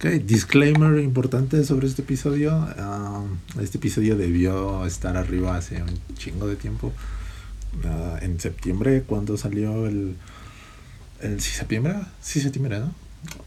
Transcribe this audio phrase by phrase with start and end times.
[0.00, 2.52] Ok, disclaimer importante sobre este episodio.
[2.78, 3.22] Ah,
[3.60, 6.90] este episodio debió estar arriba hace un chingo de tiempo.
[7.84, 10.16] Ah, en septiembre, cuando salió el,
[11.20, 11.38] el.
[11.42, 11.96] ¿Sí, septiembre?
[12.22, 12.94] Sí, septiembre, ¿no?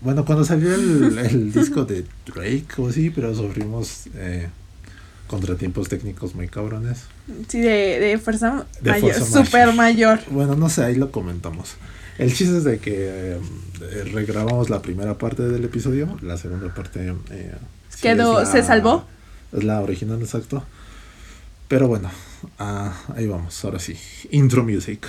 [0.01, 4.47] Bueno, cuando salió el, el disco de Drake o sí, pero sufrimos eh,
[5.33, 7.05] contratiempos técnicos muy cabrones.
[7.47, 10.19] Sí, de, de fuerza De mayor, fuerza super mayor.
[10.29, 11.75] Bueno, no sé, ahí lo comentamos.
[12.19, 12.93] El chiste es de que
[13.39, 17.51] eh, regrabamos la primera parte del episodio, la segunda parte eh,
[17.89, 19.05] sí Quedó- ¿se salvó?
[19.51, 20.63] Es la original, exacto.
[21.67, 22.11] Pero bueno,
[22.59, 23.97] ah, ahí vamos, ahora sí.
[24.29, 25.07] Intro music.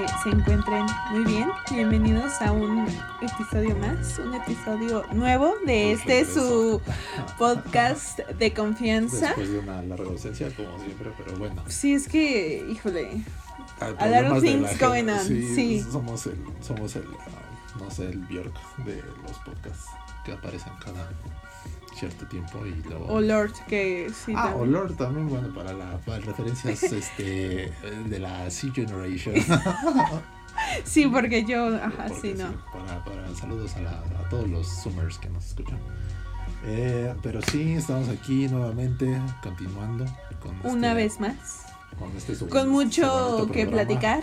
[0.00, 1.48] Que se encuentren muy bien.
[1.70, 2.86] Bienvenidos a un
[3.22, 6.82] episodio más, un episodio nuevo de este su
[7.38, 9.28] podcast de confianza.
[9.28, 11.62] Después de una larga ausencia, como siempre, pero bueno.
[11.68, 13.22] Sí, es que, híjole,
[13.80, 15.82] hay A lot of things going on, sí.
[15.90, 19.86] Somos el, somos el, ah, no sé, el Bjork de los podcasts
[20.24, 21.08] que aparecen cada
[21.96, 23.06] cierto tiempo y luego...
[23.06, 24.32] o Lord, que sí.
[24.36, 24.68] Ah, también.
[24.74, 27.72] olor también, bueno, para las referencias este,
[28.08, 29.34] de la C Generation.
[30.84, 32.48] Sí, porque yo, ajá, Porque sí, no.
[32.72, 33.90] Para, para saludos a, la-
[34.24, 35.78] a todos los Summers que nos escuchan.
[36.64, 40.04] Eh, pero sí, estamos aquí nuevamente, continuando.
[40.40, 41.66] Con Una este- vez más.
[41.98, 44.22] Con, este su- Con su mucho que platicar,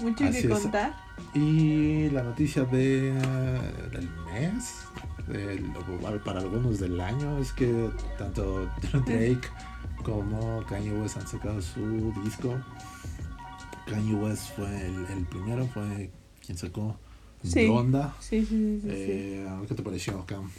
[0.00, 0.60] mucho Así que es.
[0.60, 0.94] contar.
[1.34, 4.84] Y la noticia de, del mes,
[6.24, 8.68] para algunos del año, es que tanto
[9.06, 9.48] Drake
[10.02, 12.54] como Kanye West han sacado su disco.
[13.86, 16.10] Kanye West fue el, el primero, fue
[16.44, 16.96] quien sacó
[17.44, 17.66] Sí.
[17.66, 18.14] Donda.
[18.20, 18.88] Sí, sí, sí, sí, sí.
[18.90, 20.50] Eh, ¿Qué te pareció, Cam?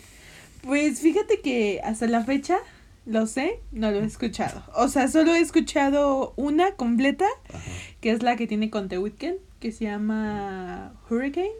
[0.62, 2.58] Pues fíjate que hasta la fecha,
[3.06, 4.64] lo sé, no lo he escuchado.
[4.75, 7.59] O sea, solo he escuchado una completa, Ajá,
[8.00, 11.52] que es la que tiene con The Weeknd, que se llama Hurricane.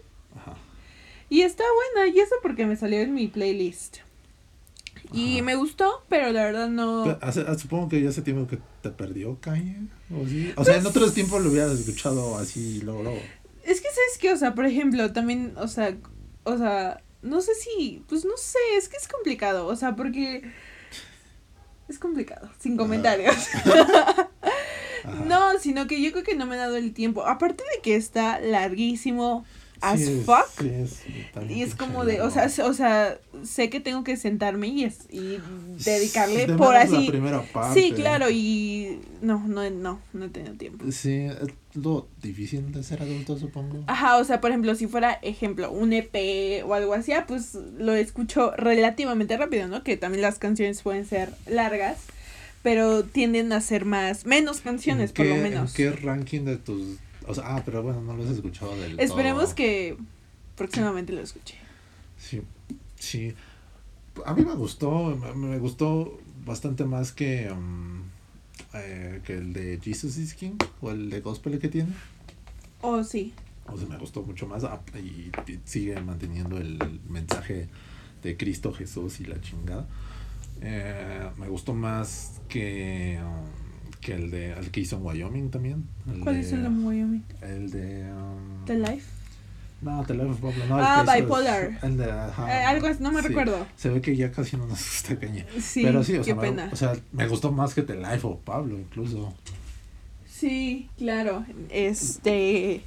[1.29, 1.35] Ajá.
[1.35, 1.63] Y está
[1.94, 3.97] buena, y eso porque me salió en mi playlist.
[5.12, 5.44] Y Ajá.
[5.45, 7.03] me gustó, pero la verdad no...
[7.03, 9.78] Pero ah, supongo que ya hace tiempo que te perdió Kanye.
[10.16, 10.51] ¿o, sí?
[10.56, 13.19] o sea, en Pues- otros tiempos lo hubieras escuchado así, luego, luego.
[13.63, 14.31] Es que, ¿sabes qué?
[14.34, 15.95] O sea, por ejemplo, también, o sea,
[16.44, 20.44] o sea, no sé si, pues no sé, es que es complicado, o sea, porque
[21.88, 23.35] es complicado, sin comentarios.
[25.03, 25.25] Ajá.
[25.25, 27.25] No, sino que yo creo que no me he dado el tiempo.
[27.25, 29.45] Aparte de que está larguísimo
[29.81, 30.47] as Sí, fuck.
[30.59, 31.01] sí, es
[31.34, 34.84] también Y es como de, o sea, o sea, sé que tengo que sentarme y,
[34.84, 35.40] es, y
[35.84, 37.06] dedicarle De por así.
[37.06, 37.79] La primera parte.
[37.79, 40.85] Sí, claro, y no, no, no, no he tenido tiempo.
[40.91, 43.84] Sí, es lo difícil de ser adulto, supongo.
[43.88, 47.56] Ajá, o sea, por ejemplo, si fuera, ejemplo, un EP o algo así, ah, pues
[47.78, 49.84] lo escucho relativamente rápido, ¿no?
[49.84, 51.97] Que también las canciones pueden ser largas,
[52.63, 55.69] pero tienden a ser más, menos canciones, ¿En por lo menos.
[55.72, 56.97] ¿En qué ranking de tus.?
[57.29, 59.56] O sea, ah, pero bueno, no lo has escuchado del Esperemos todo.
[59.56, 59.97] que
[60.56, 61.56] próximamente lo escuche.
[62.17, 62.41] Sí,
[62.95, 63.35] sí.
[64.25, 68.01] A mí me gustó, me, me gustó bastante más que, um,
[68.73, 71.94] eh, que el de Jesus is King o el de Gospel que tiene.
[72.81, 73.31] Oh, sí.
[73.68, 77.68] O sea, me gustó mucho más ah, y, y sigue manteniendo el mensaje
[78.23, 79.85] de Cristo Jesús y la chingada.
[80.62, 83.69] Eh, me gustó más que, um,
[84.02, 85.86] que el de el que hizo en Wyoming también.
[86.24, 87.24] ¿Cuál de, es el de Wyoming?
[87.42, 88.12] El de...
[88.14, 89.06] um, The Life.
[89.82, 90.66] No, The Life of Pablo.
[90.68, 91.80] No, Ah, Bipolar.
[91.82, 93.28] El de, ajá, Eh, algo así, no me sí.
[93.30, 93.66] recuerdo.
[93.78, 95.46] Se ve que ya casi no nos gusta caña.
[95.62, 96.70] Sí, Pero sí, o qué sea, me, pena.
[96.72, 99.34] o sea, me gustó más que The Life of Pablo, incluso.
[100.28, 101.46] Sí, claro.
[101.70, 102.81] Este.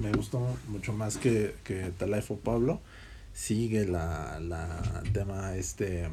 [0.00, 2.80] Me gustó mucho más que, que The Life of Pablo.
[3.32, 6.08] Sigue la, la tema este,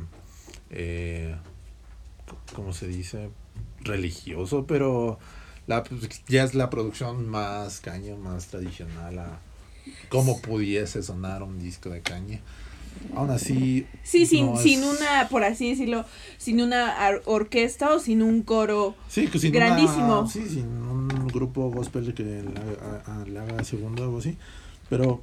[0.71, 1.35] eh,
[2.53, 3.29] ¿cómo se dice?
[3.83, 5.19] Religioso, pero
[5.67, 9.39] la, pues, ya es la producción más caña, más tradicional a
[10.09, 12.39] cómo pudiese sonar un disco de caña.
[13.15, 13.87] Aún así...
[14.03, 16.05] Sí, sin, no es- sin una, por así decirlo,
[16.37, 16.93] sin una
[17.25, 18.95] orquesta o sin un coro.
[19.09, 20.21] Sí, que sin Grandísimo.
[20.21, 24.37] una- sí, sin un grupo gospel que le haga, segundo o algo así.
[24.89, 25.21] Pero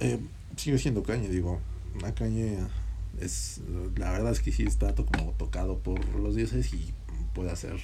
[0.00, 0.18] eh,
[0.56, 1.60] sigue siendo caña, digo.
[1.94, 2.68] Una caña
[3.20, 3.60] es.
[3.96, 6.92] La verdad es que sí está to- como tocado por los dioses y
[7.34, 7.76] puede hacer.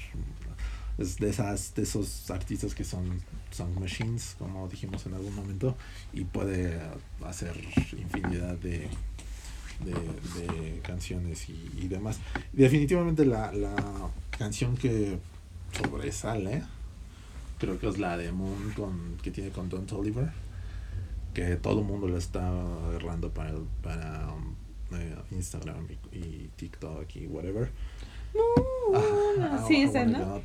[0.99, 3.23] Es de esas de esos artistas que son
[3.53, 5.77] song machines, como dijimos en algún momento,
[6.13, 6.81] y puede
[7.25, 7.57] hacer
[7.97, 8.89] infinidad de,
[9.85, 12.19] de, de canciones y, y demás.
[12.53, 13.77] Definitivamente la, la
[14.37, 15.19] canción que
[15.73, 16.65] sobresale,
[17.59, 20.33] creo que es la de Moon con, que tiene con Don Toliver,
[21.33, 22.49] que todo el mundo la está
[22.89, 24.35] agarrando para, para
[24.93, 27.71] eh, Instagram y TikTok y whatever.
[28.35, 28.97] Moon.
[29.45, 30.43] Ajá, sí, esa, ¿no?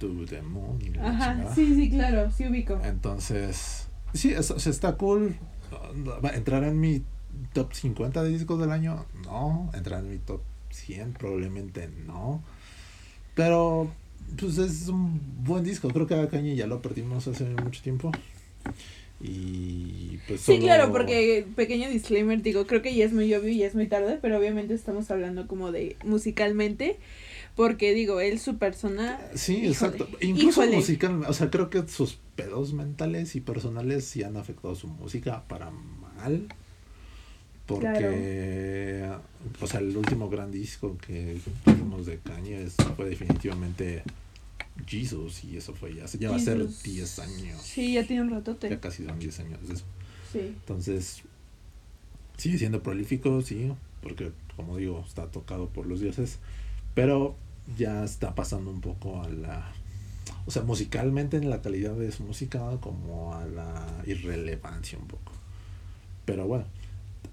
[0.81, 2.79] y la Ajá, sí, sí, claro, sí ubico.
[2.83, 5.35] Entonces, sí, eso, o sea, está cool.
[6.07, 7.01] ¿Va a entrar en mi
[7.53, 9.05] top 50 de discos del año?
[9.23, 9.71] No.
[9.73, 11.13] ¿Entrar en mi top 100?
[11.13, 12.43] Probablemente no.
[13.35, 13.91] Pero,
[14.39, 15.87] pues es un buen disco.
[15.89, 18.11] Creo que a Kanye ya lo perdimos hace mucho tiempo.
[19.21, 23.49] Y pues Sí, solo- claro, porque pequeño disclaimer, digo, creo que ya es muy obvio
[23.49, 26.97] y ya es muy tarde, pero obviamente estamos hablando como de musicalmente,
[27.55, 29.19] porque digo, él su persona...
[29.35, 30.07] Sí, híjole, exacto.
[30.21, 30.77] Incluso híjole.
[30.77, 35.43] musical, o sea, creo que sus pedos mentales y personales sí han afectado su música
[35.47, 36.47] para mal.
[37.65, 39.09] Porque,
[39.61, 44.03] o sea, el último gran disco que tuvimos de Kanye fue definitivamente
[44.85, 46.83] Jesus y eso fue ya, ya va a ser Jesus.
[46.83, 47.61] 10 años.
[47.61, 48.69] Sí, ya tiene un ratote.
[48.69, 49.85] Ya casi son 10 años de eso.
[50.31, 50.39] Sí.
[50.39, 51.21] Entonces,
[52.37, 53.71] sigue siendo prolífico, sí,
[54.01, 56.39] porque como digo, está tocado por los dioses,
[56.93, 57.35] pero
[57.77, 59.71] ya está pasando un poco a la,
[60.45, 65.31] o sea, musicalmente en la calidad de su música, como a la irrelevancia un poco.
[66.25, 66.65] Pero bueno,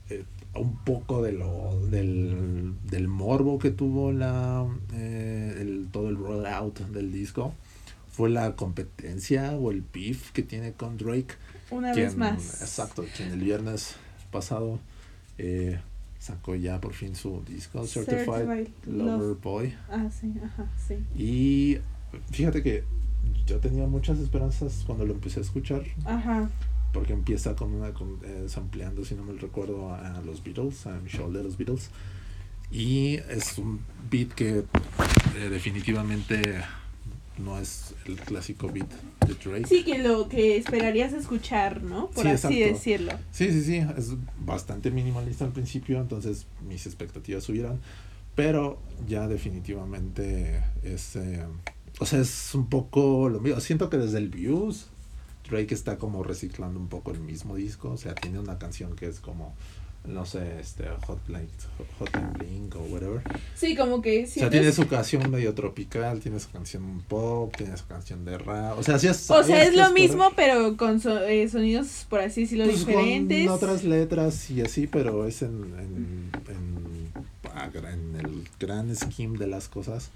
[0.09, 0.25] eh,
[0.55, 6.79] un poco de lo del, del morbo que tuvo la eh, el, todo el rollout
[6.89, 7.55] del disco
[8.11, 11.35] fue la competencia o el beef que tiene con Drake
[11.71, 12.61] Una quien- vez más.
[12.63, 13.95] Exacto, quien el viernes
[14.33, 14.81] pasado
[15.39, 15.81] eh,
[16.21, 19.41] sacó ya por fin su disco Certified, Certified Lover Love.
[19.43, 19.75] Boy.
[19.91, 20.95] Ah, sí, ajá, sí.
[21.21, 21.79] Y
[22.31, 22.85] fíjate que
[23.47, 26.49] yo tenía muchas esperanzas cuando lo empecé a escuchar, Ajá.
[26.93, 30.87] porque empieza con una con, eh, sampleando, si no me recuerdo, a, a los Beatles,
[30.87, 31.91] a Michelle de los Beatles.
[32.71, 33.81] Y es un
[34.11, 36.63] beat que eh, definitivamente
[37.45, 38.89] no es el clásico beat
[39.27, 39.67] de Drake.
[39.67, 42.09] Sí, que lo que esperarías escuchar, ¿no?
[42.11, 42.75] Por Sí, así exacto.
[42.75, 43.13] decirlo.
[43.33, 44.13] Sí, sí, sí, es
[44.45, 47.81] bastante minimalista al principio, entonces mis expectativas subieron,
[48.35, 48.79] pero
[49.09, 51.45] ya definitivamente es, eh,
[51.99, 53.61] o sea, es un poco lo mismo.
[53.61, 54.87] Siento que desde el Views,
[55.49, 59.07] Drake está como reciclando un poco el mismo disco, o sea, tiene una canción que
[59.07, 59.55] es como,
[60.07, 61.49] no sé, este, Hotline,
[61.99, 63.21] Hotline Blink o whatever.
[63.55, 64.41] Sí, como que O sí.
[64.41, 68.79] sea, tiene su canción medio tropical, tiene su canción pop, tiene su canción de rap,
[68.79, 72.21] o sea, ya O sabes sea, es lo mismo, pero con so- eh, sonidos, por
[72.21, 73.47] así decirlo, Pues diferentes.
[73.47, 77.11] Con otras letras y así, pero es en, en, en,
[77.87, 80.11] en el gran scheme de las cosas.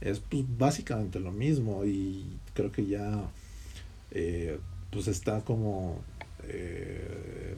[0.00, 3.22] Es pues, básicamente lo mismo y creo que ya
[4.10, 4.58] eh,
[4.90, 6.02] pues está como
[6.48, 7.54] eh,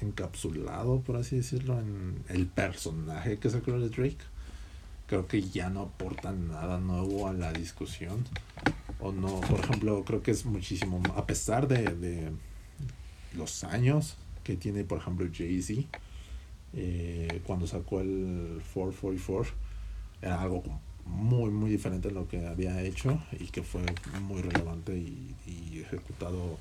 [0.00, 4.18] encapsulado, por así decirlo, en el personaje que se creó de Drake.
[5.06, 8.24] Creo que ya no aporta nada nuevo a la discusión.
[8.98, 12.32] O no, por ejemplo, creo que es muchísimo, a pesar de, de
[13.34, 15.82] los años que tiene, por ejemplo, Jay-Z,
[16.72, 19.54] eh, cuando sacó el 444,
[20.22, 20.62] era algo
[21.04, 23.82] muy, muy diferente a lo que había hecho y que fue
[24.22, 26.58] muy relevante y, y ejecutado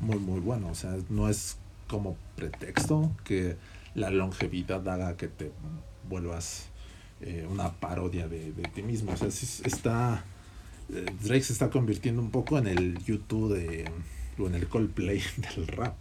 [0.00, 0.68] muy, muy bueno.
[0.68, 1.58] O sea, no es
[1.92, 3.56] como pretexto que
[3.94, 5.52] la longevidad haga que te
[6.08, 6.66] vuelvas
[7.20, 9.12] eh, una parodia de, de ti mismo.
[9.12, 10.24] O sea, sí está.
[10.92, 13.84] eh, Drake se está convirtiendo un poco en el YouTube de.
[14.38, 15.22] o en el Coldplay
[15.56, 15.94] del rap.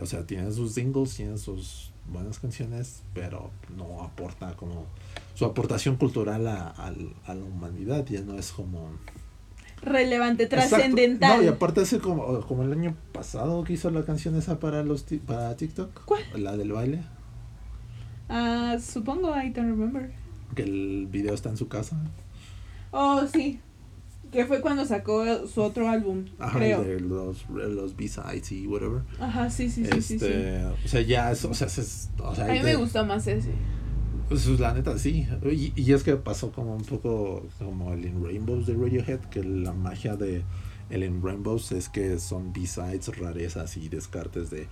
[0.00, 4.86] O sea, tiene sus singles, tiene sus buenas canciones, pero no aporta como.
[5.34, 6.94] Su aportación cultural a, a-
[7.26, 8.90] a la humanidad ya no es como.
[9.82, 11.38] Relevante, trascendental.
[11.38, 14.82] No, y aparte es como, como el año pasado que hizo la canción esa para
[14.82, 16.06] los para TikTok.
[16.06, 16.22] ¿Cuál?
[16.38, 17.02] La del baile.
[18.30, 20.10] Ah, supongo, I don't remember.
[20.54, 22.00] Que el video está en su casa.
[22.92, 23.60] Oh, sí.
[24.32, 26.82] Que fue cuando sacó su otro álbum, Ajá, creo.
[26.82, 29.02] de los, los B-sides y whatever.
[29.20, 30.24] Ajá, sí, sí, sí, sí, sí.
[30.24, 33.26] este, O sea, ya es, o sea, es, o sea, A mí me gustó más
[33.26, 33.50] ese.
[34.30, 35.26] Pues la neta sí.
[35.44, 39.44] Y, y es que pasó como un poco como el In Rainbows de Radiohead, que
[39.44, 40.42] la magia de
[40.90, 44.68] el In Rainbows es que son B-sides, rarezas y descartes de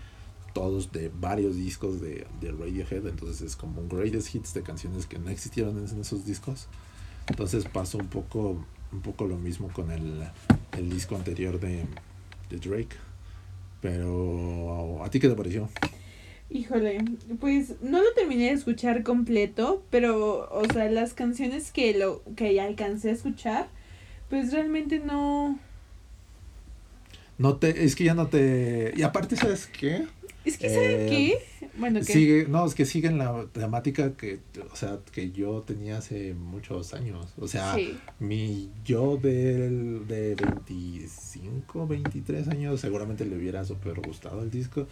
[0.52, 3.06] todos, de varios discos de, de Radiohead.
[3.06, 6.68] Entonces es como un greatest hits de canciones que no existieron en esos discos.
[7.28, 10.24] Entonces pasó un poco, un poco lo mismo con el,
[10.76, 11.84] el disco anterior de,
[12.50, 12.96] de Drake.
[13.80, 15.68] Pero, ¿a ti qué te pareció?
[16.50, 17.04] Híjole,
[17.40, 22.58] pues no lo terminé de escuchar completo, pero, o sea, las canciones que lo que
[22.60, 23.68] alcancé a escuchar,
[24.30, 25.58] pues realmente no.
[27.38, 28.92] No te, es que ya no te.
[28.96, 30.06] Y aparte, ¿sabes qué?
[30.44, 31.06] Es que, ¿saben Eh,
[31.60, 31.68] qué?
[31.78, 32.12] Bueno, que.
[32.12, 34.40] Sigue, no, es que siguen la temática que,
[34.72, 37.26] o sea, que yo tenía hace muchos años.
[37.38, 37.96] O sea, Sí.
[38.18, 44.86] mi yo del, de 25, 23 años, seguramente le hubiera súper gustado el disco.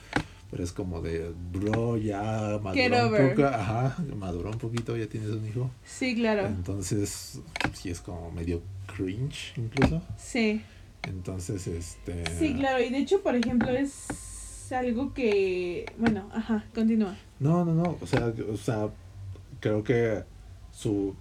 [0.48, 5.30] pero es como de, bro, ya maduró un poco, ajá, maduró un poquito, ya tienes
[5.30, 5.70] un hijo.
[5.84, 6.46] Sí, claro.
[6.46, 7.40] Entonces,
[7.72, 8.62] sí es como medio
[8.94, 10.00] cringe incluso.
[10.16, 10.62] Sí.
[11.06, 12.24] Entonces, este...
[12.38, 12.82] Sí, claro.
[12.82, 14.06] Y de hecho, por ejemplo, es
[14.72, 15.86] algo que.
[15.98, 17.16] Bueno, ajá, continúa.
[17.38, 18.88] No, no, no, o sea, o sea,
[19.60, 20.24] creo que
[20.72, 21.14] su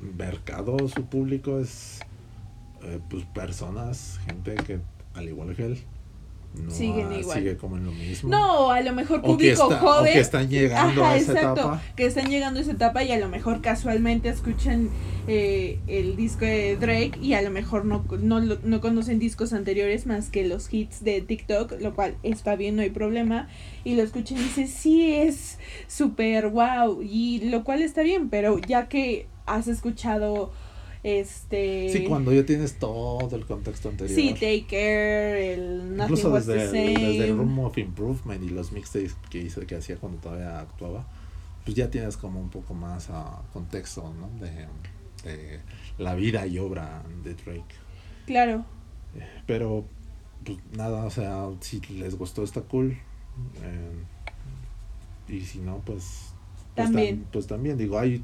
[0.00, 2.00] mercado, su público es
[2.82, 4.80] eh, pues personas, gente que
[5.14, 5.78] al igual que él
[6.54, 7.38] no Siguen ah, igual.
[7.38, 8.28] sigue como en lo mismo.
[8.30, 10.12] No, a lo mejor o que, público o joven.
[10.12, 11.60] que están llegando Ajá, a esa exacto.
[11.60, 11.82] etapa.
[11.94, 14.90] Que están llegando a esa etapa y a lo mejor casualmente escuchan
[15.28, 20.06] eh, el disco de Drake y a lo mejor no, no, no conocen discos anteriores
[20.06, 23.48] más que los hits de TikTok, lo cual está bien, no hay problema.
[23.84, 27.02] Y lo escuchan y dicen, sí, es súper wow.
[27.02, 30.52] Y lo cual está bien, pero ya que has escuchado
[31.08, 31.88] este...
[31.92, 34.14] Sí, cuando ya tienes todo el contexto anterior.
[34.14, 38.42] Sí, Take Care, el Nothing Incluso Was desde, the el- desde el Room of Improvement
[38.42, 41.06] y los mixtapes que hizo, que hacía cuando todavía actuaba,
[41.64, 44.28] pues ya tienes como un poco más ah, contexto, ¿no?
[44.44, 44.66] De,
[45.28, 45.60] de
[45.98, 47.74] la vida y obra de Drake.
[48.26, 48.64] Claro.
[49.46, 49.84] Pero,
[50.44, 52.96] pues nada, o sea, si les gustó está cool.
[53.62, 56.32] eh, y si no, pues...
[56.74, 57.20] pues También.
[57.24, 58.22] tam- pues también, digo, hay...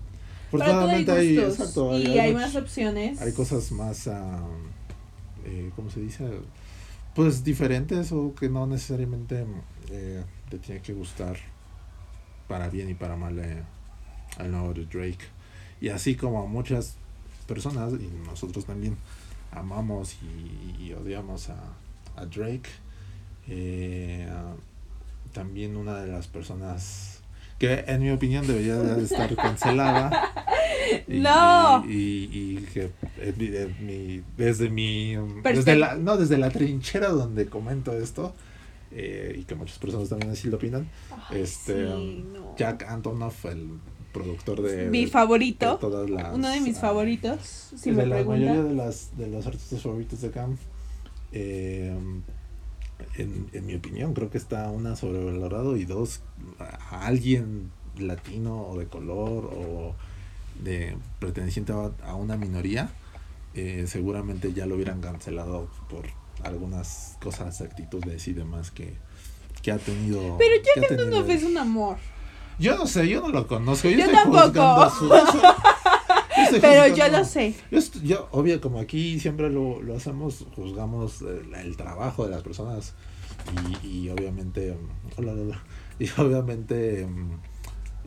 [0.54, 3.20] Hay Afortunadamente hay, exacto, y hay más opciones.
[3.20, 4.40] hay cosas más, ah,
[5.44, 6.28] eh, ¿cómo se dice?
[7.14, 9.46] Pues diferentes o que no necesariamente
[9.90, 11.36] eh, te tiene que gustar
[12.48, 13.62] para bien y para mal eh,
[14.38, 15.24] al nuevo de Drake.
[15.80, 16.96] Y así como muchas
[17.46, 18.96] personas, y nosotros también
[19.52, 21.56] amamos y, y odiamos a,
[22.16, 22.70] a Drake,
[23.48, 24.54] eh, ah,
[25.32, 27.20] también una de las personas
[27.58, 30.10] que en mi opinión debería de estar cancelada.
[31.08, 31.84] Y- No.
[31.88, 33.34] Y, y que eh,
[33.80, 38.34] mi- eh, desde mi desde la, no desde la trinchera donde comento esto
[38.92, 40.88] eh, y que muchas personas también así lo opinan
[41.30, 42.54] Ay, este sí, um, no.
[42.56, 43.68] Jack Antonoff el
[44.12, 47.40] productor de, Mi favorito, las uno de mis ah, favoritos,
[47.76, 50.56] si de me la mayoría de las de los artistas favoritos de Cam
[51.32, 51.96] eh,
[53.16, 56.20] en, en mi opinión creo que está una sobrevalorado y dos
[56.58, 59.94] a, a alguien latino o de color o
[60.62, 62.90] de perteneciente a, a una minoría
[63.54, 66.04] eh, seguramente ya lo hubieran cancelado por
[66.42, 68.94] algunas cosas actitudes y demás que
[69.62, 71.96] que ha tenido Pero que ha Jack tenido es un amor.
[72.58, 74.42] yo no sé yo no lo conozco yo, Yo estoy tampoco.
[74.44, 75.40] juzgando su- yo estoy
[76.60, 77.54] Pero yo lo sé.
[77.70, 82.30] yo, est- yo, obvio, como aquí siempre lo, lo hacemos, juzgamos el, el trabajo de
[82.30, 82.94] las personas
[83.82, 84.76] y, y obviamente,
[85.16, 85.62] hola, hola, hola.
[85.98, 87.06] y obviamente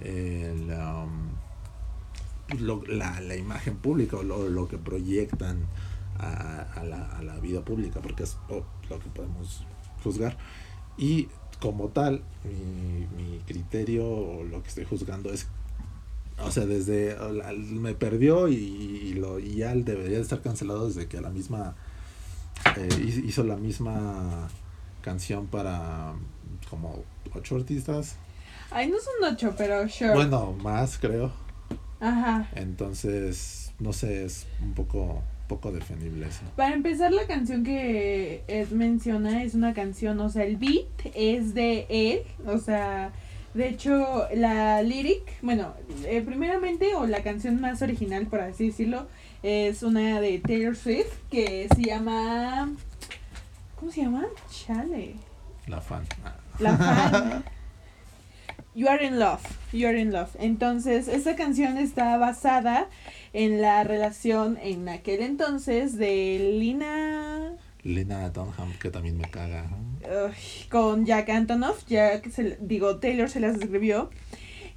[0.02, 1.30] el, um,
[2.60, 5.60] lo- la, la imagen pública o lo, lo que proyectan
[6.20, 9.64] a, a la, a la vida pública, porque es oh, lo que podemos
[10.04, 10.38] juzgar.
[10.98, 11.28] Y
[11.60, 15.48] como tal, mi, mi criterio o lo que estoy juzgando es
[16.44, 20.88] o sea, desde la- me perdió y, y lo y ya debería de estar cancelado
[20.88, 21.76] desde que la misma
[22.76, 24.48] eh, hizo- hizo la misma
[25.02, 26.14] canción para
[26.70, 27.04] como
[27.34, 28.16] ocho artistas.
[28.72, 30.14] Ay, no son ocho, pero sure.
[30.14, 31.32] Bueno, más creo.
[32.00, 32.50] Ajá.
[32.56, 36.42] Entonces, no sé, es un poco poco defendible eso.
[36.58, 41.54] Para empezar, la canción que Ed menciona es una canción, o sea, el beat es
[41.54, 43.14] de él, o sea,
[43.54, 45.74] de hecho, la lyric, bueno,
[46.06, 49.08] eh, primeramente, o la canción más original, por así decirlo,
[49.44, 52.72] es una de Taylor Swift que se llama.
[53.76, 54.26] ¿Cómo se llama?
[54.50, 55.16] Chale.
[55.68, 56.04] La fan.
[56.60, 57.44] La fan.
[58.76, 59.42] You are in love.
[59.74, 60.36] You are in love.
[60.40, 62.88] Entonces, esta canción está basada
[63.34, 67.54] en la relación en aquel entonces de Lina
[67.88, 69.66] Lena Dunham, que también me caga.
[70.04, 71.86] uy, con Jack Antonoff.
[71.88, 74.10] Jack, se, digo, Taylor se las escribió.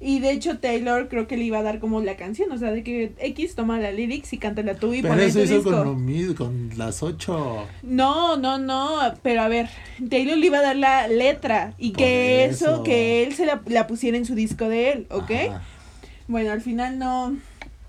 [0.03, 2.51] Y de hecho, Taylor creo que le iba a dar como la canción.
[2.53, 5.29] O sea, de que X toma la lyrics y cántala tú y Pero ponla en
[5.29, 5.71] eso tu hizo disco.
[5.73, 7.67] con, lo mismo, con las ocho.
[7.83, 9.69] No, no, no, pero a ver,
[10.09, 12.83] Taylor le iba a dar la letra y Por que eso, eso.
[12.83, 15.31] que él se la, la pusiera en su disco de él, ¿ok?
[15.51, 15.63] Ajá.
[16.29, 17.37] Bueno, al final no.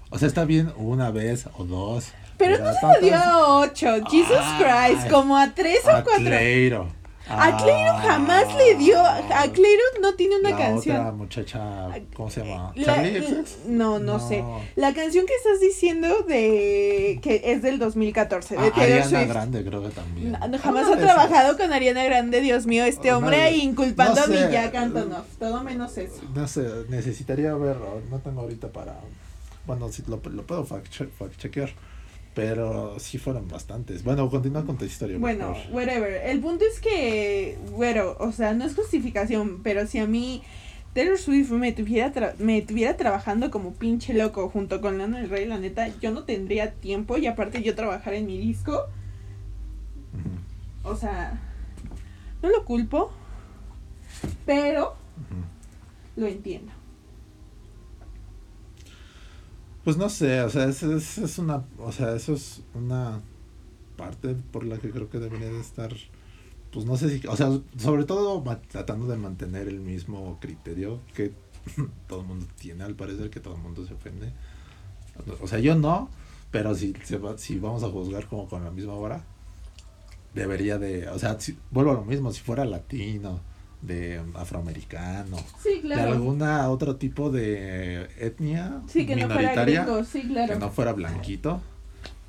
[0.10, 2.12] O sea, está bien una vez o dos.
[2.42, 4.94] Pero no se tantas- dio a ocho, Jesus Ay.
[4.96, 6.26] Christ, como a tres o A cuatro.
[6.26, 7.02] Cleiro.
[7.34, 10.98] A Cleiro jamás le dio, a Cleiro no tiene una la canción.
[10.98, 12.74] otra muchacha, ¿cómo se llama?
[12.76, 13.68] La- XX?
[13.68, 14.44] no, no, sé.
[14.76, 19.28] La canción que estás diciendo de que es del 2014, de Ah, Taylor Ariana Swift.
[19.30, 20.32] Grande creo que también.
[20.34, 24.24] No, no, jamás ha trabajado con Ariana Grande, Dios mío, este hombre ahí inculpando no
[24.26, 24.36] a mi.
[24.52, 26.20] Jack Antonoff, todo menos eso.
[26.36, 27.78] No sé, necesitaría ver,
[28.10, 28.96] no tengo ahorita para...
[29.66, 31.70] Bueno, si lo, lo puedo fact, che- fact chequear.
[32.34, 34.04] Pero sí fueron bastantes.
[34.04, 35.18] Bueno, continúa con tu historia.
[35.18, 36.22] Bueno, whatever.
[36.26, 40.42] El punto es que, bueno, o sea, no es justificación, pero si a mí
[40.94, 45.30] Taylor Swift me tuviera, tra- me tuviera trabajando como pinche loco junto con Lana del
[45.30, 48.86] Rey, la neta, yo no tendría tiempo y aparte yo trabajar en mi disco,
[50.84, 51.38] o sea,
[52.42, 53.12] no lo culpo,
[54.46, 54.96] pero
[56.16, 56.72] lo entiendo.
[59.84, 63.20] Pues no sé, o sea, es, es, es una, o sea, eso es una
[63.98, 65.94] parte por la que creo que debería de estar,
[66.72, 71.34] pues no sé si, o sea, sobre todo tratando de mantener el mismo criterio que
[72.08, 74.34] todo el mundo tiene, al parecer que todo el mundo se ofende.
[75.42, 76.10] O sea, yo no,
[76.52, 79.24] pero si, se va- si vamos a juzgar como con la misma vara,
[80.34, 81.38] debería de, o sea,
[81.72, 83.40] vuelvo a lo mismo, si fuera latino,
[83.82, 90.04] de afroamericano, Sí, de alguna otro tipo de etnia Sí, que no fuera minoritaria, gringo,
[90.04, 90.54] sí, claro.
[90.54, 91.62] que no fuera blanquito,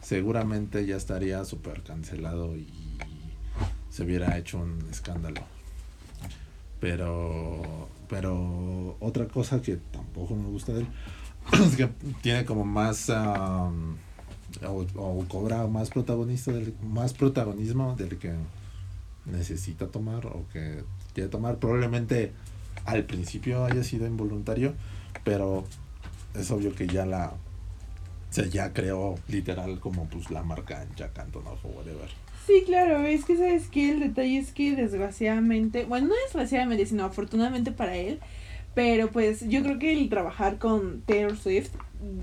[0.00, 2.66] seguramente ya estaría súper cancelado y
[3.90, 5.42] se hubiera hecho un escándalo.
[6.80, 10.87] Pero, pero otra cosa que tampoco me gusta de él
[11.66, 11.88] es que
[12.23, 13.97] tiene como más am,
[14.66, 18.32] o, o cobra más protagonista del, más protagonismo del que
[19.26, 20.82] necesita tomar o que
[21.14, 21.57] quiere tomar.
[21.57, 22.33] Probablemente
[22.85, 24.75] al principio haya sido involuntario,
[25.25, 25.64] pero
[26.35, 27.33] es obvio que ya la
[28.31, 32.09] se ya creó literal como pues la marca Jack Antonoff o whatever.
[32.47, 37.04] Sí, claro, es que sabes que el detalle es que desgraciadamente, bueno, no desgraciadamente, sino
[37.04, 38.21] afortunadamente para él,
[38.75, 41.71] pero pues yo creo que el trabajar con Taylor Swift,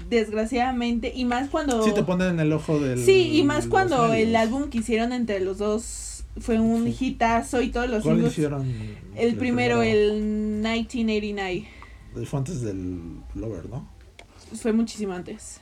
[0.09, 1.83] desgraciadamente, y más cuando...
[1.83, 5.13] Sí te ponen en el ojo del Sí, y más cuando el álbum que hicieron
[5.13, 6.08] entre los dos
[6.39, 8.73] fue un hitazo y todos los ¿Cuál singles- hicieron?
[9.15, 11.67] El primero, el 1989,
[12.15, 12.99] el fue antes del
[13.35, 13.87] Lover, ¿no?
[14.61, 15.59] fue muchísimo antes.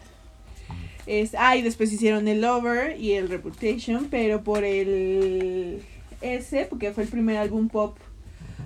[1.05, 5.81] Es, ah, y después hicieron el Lover y el Reputation, pero por el
[6.22, 7.98] ese, porque fue el primer álbum pop,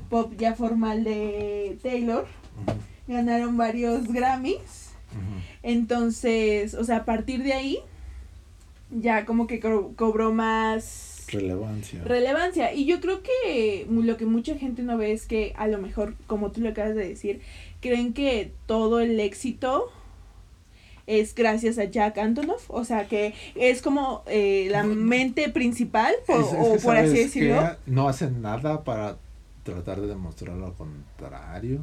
[0.10, 2.26] pop ya formal de Taylor,
[3.08, 4.90] ganaron varios Grammys.
[5.64, 7.78] Entonces, o sea, a partir de ahí,
[8.92, 12.04] ya como que co- cobró más Relevancia.
[12.04, 12.74] relevancia.
[12.74, 16.16] Y yo creo que lo que mucha gente no ve es que a lo mejor,
[16.28, 17.42] como tú lo acabas de decir,
[17.82, 19.92] creen que todo el éxito
[21.08, 22.70] es gracias a Jack Antonoff.
[22.70, 26.80] O sea, que es como eh, la mente principal, o, Es- es que o por
[26.80, 27.62] ¿sabes así decirlo.
[27.86, 29.18] No hacen nada para
[29.64, 31.82] tratar de demostrar lo contrario.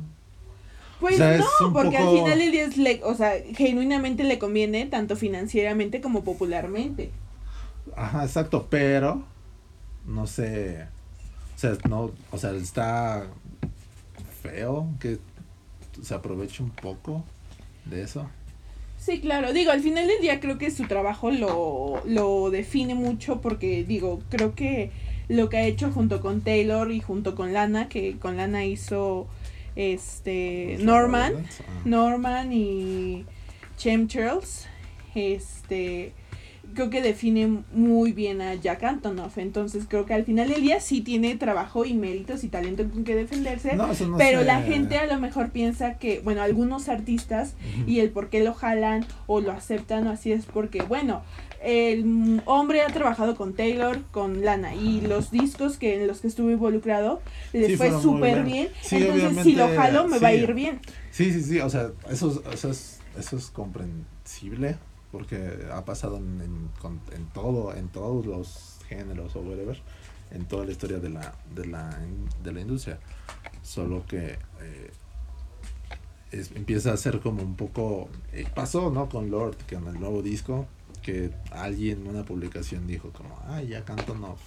[1.01, 4.25] Pues O sea, es no, porque al final del día es le, o sea, genuinamente
[4.25, 7.11] le conviene tanto financieramente como popularmente.
[7.95, 9.23] Ajá, exacto, pero
[10.09, 10.87] no sé,
[11.55, 13.29] o sea, no, o sea, está
[14.43, 15.19] feo que
[16.03, 17.25] se aproveche un poco
[17.85, 18.29] de eso.
[18.99, 19.53] Sí, claro.
[19.53, 24.21] Digo, al final del día creo que su trabajo lo, lo define mucho porque, digo,
[24.29, 24.91] creo que
[25.29, 29.29] lo que ha hecho junto con Taylor y junto con Lana, que con Lana hizo
[29.77, 31.83] este Norman, Ah.
[31.85, 33.25] Norman y
[33.77, 34.67] Chemtrails,
[35.15, 36.13] este
[36.75, 39.39] creo que define muy bien a Jack Antonoff.
[39.39, 43.05] Entonces creo que al final del día sí tiene trabajo y méritos y talento con
[43.05, 43.77] que defenderse.
[43.77, 44.45] No, eso no pero sé.
[44.47, 47.55] la gente a lo mejor piensa que, bueno, algunos artistas
[47.87, 51.23] y el por qué lo jalan o lo aceptan o así es porque, bueno,
[51.63, 56.29] el hombre ha trabajado con Taylor, con Lana y los discos que en los que
[56.29, 57.21] estuvo involucrado
[57.53, 58.69] les Sí, fue súper bien.
[58.81, 60.81] Sí, Entonces, si lo jalo, me va a ir bien.
[61.11, 64.77] Sí, sí, sí, o sea, eso, es- eso es, eso es comprensible
[65.13, 69.81] porque ha pasado en, en, todo, en todos los géneros o whatever,
[70.31, 71.99] en toda la historia de la, de la,
[72.43, 72.99] de la industria.
[73.63, 74.91] Solo que eh,
[76.33, 79.09] es- empieza a ser como un poco, eh, pasó, ¿no?
[79.09, 80.67] Con Lord, que en el nuevo disco,
[81.03, 84.41] que alguien en una publicación dijo como, ay, ya Antonoff.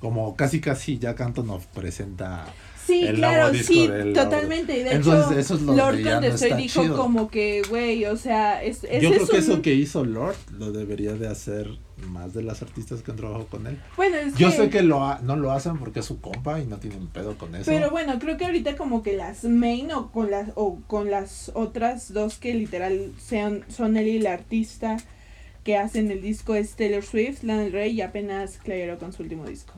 [0.00, 2.44] Como casi casi ya Antonoff presenta
[2.86, 4.84] Sí, el claro, nuevo disco sí, totalmente.
[4.84, 6.96] De Entonces, hecho, eso es lo Lord que ya no contestó y está dijo chido.
[6.96, 10.04] como que, güey, o sea, es, ese Yo creo es que un- eso que hizo
[10.04, 11.68] Lord lo debería de hacer
[12.08, 13.78] más de las artistas que han trabajado con él.
[13.96, 16.66] Bueno, es Yo sé que lo ha- no lo hacen porque es su compa y
[16.66, 17.70] no tienen pedo con eso.
[17.70, 21.50] Pero bueno, creo que ahorita como que las main o con las o con las
[21.54, 24.98] otras dos que literal sean son él y el artista
[25.64, 29.22] que hacen el disco es Taylor Swift, Lana Del Rey y apenas Clairo con su
[29.22, 29.72] último disco.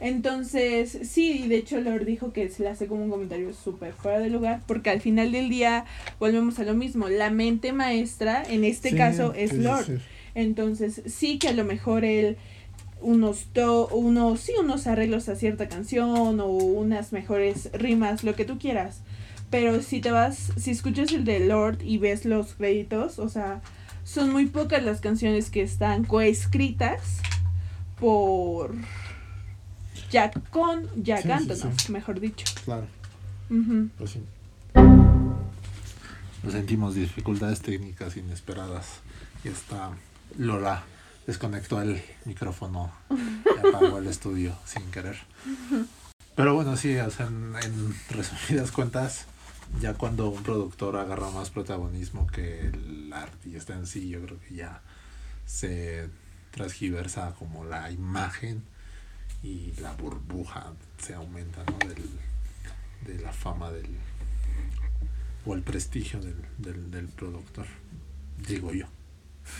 [0.00, 4.18] Entonces, sí, de hecho Lord dijo que se le hace como un comentario súper fuera
[4.18, 5.84] de lugar, porque al final del día
[6.18, 9.86] volvemos a lo mismo, la mente maestra en este Sí, caso es sí, Lord.
[9.86, 9.92] sí.
[10.34, 12.36] Entonces, sí que a lo mejor él
[13.02, 18.44] unos to unos sí unos arreglos a cierta canción o unas mejores rimas, lo que
[18.44, 19.00] tú quieras.
[19.50, 23.62] Pero si te vas, si escuchas el de Lord y ves los créditos, o sea,
[24.12, 27.18] son muy pocas las canciones que están coescritas
[28.00, 28.74] por
[30.10, 31.92] Jack con Jack Sí, Antonoff, sí.
[31.92, 32.44] mejor dicho.
[32.64, 32.86] Claro,
[33.50, 33.88] Ujú.
[33.98, 34.22] pues sí.
[36.42, 38.86] Nos sentimos dificultades técnicas inesperadas.
[39.44, 39.90] Y está
[40.38, 40.82] Lola
[41.26, 45.18] desconectó el micrófono y apagó el estudio sin querer.
[46.34, 49.26] Pero bueno, sí, o sea, en, en resumidas cuentas,
[49.78, 54.54] ya cuando un productor agarra más protagonismo que el artista en sí, yo creo que
[54.54, 54.82] ya
[55.46, 56.08] se
[56.50, 58.62] transgiversa como la imagen
[59.42, 61.78] y la burbuja se aumenta, ¿no?
[61.88, 62.04] Del,
[63.06, 63.88] de la fama del
[65.46, 67.66] o el prestigio del, del, del productor,
[68.46, 68.86] digo yo.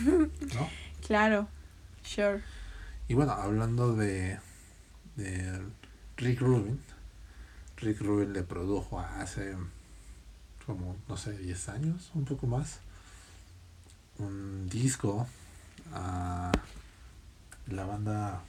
[0.05, 0.68] ¿No?
[1.07, 1.49] Claro,
[2.05, 2.42] sure.
[3.09, 4.38] Y bueno, hablando de,
[5.16, 5.61] de
[6.18, 6.79] Rick Rubin,
[7.79, 9.57] Rick Rubin le produjo hace
[10.71, 12.79] como, no sé, 10 años, un poco más,
[14.19, 15.27] un disco
[15.93, 16.53] a
[17.67, 18.43] la banda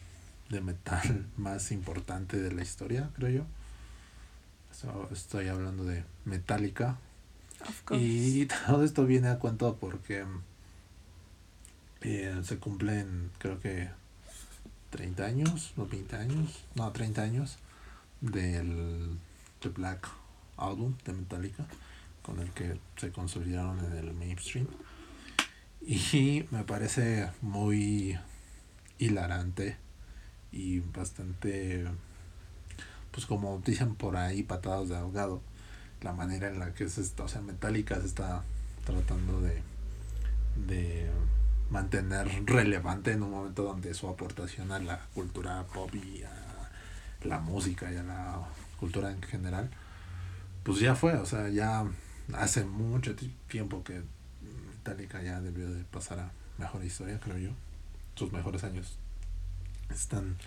[0.50, 3.46] de metal más importante de la historia, creo yo.
[4.72, 6.98] So, Estoy hablando de Metallica.
[7.90, 10.24] Y todo esto viene a cuento porque
[12.02, 13.90] eh, se cumplen, creo que
[14.92, 17.58] 30 años, o 20 años, no, 30 años
[18.22, 19.18] del
[19.60, 20.08] The Black
[20.58, 21.66] Album de Metallica,
[22.32, 24.68] con el que se consolidaron en el mainstream.
[25.82, 28.18] Y me parece muy
[29.00, 29.76] hilarante
[30.52, 31.86] y bastante,
[33.12, 35.42] pues como dicen por ahí, patadas de ahogado,
[36.02, 38.44] la manera en la que se está, o sea, Metallica se está
[38.86, 39.62] tratando de,
[40.68, 41.10] de
[41.70, 46.70] mantener relevante en un momento donde su aportación a la cultura pop y a
[47.24, 48.40] la música y a la
[48.80, 49.70] cultura en general,
[50.64, 51.86] pues ya fue, o sea, ya
[52.36, 54.02] hace mucho ti- tiempo que
[54.70, 57.50] Metallica ya debió de pasar a mejor historia, creo yo.
[58.16, 58.98] Sus mejores años
[59.90, 60.38] están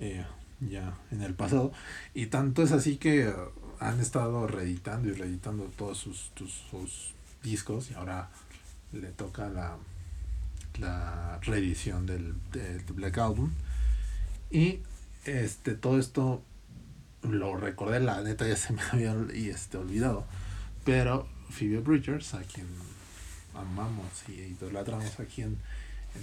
[0.00, 0.24] eh,
[0.60, 1.72] ya en el pasado.
[2.14, 3.34] Y tanto es así que eh,
[3.80, 6.32] han estado reeditando y reeditando todos sus,
[6.70, 8.28] sus discos y ahora
[8.92, 9.76] le toca la,
[10.78, 13.52] la reedición del, del Black Album.
[14.50, 14.80] Y
[15.24, 16.42] este todo esto
[17.22, 20.24] lo recordé, la neta ya se me había y este, olvidado.
[20.86, 22.66] Pero Phoebe Bridgers, a quien
[23.54, 25.58] amamos y idolatramos aquí en,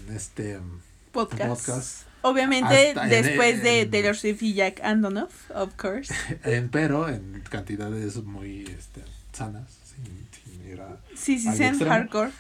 [0.08, 0.80] en este um,
[1.12, 1.48] Podcast.
[1.68, 6.12] podcast, Obviamente Hasta en- después de en- Taylor Swift y Jack Antonoff, of course.
[6.44, 9.02] en- pero en cantidades muy este,
[9.34, 12.32] sanas, sin, sin ir a- Sí, sí, sean hardcore.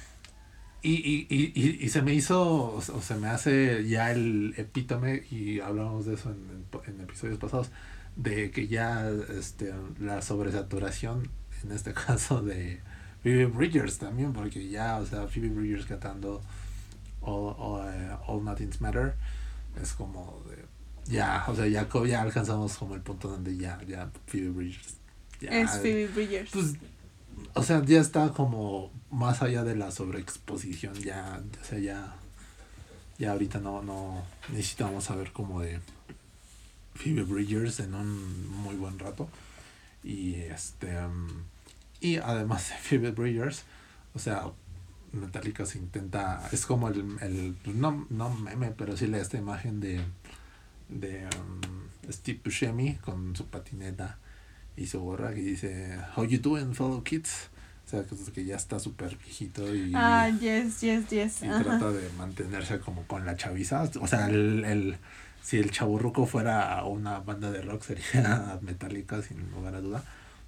[0.82, 5.24] Y, y, y, y, y se me hizo, o se- me hace ya el epítome,
[5.32, 7.70] y hablamos de eso en, en en episodios pasados,
[8.16, 11.30] de que ya este, la sobresaturación,
[11.63, 12.82] en este caso de
[13.21, 16.41] Phoebe Bridgers también, porque ya, o sea, Phoebe Bridgers cantando
[17.21, 19.15] All, All, eh, All Nothing's Matter,
[19.82, 20.65] es como de,
[21.12, 24.95] ya, o sea, ya, ya alcanzamos como el punto donde ya, ya Phoebe Bridgers.
[25.39, 26.52] Ya, Es Phoebe Bridgers.
[26.52, 26.76] pues,
[27.54, 32.15] o sea, ya está como más allá de la sobreexposición, ya, o sea, ya,
[33.17, 35.80] ya ahorita no, no necesitamos saber como de
[36.95, 39.30] Phoebe Bridgers en un muy buen rato.
[40.04, 41.28] Y este, um,
[42.04, 43.63] y además de Phoebe Bridgers,
[44.13, 44.44] o sea,
[45.13, 49.80] Metallica se intenta, es como el, el no, no meme, pero sí la esta imagen
[49.80, 50.02] de,
[50.89, 54.18] de um, Steve Buscemi con su patineta
[54.76, 57.50] y su gorra que dice How you doing fellow kids
[57.86, 61.44] o sea que, que ya está súper viejito y, Ah, yes, yes, yes.
[61.44, 61.62] y Ajá.
[61.63, 64.98] trata de mantenerse como con la chaviza o sea el, el
[65.44, 70.04] si el chaburruco fuera una banda de rock sería Metallica sin lugar a duda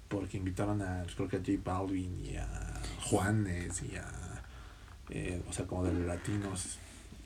[0.08, 2.48] porque invitaron a creo que a J Balvin y a
[3.04, 4.06] Juanes y a
[5.10, 6.78] eh, o sea como de los latinos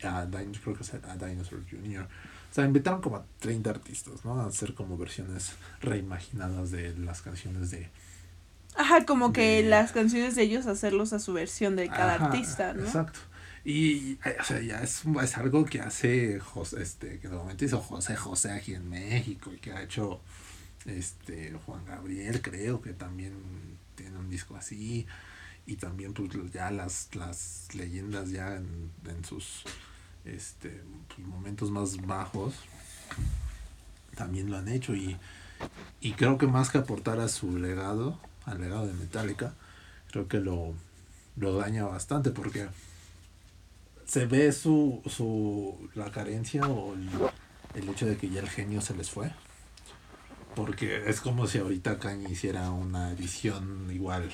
[0.02, 2.04] a Din- creo que a Dinosaur Jr.
[2.50, 4.40] O sea, invitaron como a 30 artistas, ¿no?
[4.40, 7.90] A hacer como versiones reimaginadas de las canciones de...
[8.74, 12.72] Ajá, como que las canciones de ellos hacerlos a su versión de cada Ajá, artista,
[12.74, 12.84] ¿no?
[12.84, 13.20] Exacto.
[13.64, 17.64] Y, eh, o sea, ya es, es algo que hace José, este, que de momento
[17.64, 20.20] hizo José José aquí en México y que ha hecho
[20.86, 23.34] este Juan Gabriel, creo que también
[23.94, 25.06] tiene un disco así.
[25.66, 29.62] Y también pues ya las, las leyendas ya en, sus
[30.24, 32.54] este pues, momentos más bajos
[34.16, 35.16] también lo han hecho y,
[36.00, 39.54] y creo que más que aportar a su legado, al legado de Metallica,
[40.10, 40.74] creo que lo,
[41.36, 42.68] lo daña bastante porque
[44.06, 47.08] se ve su, su la carencia o el,
[47.74, 49.30] el hecho de que ya el genio se les fue.
[50.54, 54.30] Porque es como si ahorita Kanye hiciera una edición igual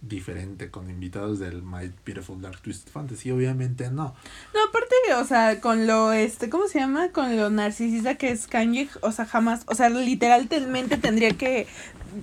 [0.00, 4.14] diferente con invitados del My Beautiful Dark Twisted Fantasy, obviamente no.
[4.54, 7.10] No, aparte, o sea, con lo, este, ¿cómo se llama?
[7.10, 11.66] Con lo narcisista que es Kanye, o sea, jamás, o sea, literalmente tendría que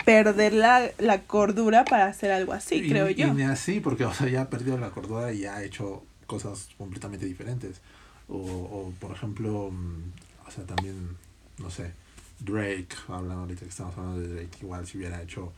[0.05, 3.27] perder la, la cordura para hacer algo así, creo yo.
[3.27, 6.03] Y ni así, porque, o sea, ya ha perdido la cordura y ya ha hecho
[6.27, 7.81] cosas completamente diferentes.
[8.27, 11.17] O, o por ejemplo, mm, o sea, también,
[11.59, 11.91] no sé,
[12.39, 15.53] Drake, hablando ahorita que estamos hablando de Drake, igual si hubiera hecho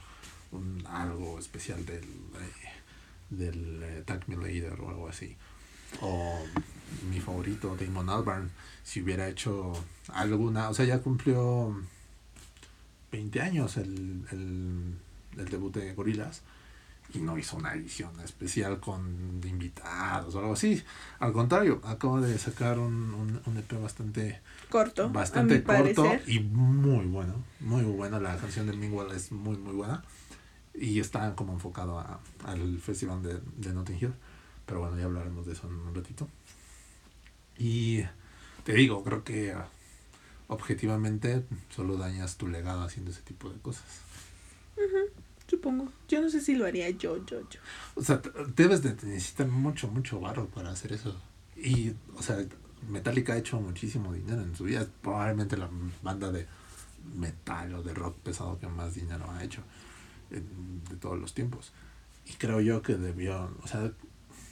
[0.51, 2.69] un, algo especial del, eh,
[3.29, 5.35] del eh, Tag Me Later o algo así.
[6.01, 6.43] O
[7.09, 8.51] mi favorito, Damon Albarn,
[8.83, 9.73] si hubiera hecho
[10.13, 11.75] alguna, o sea, ya cumplió
[13.11, 16.41] 20 años el, el, debut de Gorilas
[17.13, 20.83] y no hizo una edición especial con invitados o algo así.
[21.19, 27.43] Al contrario, acabo de sacar un, un, EP bastante corto, bastante corto y muy bueno,
[27.59, 28.19] muy bueno.
[28.19, 30.03] La canción de Mingwell es muy muy buena
[30.73, 34.13] y está como enfocado a, al festival de, de Notting Hill.
[34.65, 36.27] Pero bueno, ya hablaremos de eso en un ratito.
[37.57, 38.01] Y
[38.63, 39.55] te digo, creo que
[40.47, 43.85] objetivamente solo dañas tu legado haciendo ese tipo de cosas.
[45.47, 45.89] Supongo.
[46.09, 47.59] Yo no sé si lo haría yo, yo, yo.
[47.95, 48.21] O sea,
[48.55, 51.15] debes de necesitar mucho, mucho barro para hacer eso.
[51.55, 52.45] Y, o sea,
[52.89, 54.87] Metallica ha hecho muchísimo dinero en su vida.
[55.01, 55.69] Probablemente la
[56.01, 56.45] banda de
[57.15, 59.61] metal o de rock pesado que más dinero ha hecho
[60.29, 61.71] de todos los tiempos.
[62.25, 63.91] Y creo yo que debió, o sea,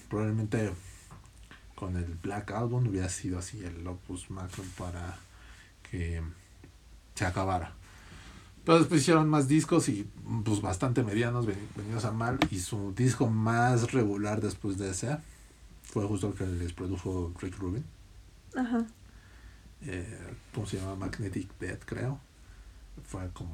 [0.10, 0.72] probablemente
[1.76, 5.18] con el Black Album hubiera sido así el opus magnum para
[5.90, 6.22] que
[7.16, 7.74] se acabara.
[8.64, 10.10] Pero después hicieron más discos y
[10.44, 12.40] pues bastante medianos, venidos a mal.
[12.50, 15.18] Y su disco más regular después de ese
[15.84, 17.84] fue justo el que les produjo Rick Rubin.
[18.56, 18.86] Ajá.
[19.86, 20.96] Eh, ¿Cómo se llama?
[20.96, 22.20] Magnetic Bed, creo.
[23.08, 23.54] Fue como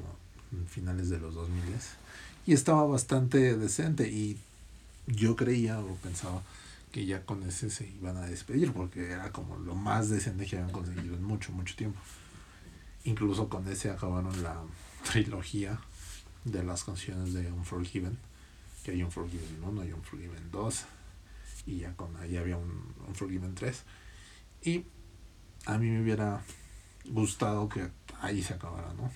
[0.68, 1.62] finales de los 2000
[2.46, 4.38] y estaba bastante decente y
[5.06, 6.42] yo creía o pensaba
[6.90, 10.56] que ya con ese se iban a despedir porque era como lo más decente que
[10.56, 11.98] habían conseguido en mucho, mucho tiempo.
[13.04, 14.60] Incluso con ese acabaron la
[15.10, 15.80] trilogía
[16.44, 18.18] de las canciones de Unforgiven,
[18.84, 20.84] que hay Unforgiven 1 y Unforgiven 2,
[21.66, 23.82] y ya con ahí había un Unforgiven 3.
[24.64, 24.84] Y
[25.66, 26.42] a mí me hubiera
[27.06, 27.88] gustado que
[28.20, 29.10] ahí se acabara, ¿no?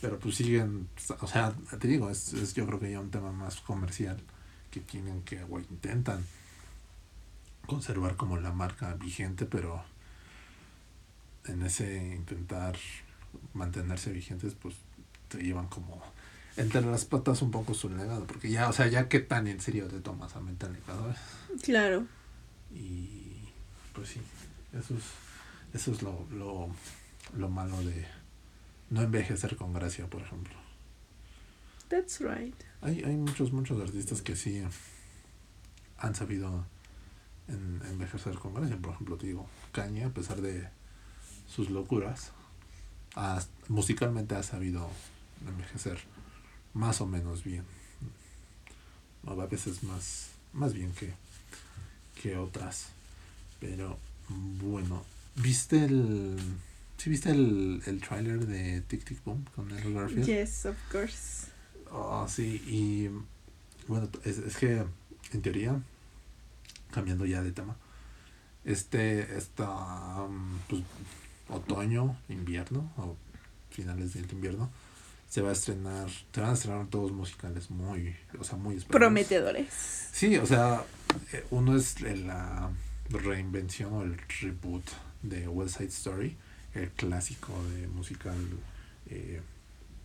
[0.00, 0.88] Pero pues siguen,
[1.20, 4.18] o sea, te digo, es, es yo creo que ya un tema más comercial
[4.70, 6.24] que tienen que, o intentan
[7.66, 9.82] conservar como la marca vigente, pero
[11.46, 12.76] en ese intentar
[13.54, 14.74] mantenerse vigentes, pues
[15.28, 16.02] te llevan como
[16.56, 19.60] entre las patas un poco su legado, porque ya, o sea, ya que tan en
[19.60, 20.92] serio te tomas a Metallica,
[21.62, 22.06] Claro.
[22.72, 23.48] Y
[23.92, 24.20] pues sí,
[24.78, 25.04] eso es,
[25.72, 26.68] eso es lo, lo,
[27.36, 28.06] lo malo de,
[28.90, 30.54] no envejecer con gracia, por ejemplo.
[31.88, 32.54] That's right.
[32.80, 34.62] Hay, hay muchos, muchos artistas que sí
[35.98, 36.64] han sabido
[37.48, 38.76] en, envejecer con gracia.
[38.76, 40.68] Por ejemplo, te digo, Kanye, a pesar de
[41.48, 42.32] sus locuras,
[43.68, 44.88] musicalmente ha sabido
[45.46, 45.98] envejecer
[46.72, 47.64] más o menos bien.
[49.26, 51.14] A veces más, más bien que,
[52.20, 52.88] que otras.
[53.60, 55.04] Pero bueno,
[55.36, 56.38] ¿viste el
[57.04, 60.24] ¿Sí viste el, el trailer de Tic Tic Boom con el Garfield?
[60.24, 61.48] Yes, of course.
[61.90, 63.10] Oh, sí, y
[63.86, 64.84] bueno, es, es que
[65.32, 65.78] en teoría,
[66.92, 67.76] cambiando ya de tema,
[68.64, 69.68] este, esta,
[70.22, 70.82] um, pues,
[71.50, 73.16] otoño, invierno, o
[73.70, 74.70] finales del invierno,
[75.28, 79.00] se va a estrenar, se van a estrenar todos musicales muy, o sea, muy esperados.
[79.00, 79.68] Prometedores.
[80.12, 80.84] Sí, o sea,
[81.32, 82.70] eh, uno es la
[83.10, 84.84] reinvención o el reboot
[85.22, 86.36] de West Side Story
[86.74, 88.36] el clásico de musical
[89.08, 89.40] eh,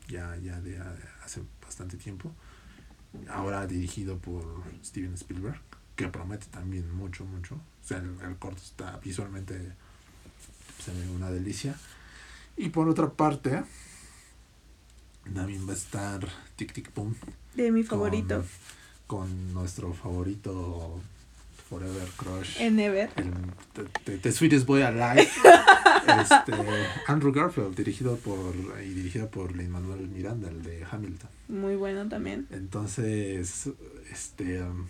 [0.07, 0.79] ya, ya de
[1.23, 2.31] hace bastante tiempo.
[3.29, 4.43] Ahora dirigido por
[4.83, 5.59] Steven Spielberg,
[5.95, 7.55] que promete también mucho, mucho.
[7.55, 9.73] O sea, el, corto está visualmente
[10.83, 11.75] se ve una delicia.
[12.55, 13.63] Y por otra parte,
[15.33, 17.15] también va a estar Tic Tic Boom.
[17.55, 18.43] De mi favorito.
[19.07, 21.01] con nuestro favorito
[21.69, 22.59] Forever Crush.
[22.59, 23.09] En Ever.
[23.15, 25.21] El, the, Sweetest Boy Alive.
[26.21, 26.53] este,
[27.07, 31.29] Andrew Garfield, dirigido por y dirigido por Lin Manuel Miranda, el de Hamilton.
[31.47, 32.47] Muy bueno también.
[32.51, 33.69] Entonces,
[34.11, 34.87] este um,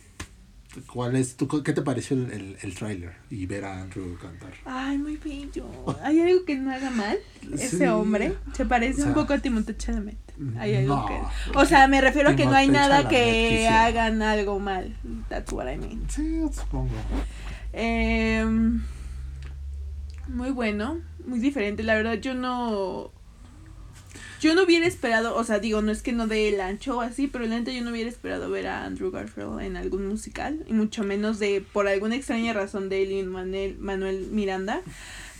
[0.91, 4.53] ¿Cuál es tu, qué te pareció el, el, el tráiler y ver a Andrew cantar?
[4.65, 5.65] Ay, muy bello.
[6.03, 7.17] ¿Hay algo que no haga mal?
[7.53, 10.28] Ese hombre se parece un poco a Timothée Chalamet.
[10.57, 11.19] Hay algo que
[11.57, 14.95] O sea, me refiero a que no hay nada que hagan algo mal.
[15.27, 16.03] That's what I mean.
[16.09, 16.95] Sí, supongo.
[17.73, 18.45] Eh,
[20.27, 21.83] muy bueno, muy diferente.
[21.83, 23.11] La verdad yo no
[24.39, 27.01] Yo no hubiera esperado, o sea, digo, no es que no dé el ancho o
[27.01, 30.73] así, pero lente yo no hubiera esperado ver a Andrew Garfield en algún musical, y
[30.73, 34.81] mucho menos de, por alguna extraña razón, de Lin Manuel, Manuel Miranda.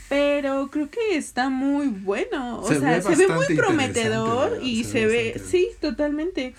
[0.09, 2.59] Pero creo que está muy bueno.
[2.59, 6.55] O Se sea, ve se ve muy prometedor y se se, ve sí, totalmente.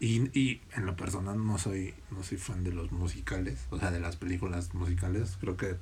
[0.00, 3.90] Y, y en lo personal no soy, no soy fan de los musicales, o sea,
[3.90, 5.36] de las películas musicales.
[5.40, 5.76] Creo que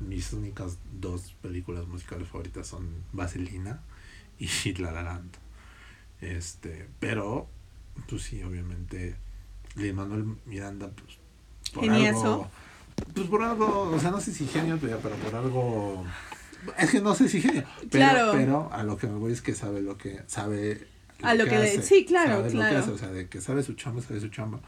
[0.00, 3.80] mis únicas dos películas musicales favoritas son Vaselina
[4.38, 5.36] y La La Land.
[6.20, 7.48] Este, pero,
[8.08, 9.16] pues sí, obviamente,
[9.74, 11.18] Lin Manuel Miranda, pues,
[11.74, 12.20] por Geniazo.
[12.20, 12.50] algo,
[13.14, 16.04] pues por algo, o sea, no sé si genio, pero por algo,
[16.78, 18.32] es que no sé si genio, pero, Claro.
[18.32, 20.86] pero a lo que me voy es que sabe lo que, sabe
[21.22, 22.78] A lo que hace, sí, claro, sabe lo que claro.
[22.78, 24.60] hace, o sea, de que sabe su chamba, sabe su chamba.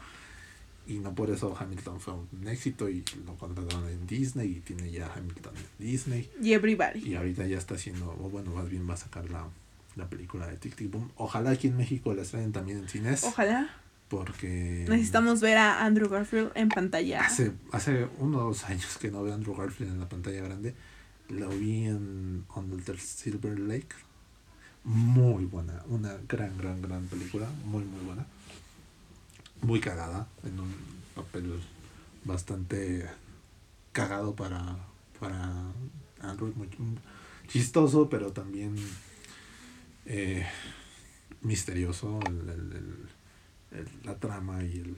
[0.87, 4.91] Y no por eso Hamilton fue un éxito y lo contrataron en Disney y tiene
[4.91, 6.29] ya Hamilton en Disney.
[6.41, 6.99] Y Everybody.
[6.99, 9.47] Y ahorita ya está haciendo, o bueno, más bien va a sacar la,
[9.95, 11.09] la película de Tic Tic Boom.
[11.15, 13.23] Ojalá aquí en México la traen también en cines.
[13.23, 13.67] Ojalá.
[14.09, 17.21] Porque Necesitamos ver a Andrew Garfield en pantalla.
[17.25, 20.75] hace, hace unos años que no veo a Andrew Garfield en la pantalla grande.
[21.29, 23.95] Lo vi en Under Silver Lake.
[24.83, 27.49] Muy buena, una gran, gran, gran película.
[27.65, 28.25] Muy, muy buena.
[29.61, 30.27] Muy cagada.
[30.43, 30.73] En un
[31.15, 31.59] papel
[32.23, 33.09] bastante
[33.91, 34.77] cagado para,
[35.19, 35.63] para
[36.21, 36.53] Andrew.
[36.55, 36.69] Muy,
[37.47, 38.75] chistoso, pero también
[40.05, 40.45] eh,
[41.41, 42.19] misterioso.
[42.27, 43.09] El- el-
[43.71, 44.97] el- la trama y el,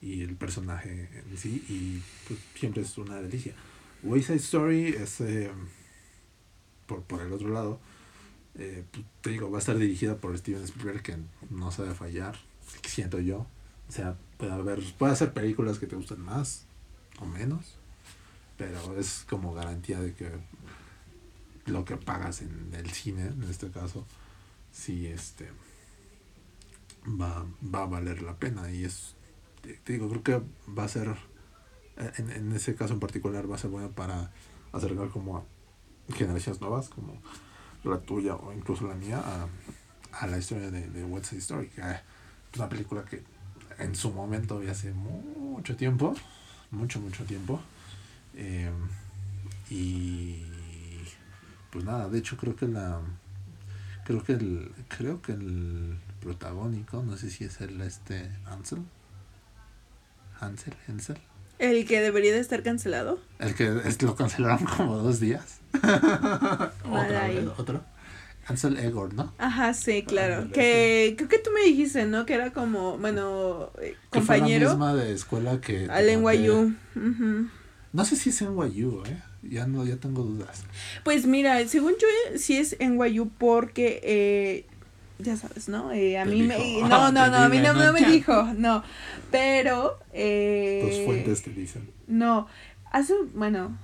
[0.00, 1.64] y el personaje en sí.
[1.68, 3.54] Y pues, siempre es una delicia.
[4.02, 5.20] Wayside Story es.
[5.20, 5.50] eh,
[6.86, 7.80] por, por el otro lado.
[8.56, 11.16] eh, pues, te digo, va a estar dirigida por Steven Spielberg, que
[11.50, 12.36] no sabe fallar,
[12.86, 13.46] siento yo.
[13.88, 16.66] O sea, puede haber, puede hacer películas que te gusten más
[17.20, 17.76] o menos,
[18.56, 20.30] pero es como garantía de que
[21.66, 24.06] lo que pagas en el cine, en este caso,
[24.72, 25.50] sí este
[27.06, 28.70] va, va a valer la pena.
[28.70, 29.14] Y es,
[29.84, 31.14] te digo, creo que va a ser,
[32.18, 34.30] en, en ese caso en particular, va a ser bueno para
[34.72, 35.44] acercar como a
[36.14, 37.20] generaciones nuevas, como
[37.84, 39.46] la tuya o incluso la mía, a,
[40.12, 42.00] a la historia de, de West Side Story, que es
[42.56, 43.22] una película que
[43.78, 46.14] en su momento y hace mucho tiempo,
[46.70, 47.60] mucho, mucho tiempo,
[48.34, 48.70] eh,
[49.70, 50.42] y
[51.70, 53.00] pues nada, de hecho creo que la
[54.04, 58.82] creo que el creo que el protagónico, no sé si es el este Ansel,
[60.40, 61.18] Hansel, Hansel,
[61.58, 63.18] El que debería de estar cancelado.
[63.38, 65.58] el que es, lo cancelaron como dos días.
[65.82, 67.36] Ahí.
[67.36, 67.82] vez, otro.
[68.46, 69.34] Ansel Egor, ¿no?
[69.36, 70.50] Ajá, sí, claro.
[70.50, 72.24] Que creo que tú me dijiste, ¿no?
[72.24, 76.06] Que era como, bueno, eh, Que fue la compañero misma de escuela que al.
[76.06, 76.74] NYU.
[76.96, 77.48] Ujú.
[77.92, 79.22] No sé si es NYU, eh.
[79.42, 80.62] Ya no, ya tengo dudas.
[81.04, 84.66] Pues mira, según yo eh, sí es NYU porque, eh,
[85.18, 85.92] ya sabes, ¿no?
[85.92, 86.56] Eh, a Te mí me...
[86.82, 88.82] No, no, Te no, a mí no, no no me dijo, no.
[89.30, 89.98] Pero...
[90.12, 91.90] Eh, Tus fuentes te dicen.
[92.06, 92.46] No,
[92.90, 93.76] hace, bueno,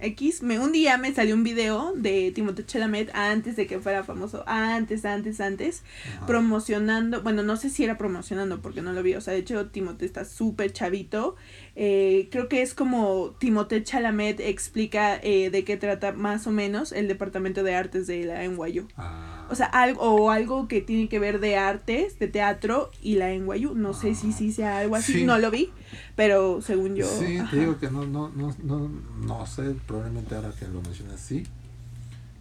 [0.00, 4.04] X, me, un día me salió un video de Timothée Chalamet antes de que fuera
[4.04, 5.82] famoso, antes, antes, antes,
[6.16, 6.26] Ajá.
[6.26, 9.66] promocionando, bueno, no sé si era promocionando porque no lo vi, o sea, de hecho
[9.66, 11.34] Timothée está súper chavito,
[11.80, 16.90] eh, creo que es como Timothée Chalamet explica eh, de qué trata más o menos
[16.90, 18.88] el departamento de artes de la NYU.
[18.96, 23.14] Ah, O sea, algo, o algo que tiene que ver de artes, de teatro y
[23.14, 23.74] la NYU.
[23.76, 25.24] No sé si sí sea algo así, Sí.
[25.24, 25.70] no lo vi,
[26.16, 27.06] pero según yo.
[27.06, 27.50] sí, ajá.
[27.52, 28.88] te digo que no, no, no, no,
[29.20, 31.44] no sé, probablemente ahora que lo mencionas sí.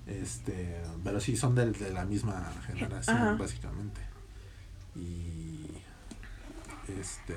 [0.08, 3.36] Este, pero sí son del- de, la misma generación, Ajá.
[3.36, 4.02] básicamente.
[4.96, 5.68] Y
[7.00, 7.36] este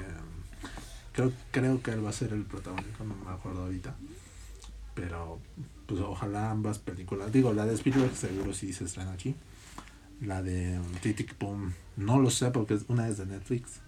[1.12, 3.94] creo, creo que él va a ser el protagonista, no me acuerdo ahorita.
[4.94, 5.38] Pero
[5.86, 9.34] pues ojalá ambas películas, digo, la de Spielberg seguro sí se estrena aquí.
[10.20, 13.80] La de um, Tic Boom, no lo sé porque es- una es de Netflix.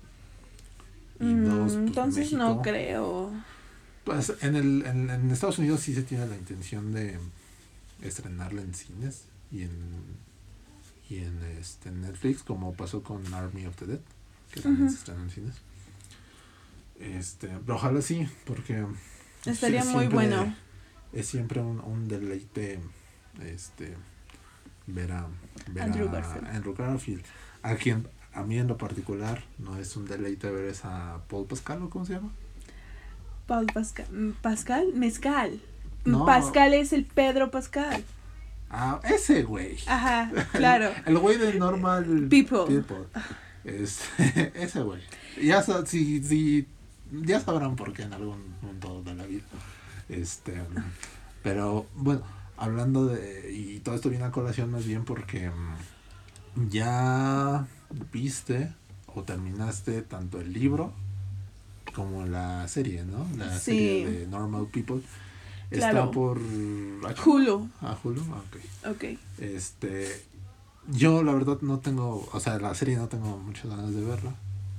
[1.21, 3.33] Y Mm, dos, pues, entonces no creo.
[4.05, 7.19] Pues en, el, en, en Estados Unidos sí se tiene la intención de
[8.01, 9.71] estrenarla en cines y en,
[11.09, 14.01] y en este, Netflix, como pasó con Army of the Dead,
[14.51, 15.55] que también se estrenó en cines.
[17.03, 18.87] Este, pero ojalá sí, porque
[19.45, 20.55] Estaría muy bueno.
[21.13, 22.79] Es siempre un, un deleite
[23.41, 23.97] este
[24.87, 25.27] ver a,
[25.69, 26.47] ver Andrew a Garfield.
[26.49, 27.25] Andrew Garfield.
[27.63, 31.83] A quien a mí en lo particular no es un deleite ver esa Paul Pascal
[31.83, 32.31] o cómo se llama.
[33.47, 34.07] Paul Pascal.
[34.11, 35.61] mm, Pascal, Mezcal.
[36.05, 36.25] No.
[36.25, 38.05] Pascal es el Pedro Pascal.
[38.71, 39.77] Ah, ese güey.
[39.87, 40.91] Ajá, claro.
[41.05, 42.83] El güey de Normal People.
[43.65, 45.01] Este, ese güey.
[45.41, 46.67] Ya, si, si,
[47.25, 49.45] ya sabrán por qué en algún punto de la vida.
[50.09, 50.61] Este,
[51.43, 52.23] pero bueno,
[52.57, 57.67] hablando de, y todo esto viene a colación más bien porque mm, ya
[58.13, 58.73] viste
[59.07, 60.93] o terminaste tanto el libro
[61.95, 63.27] como la serie, ¿no?
[63.37, 63.65] La Sí.
[63.73, 65.03] serie de Normal People.
[65.71, 65.99] Claro.
[66.01, 66.39] Está por...
[66.39, 67.69] Hulu.
[67.81, 68.43] Ah, Hulu, ah,
[68.87, 68.95] ok.
[68.95, 69.05] Ok.
[69.39, 70.23] Este,
[70.89, 74.35] yo la verdad no tengo, o sea, la serie no tengo muchas ganas de verla,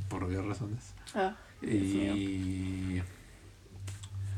[0.10, 0.80] por obvias razones.
[1.16, 1.36] Ah.
[1.64, 3.02] Y,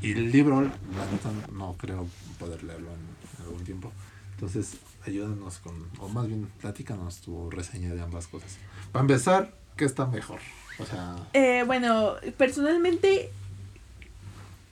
[0.00, 0.68] y el libro, la
[1.10, 2.06] neta, no creo
[2.38, 3.92] poder leerlo en algún tiempo.
[4.34, 8.58] Entonces, ayúdanos con, o más bien, platícanos tu reseña de ambas cosas.
[8.92, 10.40] Para empezar, ¿qué está mejor?
[10.78, 13.30] O sea, Eh, bueno, personalmente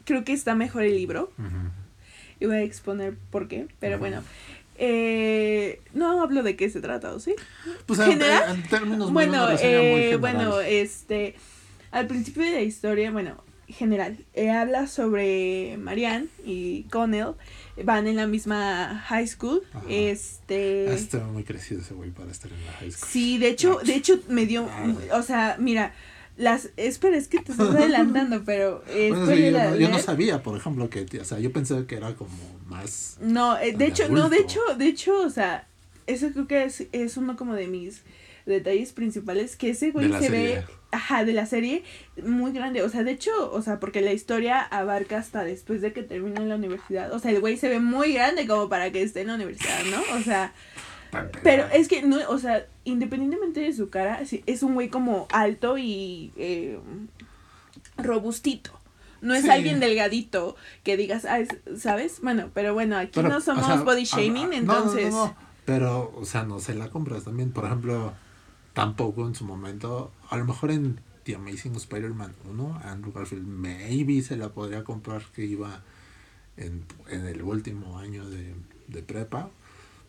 [0.04, 1.32] creo que está mejor el libro.
[2.40, 4.22] Y voy a exponer por qué, pero bueno.
[4.76, 7.34] Eh, no hablo de qué se trata, ¿o sí?
[7.86, 8.18] pues en,
[8.68, 11.36] términos muy- Bueno, muy eh, bueno, este,
[11.94, 13.36] al principio de la historia, bueno,
[13.68, 17.34] general, eh, habla sobre Marianne y Connell,
[17.84, 19.84] van en la misma high school, Ajá.
[19.88, 20.92] este...
[20.92, 23.08] Está muy crecido ese güey para estar en la high school.
[23.08, 24.68] Sí, de hecho, de hecho me dio,
[25.12, 25.94] o sea, mira,
[26.36, 29.98] las, espera, es que te estás adelantando, pero eh, Bueno, sí, yo, no, yo no
[30.00, 32.36] sabía, por ejemplo, que, o sea, yo pensé que era como
[32.66, 33.18] más...
[33.20, 34.42] No, eh, de de hecho, no, de adulto.
[34.42, 35.68] hecho, de hecho, o sea,
[36.08, 38.02] eso creo que es, es uno como de mis
[38.46, 40.38] detalles principales, que ese güey se serie.
[40.56, 41.82] ve, ajá, de la serie,
[42.22, 45.92] muy grande, o sea, de hecho, o sea, porque la historia abarca hasta después de
[45.92, 49.02] que termina la universidad, o sea, el güey se ve muy grande como para que
[49.02, 50.16] esté en la universidad, ¿no?
[50.18, 50.52] O sea,
[51.42, 55.26] pero es que, no, o sea, independientemente de su cara, sí, es un güey como
[55.32, 56.78] alto y eh,
[57.96, 58.70] robustito.
[59.20, 59.50] No es Sí.
[59.50, 61.48] alguien delgadito que digas, ah, es-
[61.80, 62.20] ¿sabes?
[62.20, 64.58] Bueno, pero bueno, aquí Pero, no o somos sea, body ah, shaming, ah, no, no,
[64.58, 65.12] entonces...
[65.12, 65.34] no,
[65.64, 67.50] Pero, o sea, no se la compras también.
[67.50, 68.12] Por ejemplo,
[68.74, 74.20] tampoco en su momento, a lo mejor en The Amazing Spider-Man 1, Andrew Garfield maybe
[74.20, 75.82] se la podría comprar que iba
[76.56, 78.54] en, en el último año de,
[78.88, 79.48] de prepa,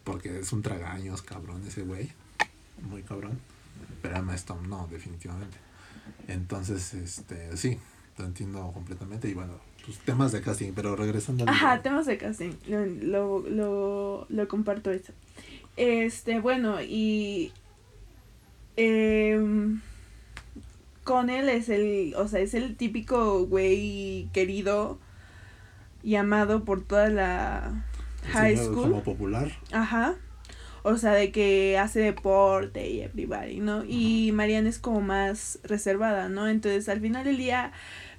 [0.04, 2.12] porque es un tragaños cabrón ese güey,
[2.82, 3.40] muy cabrón.
[4.02, 5.58] Pero Emma Stone no, definitivamente.
[6.28, 7.78] Entonces, este, sí,
[8.18, 9.30] lo entiendo completamente.
[9.30, 9.54] Y bueno,
[9.86, 14.48] pues temas de casting, pero regresando al Ajá, temas de casting, lo, lo, lo, lo
[14.48, 15.14] comparto eso.
[15.78, 17.52] Este, bueno, y...
[18.78, 19.82] em,
[21.04, 24.98] con él es el, o sea, es el típico güey querido
[26.04, 27.86] y amado por toda la
[28.32, 28.90] high señor school.
[28.90, 29.52] Como popular.
[29.72, 30.16] Ajá.
[30.84, 33.84] O sea, de que hace deporte y everybody, ¿no?
[33.84, 36.48] Y Mariana es como más reservada, ¿no?
[36.48, 37.72] Entonces, al final del día,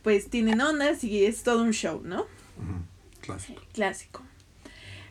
[0.02, 2.22] pues tienen ondas y es todo un show, ¿no?
[2.22, 2.82] Ujú,
[3.20, 3.62] Clásico.
[3.72, 4.22] Clásico.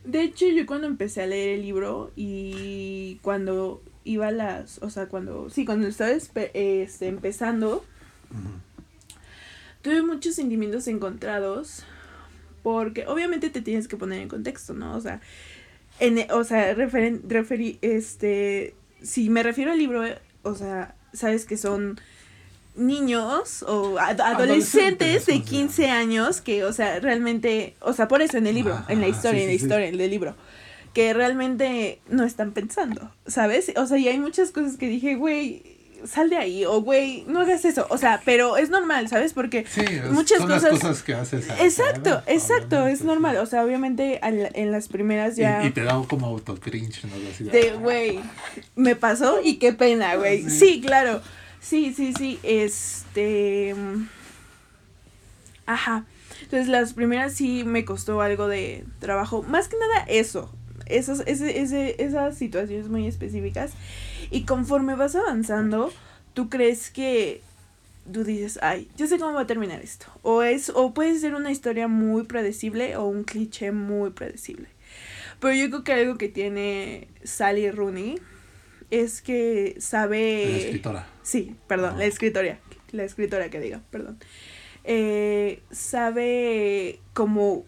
[0.04, 4.90] De hecho, yo cuando empecé a leer el libro y cuando iba a las, o
[4.90, 7.84] sea, cuando, sí, cuando estaba este, empezando,
[9.82, 11.84] tuve muchos sentimientos encontrados
[12.64, 14.96] porque obviamente te tienes que poner en contexto, ¿no?
[14.96, 15.22] O sea,
[16.00, 20.04] en, o sea, referen, referi- este, si me refiero al libro,
[20.44, 22.00] o sea, sabes que son
[22.76, 25.46] niños o ad- adolescentes Adolescentes, de o sea.
[25.46, 29.08] 15 años que, o sea, realmente, o sea, por eso en el libro, en la
[29.08, 29.66] historia, sí, en la sí, sí.
[29.66, 30.36] historia, en el libro,
[30.96, 33.72] que realmente no están pensando, ¿sabes?
[33.76, 35.62] O sea, y hay muchas cosas que dije, güey,
[36.08, 39.34] sal de ahí, o güey, no hagas eso, o sea, pero es normal, ¿sabes?
[39.34, 41.48] Porque Sí, es- Muchas son cosas- las cosas que haces.
[41.60, 43.38] Exacto, exacto, obviamente, es normal.
[43.38, 45.64] O sea, obviamente al- en las primeras ya.
[45.64, 47.14] Y, y te da como autocringe, ¿no?
[47.30, 48.20] Así De, güey,
[48.76, 50.44] me pasó y qué pena, güey.
[50.44, 50.50] Sí.
[50.60, 51.22] Sí, claro.
[51.60, 52.40] Sí, sí, sí.
[52.44, 53.76] Este.
[55.66, 56.06] Ajá.
[56.44, 59.44] Entonces, las primeras sí me costó algo de trabajo.
[59.44, 60.54] Más que nada eso.
[60.86, 63.72] Esos, ese, ese, esas situaciones muy específicas.
[64.32, 65.92] Y conforme vas avanzando,
[66.34, 67.42] tú crees que
[68.12, 70.06] tú dices, ay, yo sé cómo va a terminar esto.
[70.22, 74.68] O es, o puede ser una historia muy predecible o un cliché muy predecible.
[75.40, 78.20] Pero yo creo que algo que tiene Sally Rooney
[78.92, 80.48] es que sabe.
[80.50, 81.08] La escritora.
[81.24, 82.60] Sí, perdón, la escritora.
[82.92, 84.18] La escritora que diga, perdón.
[84.84, 87.66] Eh, sabe como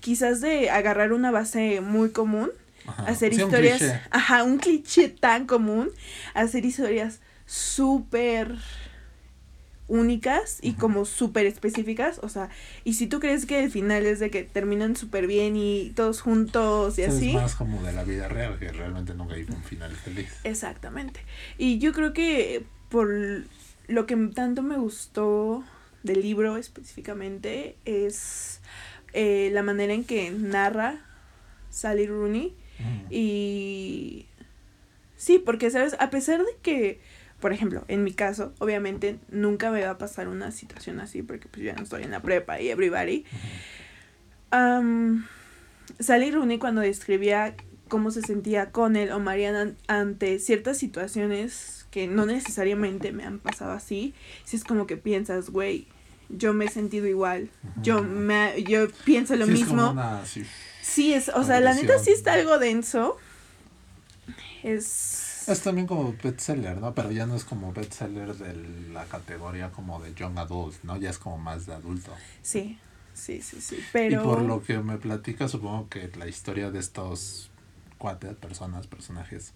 [0.00, 2.50] quizás de agarrar una base muy común,
[2.86, 3.04] Ajá.
[3.04, 4.00] hacer un historias, cliché.
[4.10, 5.90] ajá, un cliché tan común,
[6.34, 8.56] hacer historias súper
[9.90, 12.50] únicas y como súper específicas, o sea,
[12.84, 16.20] y si tú crees que el final es de que terminan súper bien y todos
[16.20, 19.46] juntos y Eso así, Es más como de la vida real, que realmente nunca hay
[19.48, 20.28] un final feliz.
[20.44, 21.20] Exactamente.
[21.56, 23.08] Y yo creo que por
[23.88, 25.64] lo que tanto me gustó
[26.02, 28.60] del libro específicamente es
[29.20, 31.00] eh, la manera en que narra
[31.70, 32.54] Sally Rooney.
[32.78, 33.12] Ujú.
[33.12, 34.26] Y
[35.16, 35.96] sí, porque, ¿sabes?
[35.98, 37.00] A pesar de que,
[37.40, 41.48] por ejemplo, en mi caso, obviamente nunca me va a pasar una situación así porque
[41.48, 43.24] pues ya no estoy en la prepa y everybody.
[44.52, 45.26] am,
[45.98, 47.56] Sally Rooney cuando describía
[47.88, 53.40] cómo se sentía con él o Mariana ante ciertas situaciones que no necesariamente me han
[53.40, 54.14] pasado así,
[54.44, 55.88] si es como que piensas, güey,
[56.28, 57.50] yo me he sentido igual,
[57.82, 59.76] yo me yo pienso lo Sí, es mismo.
[59.76, 60.44] como una, sí,
[60.82, 63.16] Sí, es, o sea, la neta sí está algo denso.
[64.62, 65.48] Es...
[65.48, 66.94] Es también como bestseller, ¿no?
[66.94, 68.54] Pero ya no es como bestseller de
[68.92, 70.96] la categoría como de young adult, ¿no?
[70.98, 72.12] Ya es como más de adulto.
[72.42, 72.78] Sí,
[73.14, 73.82] sí, sí, sí.
[73.92, 74.20] Pero...
[74.20, 77.50] Y por lo que me platica, supongo que la historia de estos
[77.96, 79.52] cuatro personas, personajes,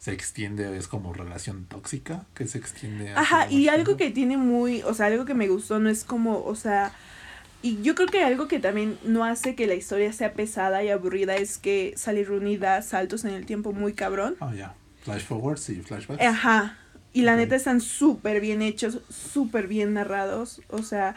[0.00, 3.12] se extiende, es como relación tóxica, que se extiende.
[3.14, 6.42] Ajá, y algo que tiene muy, o sea, algo que me gustó no es como,
[6.42, 6.92] o sea,
[7.60, 10.88] y yo creo que algo que también no hace que la historia sea pesada y
[10.88, 14.36] aburrida es que Sally Rooney da saltos en el tiempo muy cabrón.
[14.40, 14.74] Ah, ya.
[15.02, 16.24] Flash forwards y flashbacks.
[16.24, 16.78] Ajá.
[17.12, 20.62] Y la neta están súper bien hechos, súper bien narrados.
[20.68, 21.14] O sea,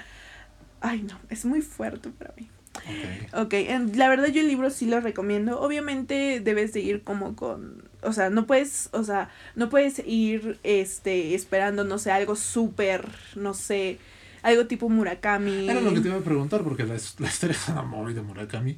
[0.81, 2.49] ay no, es muy fuerte para mí.
[2.75, 3.45] Ok.
[3.45, 3.53] Ok,
[3.95, 5.61] la verdad yo el libro sí lo recomiendo.
[5.61, 10.59] Obviamente debes de ir como con, o sea, no puedes, o sea, no puedes ir,
[10.63, 13.99] este, esperando, no sé, algo súper, no sé,
[14.41, 15.69] algo tipo Murakami.
[15.69, 18.77] Era lo que te iba a preguntar, porque la, la historia es muy de Murakami.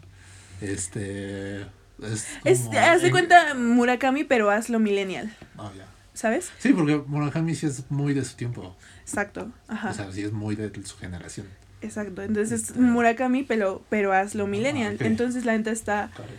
[0.61, 1.61] Este.
[2.01, 2.27] Es.
[2.43, 5.85] Es, como haz de en- cuenta Murakami, pero hazlo millennial, Ah, ya.
[6.13, 6.51] ¿sabes?
[6.59, 8.75] Sí, porque Murakami sí es muy de su tiempo.
[9.01, 9.91] Exacto, ajá.
[9.91, 11.47] O sea, sí es muy de su generación.
[11.81, 14.95] Exacto, entonces Este- Murakami, pero, pero hazlo millennial.
[14.95, 15.01] ok.
[15.01, 16.31] Entonces la neta está, Claro.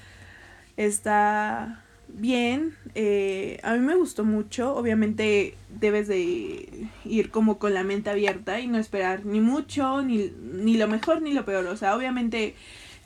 [0.77, 2.75] está bien.
[2.95, 4.75] eh, a mí me gustó mucho.
[4.75, 10.33] Obviamente debes de ir como con la mente abierta y no esperar ni mucho, ni,
[10.53, 11.67] ni lo mejor, ni lo peor.
[11.67, 12.55] O sea, obviamente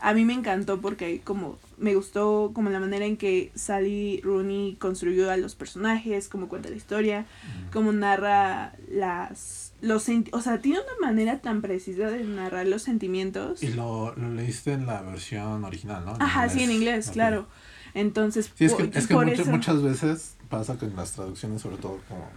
[0.00, 4.76] a mí me encantó porque como me gustó como la manera en que Sally Rooney
[4.76, 7.26] construyó a los personajes, cómo cuenta la historia,
[7.72, 9.72] cómo narra las...
[9.80, 13.62] Los o sea, tiene una manera tan precisa de narrar los sentimientos.
[13.62, 16.16] Y lo, lo leíste en la versión original, ¿no?
[16.20, 17.46] Ajá, sí, en inglés, claro.
[17.94, 21.12] Entonces, Sí, es que, es que por mucho- eso- muchas veces pasa que en las
[21.12, 22.28] traducciones, sobre todo como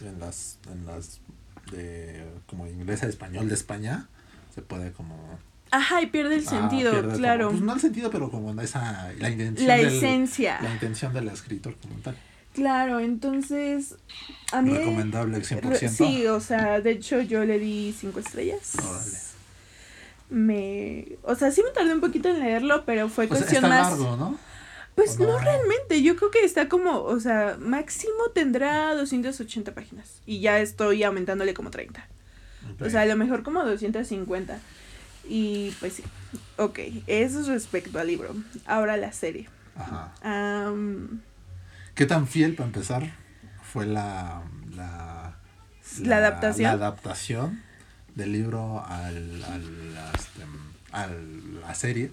[0.00, 1.20] en las, en las
[1.70, 4.08] de como inglés a español de España,
[4.54, 5.16] se puede como
[5.70, 7.48] Ajá, y pierde el ah, sentido, pierde como- claro.
[7.50, 10.60] pues no el sentido, pero como esa la intención la del- esencia.
[10.60, 12.16] la intención del escritor como tal.
[12.54, 13.94] Claro, entonces,
[14.52, 14.76] a mí...
[14.76, 15.62] Recomendable al 100%.
[15.80, 18.72] Re- Sí, o sea, de hecho yo le di cinco estrellas.
[18.86, 19.16] Órale.
[20.28, 21.16] Me...
[21.22, 23.68] O sea, sí me tardé un poquito en leerlo, pero fue O sea, cuestión está
[23.68, 23.88] más...
[23.98, 24.38] largo, ¿no?
[24.94, 25.38] Pues ¿O no no?
[25.38, 30.20] realmente, yo creo que está como, o sea, máximo tendrá 280 páginas.
[30.26, 32.06] Y ya estoy aumentándole como 30.
[32.80, 34.58] O sea, a lo mejor como 250.
[35.28, 36.04] Y pues sí.
[36.56, 38.34] Ok, eso es respecto al libro.
[38.66, 39.48] Ahora la serie.
[39.76, 40.12] Ajá.
[40.22, 41.22] Am,
[41.94, 43.14] ¿Qué tan fiel, para empezar,
[43.62, 44.42] fue la,
[44.74, 45.36] la,
[46.00, 46.64] ¿La adaptación?
[46.64, 47.62] La adaptación
[48.14, 50.42] del libro al, al, este,
[50.92, 52.12] a la serie,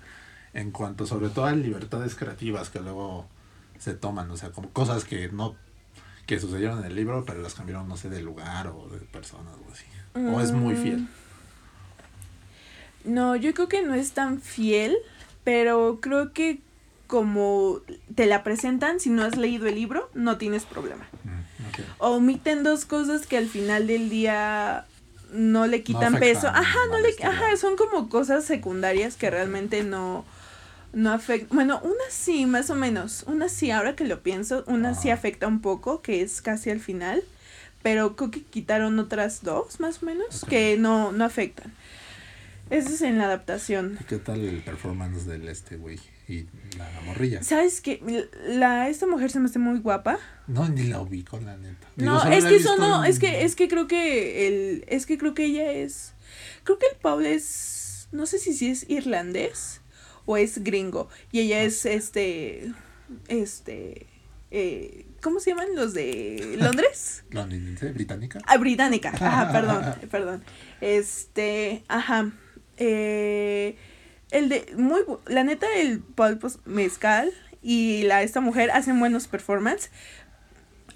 [0.54, 3.28] en cuanto sobre todo a libertades creativas que luego
[3.78, 5.56] se toman, o sea, como cosas que no
[6.26, 9.50] que sucedieron en el libro, pero las cambiaron, no sé, de lugar o de persona
[9.68, 9.86] o así.
[10.36, 10.84] O es muy Mm.
[10.84, 11.08] fiel.
[13.04, 14.98] No, yo creo que no es tan fiel,
[15.44, 16.60] pero creo que
[17.08, 17.80] como
[18.14, 21.08] te la presentan, si no has leído el libro, no tienes problema.
[21.24, 21.40] Mm.
[21.98, 24.86] Omiten dos cosas que al final del día
[25.32, 26.48] no le quitan peso.
[26.48, 30.26] Ajá, no le, ajá, son como cosas secundarias que realmente no,
[30.94, 31.56] no afectan.
[31.56, 33.24] Bueno, una sí, más o menos.
[33.28, 35.18] Una sí, ahora que lo pienso, una sí Ajá.
[35.20, 37.24] afecta un poco, que es casi al final.
[37.82, 41.72] Pero creo que quitaron otras dos, más o menos, que no, no afectan.
[42.70, 43.98] Eso es en la adaptación.
[44.02, 46.46] ¿Y ¿Qué tal el performance del este güey y
[46.78, 47.42] la morrilla?
[47.42, 48.28] ¿Sabes qué?
[48.48, 50.20] La, esta mujer se me hace muy guapa.
[50.48, 51.88] No, ni la ubico, la neta.
[51.96, 55.06] Digo, No, es que eso no, en- es que, es que creo que el, es
[55.08, 56.14] que creo que ella es,
[56.64, 59.82] creo que el Paul es, no sé si, si es irlandés
[60.30, 62.72] o es gringo y ella es este,
[63.30, 64.06] este,
[64.52, 67.24] eh, ¿cómo se llaman los de Londres?
[67.32, 68.38] londinense, británica.
[68.46, 70.44] Ah, británica, ajá, perdón, perdón,
[70.82, 72.32] este, ajá,
[72.78, 73.76] eh,
[74.30, 77.32] el de, muy, la neta el Paul pues, Mezcal
[77.64, 79.90] y la, esta mujer hacen buenos performances,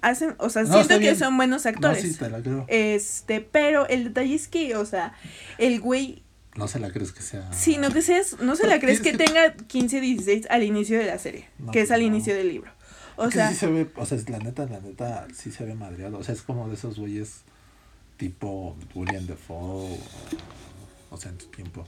[0.00, 1.18] hacen, o sea, No, siento que bien.
[1.18, 2.04] son buenos actores.
[2.04, 2.66] No, sí, te la creo.
[2.68, 5.12] Este, pero el detalle es que, o sea,
[5.58, 6.22] el güey,
[6.56, 7.52] No se la crees que sea.
[7.52, 11.06] si no que seas, no se la crees que tenga 15, 16 al inicio de
[11.06, 12.06] la serie, No, que es al no.
[12.06, 12.70] inicio del libro.
[13.16, 15.74] O sea, sí se ve, o sea, es la neta, la neta, sí se ve
[15.74, 16.18] madreado.
[16.18, 17.42] O sea, es como de esos güeyes
[18.16, 19.56] tipo William Defoe,
[19.92, 19.98] o,
[21.10, 21.84] o sea, en su tiempo.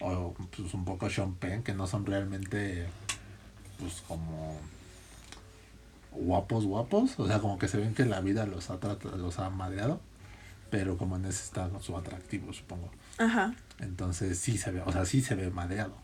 [0.00, 2.86] O pues un poco Sean Penn, que no son realmente,
[3.78, 4.58] pues como
[6.12, 7.18] guapos, guapos.
[7.18, 8.78] O sea, como que se ven que la vida los ha,
[9.16, 10.00] los ha madreado.
[10.70, 12.90] Pero como en ese está su atractivo, supongo.
[13.18, 13.54] Ajá.
[13.80, 15.96] Entonces sí se ve, o sea, sí se ve madreado.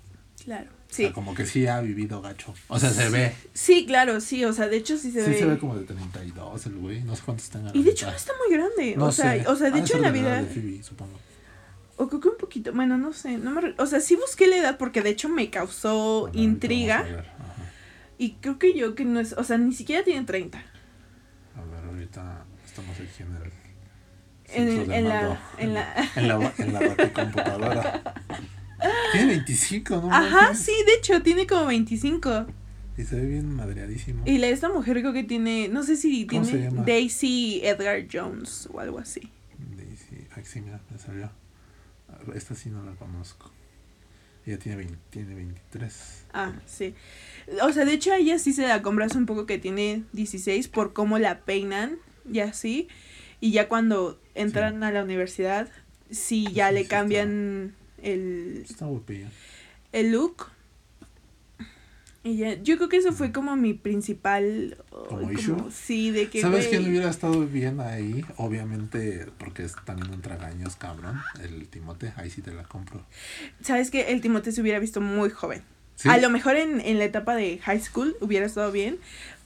[0.45, 0.71] Claro.
[0.71, 1.05] O Sí.
[1.05, 2.53] sea, como que sí ha vivido gacho.
[2.69, 3.33] O sea, se ve.
[3.55, 5.39] Sí, claro, sí, o sea, de hecho sí se sí ve.
[5.39, 7.01] se ve como de 32 el güey.
[7.03, 7.71] No sé cuántos tenga.
[7.73, 8.95] Y de hecho no está muy grande.
[8.97, 9.49] No o sea, sé.
[9.49, 11.19] o sea, de Ha hecho en la vida de Phoebe, supongo.
[11.97, 14.47] o creo que un poquito, bueno, no sé, no me, re- o sea, sí busqué
[14.49, 17.07] la edad porque de hecho me causó Bueno, intriga
[18.19, 20.59] y creo que yo que no es, o sea, ni siquiera tiene 30.
[20.59, 20.63] A
[21.65, 23.53] ver, ahorita estamos en el.
[24.55, 24.97] En, la
[25.59, 28.15] en la En la, en la baticomputadora.
[29.13, 30.13] Tiene 25, ¿no?
[30.13, 32.47] Ajá, sí, de hecho tiene como 25.
[32.99, 34.23] Y se ve bien madreadísimo.
[34.27, 36.83] Y la esta mujer creo que tiene, no sé si ¿Cómo se tiene llama?
[36.83, 39.31] Daisy Edgar Jones o algo así.
[39.77, 40.27] Daisy.
[40.35, 41.31] Ay, sí, mira, me salió.
[42.35, 43.51] Esta sí no la conozco.
[44.45, 46.25] Ella tiene, 20 tiene 23.
[46.33, 46.95] Ah, sí.
[47.63, 50.69] O sea, de hecho a ella sí se la compras un poco que tiene 16
[50.69, 51.99] por cómo la peinan
[52.31, 52.89] y así.
[53.43, 55.69] Y ya cuando entran a la universidad,
[56.13, 58.87] sí ya Sí, le cambian el, Está
[59.91, 60.47] el look.
[62.23, 64.77] Y ya, yo creo que eso fue como mi principal...
[65.09, 65.57] ¿Como issue?
[65.73, 66.41] sí, de que...
[66.41, 68.25] ¿Sabes quién hubiera estado bien ahí?
[68.37, 71.21] Obviamente, porque es también un tragaños, cabrón.
[71.43, 73.05] El Timote, ahí sí te la compro.
[73.61, 75.65] ¿Sabes que El Timote se hubiera visto muy joven.
[75.97, 76.09] ¿Sí?
[76.09, 79.01] A lo mejor en, en la etapa de high school hubiera estado bien,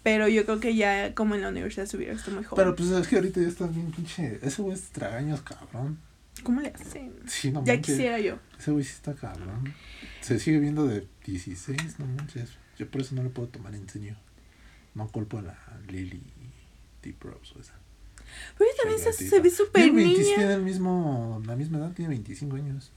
[0.07, 2.63] pero yo creo que ya como en la universidad se hubiera visto muy joven.
[2.65, 4.39] Pero pues es que ahorita ya estás bien pinche.
[4.41, 5.99] Ese güey es tragaños, cabrón.
[6.45, 7.13] ¿Cómo le hacen?
[7.27, 7.97] Sí, no Ya manches.
[7.97, 8.39] quisiera yo.
[8.57, 9.75] Ese güey sí está cabrón.
[10.21, 12.51] Se sigue viendo de 16, no manches.
[12.79, 14.15] Yo por eso no lo puedo tomar en serio.
[14.95, 16.23] No culpo a la Lily
[17.03, 17.73] Deep Rose o esa.
[18.57, 20.37] Pero ella también se, se ve súper Tiene 20 niña.
[20.37, 22.93] Tiene el mismo, la misma edad, tiene 25 años.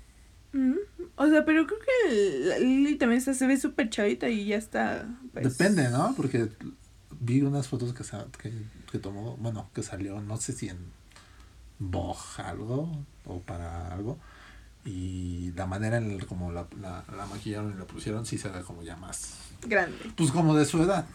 [0.54, 0.74] Mm,
[1.16, 5.08] O sea, pero creo que Lily también está- se ve súper chavita y ya está.
[5.34, 6.14] pues, Depende, ¿no?
[6.16, 6.50] Porque
[7.20, 8.04] vi unas fotos que,
[8.42, 8.54] que,
[8.92, 10.78] que tomó, bueno, que salió, no sé si en
[11.80, 12.92] Vogue algo
[13.26, 14.18] o para algo.
[14.86, 18.50] Y la manera en el, como la, la, la maquillaron y la pusieron, sí se
[18.50, 19.36] ve como ya más.
[19.68, 19.98] Grande.
[20.16, 21.06] Pues como de su edad.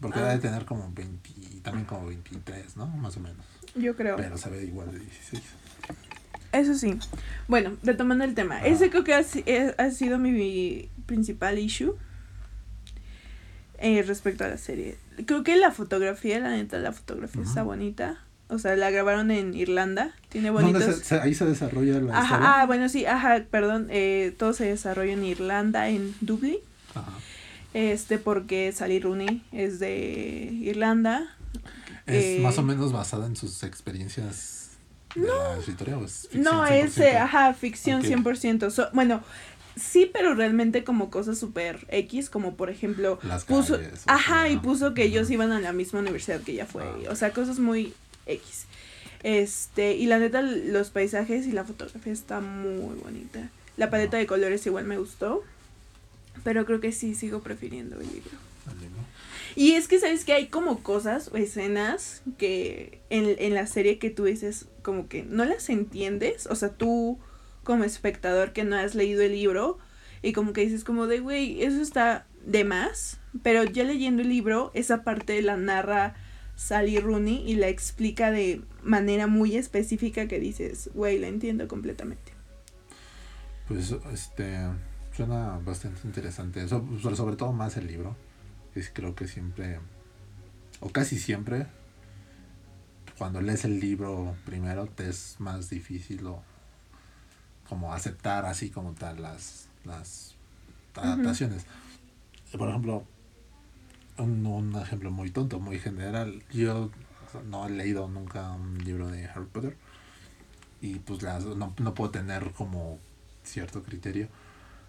[0.00, 0.26] Porque Ah.
[0.28, 1.30] debe tener como 20,
[1.62, 2.86] también como 23, ¿no?
[2.86, 3.44] Más o menos.
[3.74, 4.16] Yo creo.
[4.16, 5.42] Pero se ve igual de 16.
[6.52, 6.98] Eso sí.
[7.48, 8.56] Bueno, retomando el tema.
[8.58, 8.66] Ah.
[8.66, 11.96] Ese creo que ha, eh, ha sido mi, mi principal issue
[13.78, 14.96] eh, respecto a la serie.
[15.26, 17.48] Creo que la fotografía, la neta, la fotografía Ujú.
[17.50, 18.18] está bonita.
[18.48, 20.12] O sea, la grabaron en Irlanda.
[20.28, 20.96] Tiene ¿Dónde bonitos.
[20.98, 22.18] se- se- ahí se desarrolla la historia?
[22.20, 23.86] Ajá, ah, bueno, sí, ajá, perdón.
[23.90, 26.58] Eh, todo se desarrolla en Irlanda, en Dublín.
[26.94, 27.10] Ajá.
[27.72, 31.26] Este, porque Sally Rooney es de Irlanda.
[32.06, 34.72] ¿Es Eh, más o menos basada en sus experiencias
[35.14, 37.02] de la escritoria o es ficción No, es, 100%?
[37.02, 38.06] eh, ajá, ficción Ok.
[38.06, 38.70] 100%.
[38.70, 39.22] So- bueno,
[39.76, 44.56] sí, pero realmente como cosas súper X, como por ejemplo, Las puso, calles, ajá, y
[44.58, 46.96] puso que ellos iban a la misma universidad que ella fue, Ah.
[47.10, 47.92] o sea, cosas muy
[48.26, 48.66] X.
[49.22, 53.48] Este, y la neta, los paisajes y la fotografía está muy bonita.
[53.76, 54.20] La paleta Ah.
[54.20, 55.42] de colores igual me gustó,
[56.44, 58.30] pero creo que sí sigo prefiriendo el libro.
[59.56, 63.98] Y es que, ¿sabes que Hay como cosas o escenas que en, en la serie
[63.98, 66.46] que tú dices como que no las entiendes.
[66.48, 67.18] O sea, tú
[67.64, 69.78] como espectador que no has leído el libro
[70.22, 73.18] y como que dices como de, güey, eso está de más.
[73.42, 76.14] Pero ya leyendo el libro, esa parte la narra
[76.56, 82.32] Sally Rooney y la explica de manera muy específica que dices, güey, la entiendo completamente.
[83.66, 84.56] Pues este
[85.16, 86.66] suena bastante interesante.
[86.68, 88.16] So- sobre, sobre todo más el libro.
[88.74, 89.78] Es creo que siempre,
[90.80, 91.66] o casi siempre,
[93.18, 96.42] cuando lees el libro primero te es más difícil o
[97.68, 100.34] como aceptar así como tal las, las
[100.94, 101.66] adaptaciones.
[102.56, 103.04] Por ejemplo,
[104.18, 106.42] un, un ejemplo muy tonto, muy general.
[106.52, 106.90] Yo
[107.48, 109.76] no he leído nunca un libro de Harry Potter
[110.80, 112.98] y pues las, no, no puedo tener como
[113.42, 114.28] cierto criterio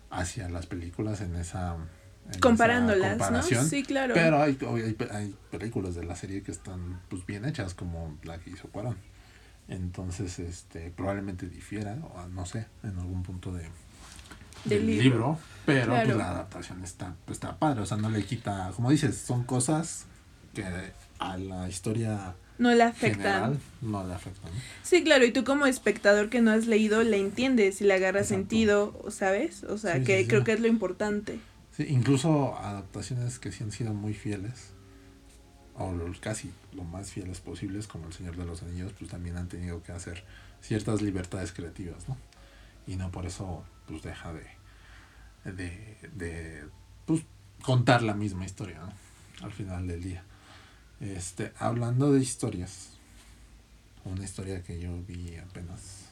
[0.10, 3.42] hacia las películas en esa en esa Comparándolas, ¿no?
[3.42, 4.14] Sí, claro.
[4.14, 8.38] Pero hay, hay, hay películas de la serie que están pues bien hechas como la
[8.40, 8.98] que hizo Cuarón.
[9.68, 13.64] Entonces, este, probablemente difiera, o no sé, en algún punto de,
[14.64, 15.04] Del del libro.
[15.04, 16.06] libro, pero Claro.
[16.06, 19.44] pues la adaptación está, pues, está padre, o sea, no le quita, como dices, son
[19.44, 20.06] cosas
[20.54, 20.64] que
[21.20, 23.22] a la historia no le afectan.
[23.22, 24.52] general no le afectan.
[24.84, 28.28] Sí, claro, y tú como espectador que no has leído, le entiendes y le agarras
[28.28, 28.42] Exacto.
[28.42, 29.64] sentido, ¿sabes?
[29.66, 30.30] O sea, Sí, que sí, sí.
[30.30, 31.40] creo que es lo importante.
[31.76, 34.70] Sí, incluso adaptaciones que sí han sido muy fieles,
[35.78, 39.48] o casi lo más fieles posibles, como El Señor de los Anillos, pues también han
[39.48, 40.24] tenido que hacer
[40.62, 42.18] ciertas libertades creativas, ¿no?
[42.88, 44.46] Y no por eso, pues deja de,
[45.52, 46.64] de, de
[47.06, 47.24] pues,
[47.62, 49.46] contar la misma historia, ¿no?
[49.46, 50.24] Al final del día.
[51.02, 52.92] Este, hablando de historias,
[54.06, 56.06] una historia que yo vi apenas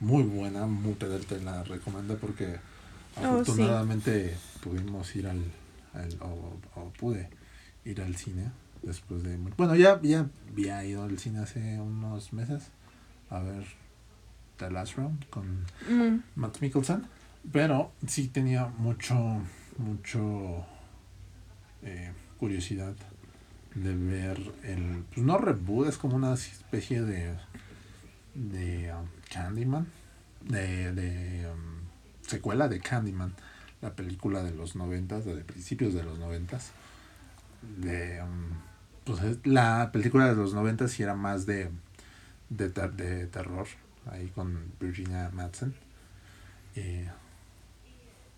[0.00, 2.58] muy buena, muy te la recomiendo porque
[3.16, 5.42] Oh, Afortunadamente pudimos ir al,
[5.92, 7.28] al o, pude
[7.84, 8.50] ir al cine
[8.82, 12.70] después de bueno ya ya había ido al cine hace unos meses
[13.30, 13.64] a ver
[14.56, 17.04] The Last Round con Mm, Matt Mikkelsen
[17.50, 19.40] pero sí tenía mucho
[19.78, 20.64] mucho
[21.82, 22.94] eh, curiosidad
[23.74, 27.34] de ver el pues no reboot es como una especie de
[28.34, 29.86] de um, Candyman
[30.42, 31.80] de, de um,
[32.26, 33.34] secuela de Candyman
[33.80, 36.70] la película de los noventas de principios de los noventas
[37.78, 38.50] de um,
[39.04, 41.70] pues es- la película de los noventas sí era más de
[42.50, 43.66] de, ter- de terror
[44.10, 45.74] ahí con Virginia Madsen
[46.74, 47.08] Eh,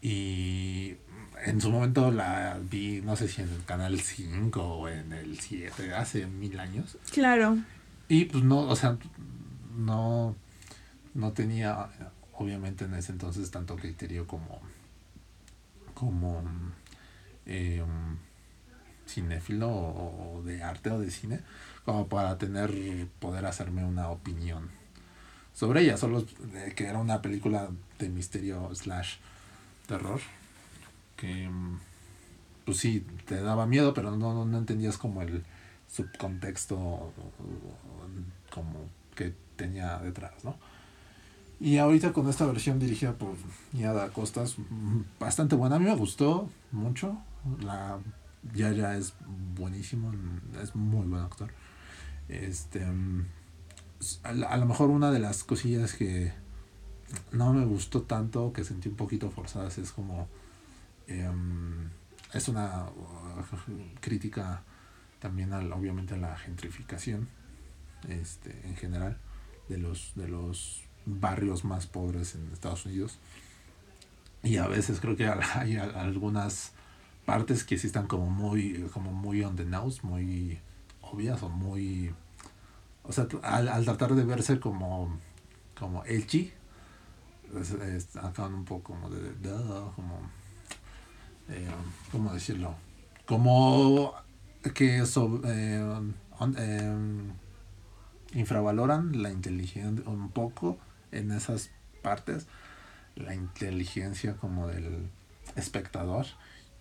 [0.03, 0.97] y
[1.45, 5.39] en su momento la vi no sé si en el canal 5 o en el
[5.41, 7.57] 7 hace mil años claro.
[8.09, 8.99] y pues no, o sea,
[9.77, 10.37] no,
[11.15, 11.89] no tenía,
[12.35, 14.61] obviamente en ese entonces, tanto criterio como,
[15.95, 16.43] como
[17.47, 17.83] eh,
[19.07, 21.41] cinéfilo o, de arte o de cine,
[21.85, 22.73] como para tener,
[23.19, 24.71] poder hacerme una opinión
[25.53, 26.25] sobre ella, solo
[26.75, 29.17] que era una película de misterio slash
[29.87, 30.21] terror,
[31.17, 31.81] que mm,
[32.65, 35.45] pues sí, te daba miedo, pero no, no, entendías como el
[35.89, 37.13] subcontexto
[38.51, 40.57] como que tenía detrás, ¿no?
[41.61, 43.35] Y ahorita con esta versión dirigida por
[43.73, 45.77] Niada Costas, mm, bastante buena.
[45.77, 47.17] A mí me gustó mucho.
[47.63, 47.99] La
[48.53, 49.15] Yaya es
[49.55, 50.13] buenísimo,
[50.63, 51.51] es muy buen actor.
[52.29, 53.27] Este, mm,
[54.23, 56.33] a, a lo mejor una de las cosillas que
[57.33, 60.29] no me gustó tanto, que sentí un poquito forzadas, es como
[61.07, 61.89] em,
[62.33, 64.63] es una uh, crítica
[65.19, 67.29] también al, obviamente a la gentrificación
[68.09, 69.19] este en general
[69.69, 73.19] de los de los barrios más pobres en Estados Unidos
[74.43, 76.73] y a veces creo que hay algunas
[77.27, 80.59] partes que sí están como muy como muy on the nose muy
[81.03, 82.13] obvias o muy
[83.05, 85.19] o sea al, al tratar de verse como
[85.79, 86.53] como edgy
[87.61, 90.19] es, acaban un poco como de, de- como
[91.49, 91.69] eh,
[92.11, 92.75] cómo decirlo
[93.27, 94.15] como
[94.75, 96.01] que eh,
[96.59, 96.97] eh,
[98.35, 100.79] infravaloran la inteligencia un poco
[101.13, 101.71] en esas
[102.03, 102.47] partes
[103.17, 105.09] la inteligencia como del
[105.57, 106.27] espectador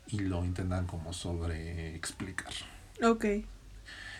[0.07, 2.53] y lo intentan como sobre explicar
[3.03, 3.25] Ok.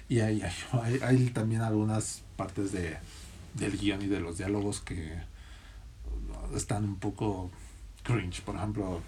[0.10, 0.42] y hay,
[0.82, 2.98] hay, hay- también algunas partes de,
[3.54, 5.22] del guion y de los diálogos que
[6.56, 7.52] están un poco
[8.04, 8.42] cringe.
[8.42, 9.02] Por ejemplo,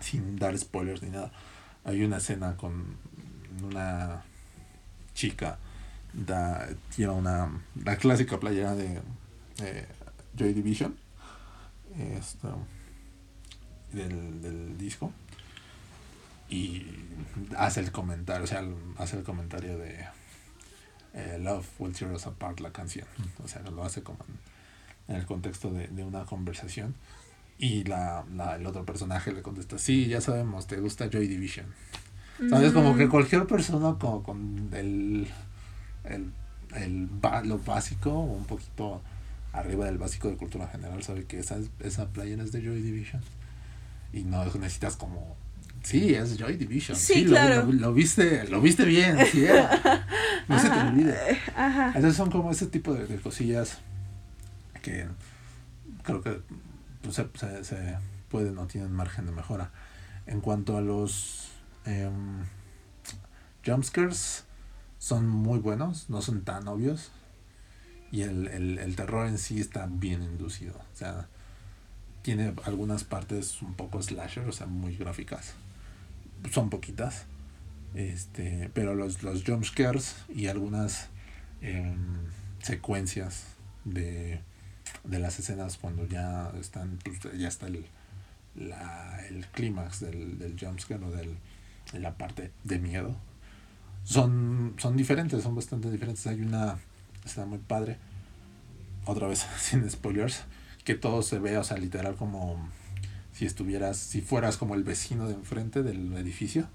[0.00, 1.32] sin dar spoilers ni nada,
[1.84, 2.96] hay una escena con
[3.62, 4.22] una
[5.14, 5.58] chica,
[6.12, 7.50] da, lleva una,
[7.84, 9.00] la clásica playera de
[9.60, 9.86] eh,
[10.36, 10.96] Joy Division,
[11.98, 12.58] esto,
[13.92, 15.12] del, del disco
[16.48, 16.86] y
[17.56, 18.64] hace el comentario, o sea,
[18.98, 20.04] hace el comentario de
[21.14, 23.06] eh, Love Will Tear Us Apart, la canción.
[23.42, 24.18] O sea, lo hace como
[25.08, 26.94] en, en el contexto de, de una conversación.
[27.58, 31.66] Y la, la- el otro personaje le contesta, sí, ya sabemos, te gusta Joy Division.
[32.50, 32.72] ¿Sabes?
[32.72, 35.26] Como que Mm, cualquier persona como con el,
[36.04, 36.32] el,
[36.74, 37.08] el
[37.48, 39.00] lo básico, un poquito
[39.54, 42.82] arriba del básico de cultura general, sabe que esa, es- esa playera es de Joy
[42.82, 43.22] Division.
[44.12, 45.34] Y no necesitas como...
[45.86, 46.96] Sí, es Joy Division.
[46.98, 47.66] Sí, lo- claro.
[47.66, 50.04] Lo, lo viste, lo viste bien, sí era.
[50.48, 50.88] No se te Ajá.
[50.90, 51.16] olvide.
[51.56, 51.86] Ajá.
[51.88, 53.78] Entonces son como ese tipo de, de cosillas
[54.82, 55.06] que
[56.04, 56.40] creo que
[57.02, 57.96] pues, se, se, se
[58.28, 59.70] pueden o tienen margen de mejora.
[60.26, 61.48] En cuanto a los
[61.84, 62.44] em,
[63.64, 64.44] jumpscares,
[64.98, 67.10] son muy buenos, no son tan obvios.
[68.12, 70.74] Y el, el, el terror en sí está bien inducido.
[70.76, 71.26] O sea,
[72.22, 75.54] tiene algunas partes un poco slasher, o sea, muy gráficas.
[76.50, 77.26] Son poquitas.
[77.94, 81.08] Este, pero los, los jumpscares y algunas
[81.62, 81.96] em,
[82.60, 83.44] secuencias
[83.84, 84.40] de,
[85.04, 87.86] de las escenas cuando ya están pues, ya está el
[88.54, 91.36] la, el clímax del, del jumpscare o del,
[91.92, 93.14] de la parte de miedo
[94.04, 96.78] son son diferentes son bastante diferentes hay una
[97.24, 97.98] está muy padre
[99.04, 100.44] otra vez sin spoilers
[100.84, 102.68] que todo se ve o sea literal como
[103.36, 106.68] si estuvieras si fueras como el vecino de enfrente del edificio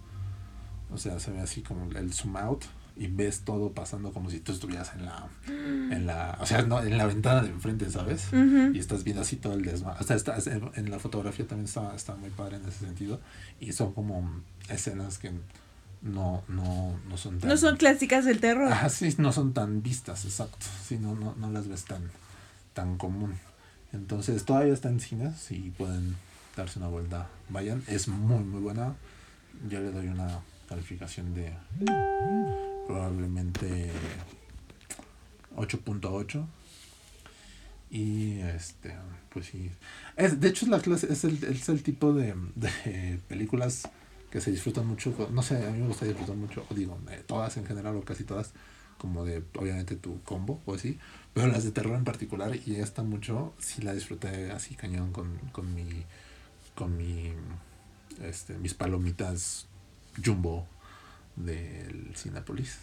[0.92, 4.40] o sea se ve así como el zoom out y ves todo pasando como si
[4.42, 8.28] tú estuvieras en la en la o sea no en la ventana de enfrente sabes
[8.32, 10.00] y estás viendo así todo el desmadre.
[10.02, 13.20] O sea, está, en, en la fotografía también está, está muy padre en ese sentido.
[13.60, 15.32] Y son como escenas que
[16.02, 17.50] no, no, no son tan.
[17.50, 18.72] No son clásicas del terror.
[18.72, 20.66] Ajá, sí, no son tan vistas, exacto.
[20.86, 22.04] Sí, no, no, no las ves tan,
[22.74, 23.36] tan común.
[23.94, 26.16] Entonces, todavía está en cines y pueden
[26.62, 27.84] darse una vuelta, vayan.
[27.88, 28.96] Es muy, muy buena.
[29.70, 31.54] Yo le doy una calificación de
[32.88, 33.92] probablemente
[35.56, 36.46] 8.8.
[37.92, 38.96] Y este,
[39.30, 39.70] pues sí.
[40.16, 43.90] Es, de hecho, es la clase, es el, es el tipo de, de películas
[44.32, 45.14] que se disfrutan mucho.
[45.32, 48.02] No sé, a mí me gusta disfrutar mucho, o digo, eh, todas en general o
[48.02, 48.54] casi todas,
[48.98, 50.98] como de obviamente tu combo o así.
[51.34, 55.38] Pero las de terror en particular, y esta mucho, sí la disfruté así cañón con,
[55.52, 56.06] con mi.
[56.76, 57.34] Con mi.
[58.22, 59.68] Este, mis palomitas
[60.24, 60.68] jumbo
[61.36, 62.78] del Cinepolis.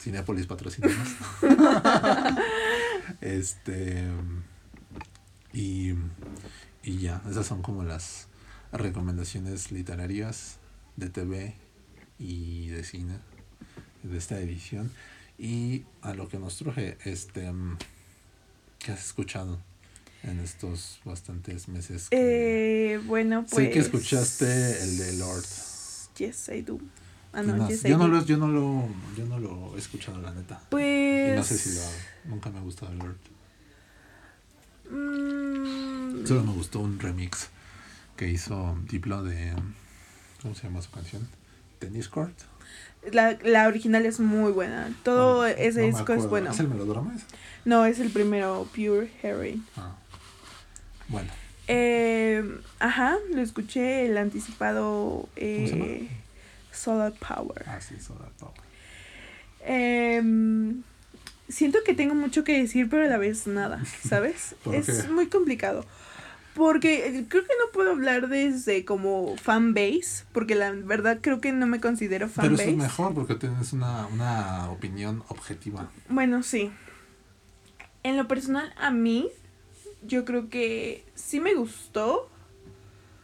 [0.00, 0.88] Cinepolis patrocina
[3.20, 4.08] este.
[5.52, 5.94] Y,
[6.82, 8.28] y ya, esas son como las
[8.72, 10.58] recomendaciones literarias
[10.96, 11.54] de TV
[12.18, 13.18] y de cine
[14.02, 14.90] de esta edición.
[15.38, 17.50] Y a lo que nos truje, este,
[18.78, 19.60] ¿qué has escuchado
[20.22, 22.08] en estos bastantes meses?
[22.10, 23.66] Eh, bueno, pues.
[23.66, 25.44] Sé que pues escuchaste el de Lord.
[26.16, 26.78] Yes, I do.
[27.32, 30.60] Ah, no, yo, no lo, yo, no lo, yo no lo he escuchado, la neta.
[30.70, 31.32] Pues.
[31.32, 31.82] Y no sé si lo.
[32.24, 33.16] Nunca me ha gustado el Lord.
[34.90, 36.26] Mm.
[36.26, 37.48] Solo me gustó un remix
[38.16, 39.52] que hizo Diplo de.
[40.42, 41.28] ¿Cómo se llama su canción?
[41.78, 42.36] Tennis Court.
[43.12, 44.92] La, la original es muy buena.
[45.04, 46.50] Todo ese disco es bueno.
[46.50, 47.26] ¿Es el melodrama ese?
[47.64, 49.62] No, es el primero, Pure Harry.
[49.76, 49.96] Ah.
[51.08, 51.30] Bueno.
[51.66, 52.42] Eh,
[52.78, 56.08] ajá, lo escuché, el anticipado eh,
[56.72, 57.64] Solar Power.
[57.66, 58.54] Ah, sí, Solar Power.
[59.60, 60.22] Eh,
[61.48, 64.54] siento que tengo mucho que decir, pero a la vez nada, ¿sabes?
[64.72, 65.84] es muy complicado.
[66.54, 71.40] Porque eh, creo que no puedo hablar desde como fan base, porque la verdad creo
[71.40, 75.88] que no me considero fan Pero eso es mejor porque tienes una, una opinión objetiva.
[76.08, 76.72] Bueno, sí.
[78.02, 79.28] En lo personal, a mí,
[80.02, 82.30] yo creo que sí me gustó.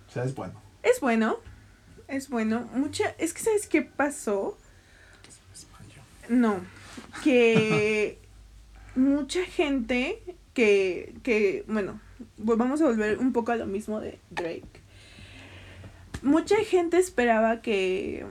[0.08, 0.60] O sea, es bueno.
[0.82, 1.38] Es bueno.
[2.08, 2.68] Es bueno.
[2.74, 3.14] Mucha.
[3.18, 4.56] Es que, ¿sabes qué pasó?
[6.28, 6.60] No.
[7.22, 8.18] Que
[8.94, 10.22] mucha gente
[10.52, 12.00] que, que, bueno,
[12.38, 14.82] vamos a volver un poco a lo mismo de Drake.
[16.22, 18.24] Mucha gente esperaba que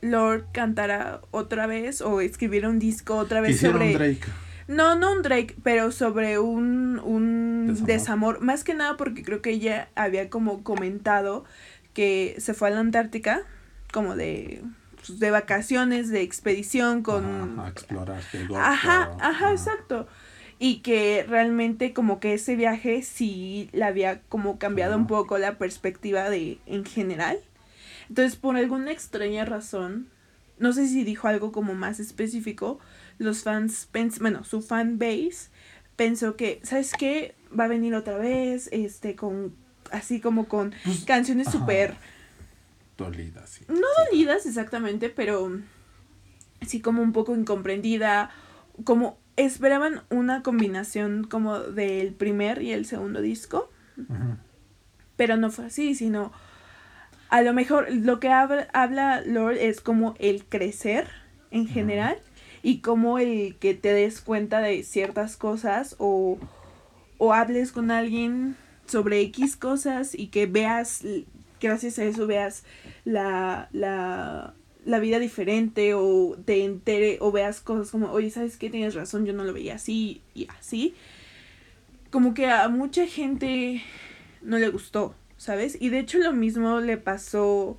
[0.00, 4.28] Lord cantara otra vez o escribiera un disco otra vez sobre Drake.
[4.68, 8.40] No, no un Drake, pero sobre un, un desamor.
[8.40, 11.44] Más que nada porque creo que ella había como comentado
[11.94, 13.42] que se fue a la Antártica
[13.92, 14.62] como de
[14.96, 17.58] pues, de vacaciones, de expedición con...
[17.58, 18.20] Ajá, explorar.
[18.54, 20.06] Ajá, ajá, exacto
[20.58, 25.56] y que realmente como que ese viaje sí le había como cambiado un poco la
[25.56, 27.38] perspectiva de en general.
[28.08, 30.08] Entonces, por alguna extraña razón,
[30.58, 32.80] no sé si dijo algo como más específico,
[33.18, 33.88] los fans,
[34.20, 35.50] bueno, su fan base
[35.96, 37.34] pensó que, ¿sabes qué?
[37.58, 39.54] Va a venir otra vez, este, con,
[39.90, 41.94] así como con pues, canciones súper...
[42.96, 43.64] Dolidas, sí.
[43.68, 45.60] No dolidas exactamente, pero
[46.66, 48.30] sí como un poco incomprendida,
[48.84, 53.70] como esperaban una combinación como del primer y el segundo disco,
[55.16, 56.32] pero no fue así, sino
[57.28, 61.08] a lo mejor lo que habla, Lord es como el crecer
[61.50, 62.18] en general
[62.62, 66.38] y como el que te des cuenta de ciertas cosas o,
[67.18, 68.56] o hables con alguien
[68.86, 71.04] sobre X cosas y que veas,
[71.60, 72.64] gracias a eso veas
[73.04, 74.54] la, la
[74.88, 78.70] la vida diferente o te entere o veas cosas como, oye, ¿sabes qué?
[78.70, 80.94] Tienes razón, yo no lo veía así y así.
[82.10, 83.82] Como que a mucha gente
[84.40, 85.76] no le gustó, ¿sabes?
[85.78, 87.76] Y de hecho lo mismo le pasó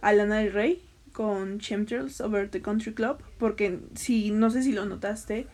[0.00, 0.82] a Lana del Rey
[1.12, 5.46] con Chemtrails Over the Country Club, porque si no sé si lo notaste,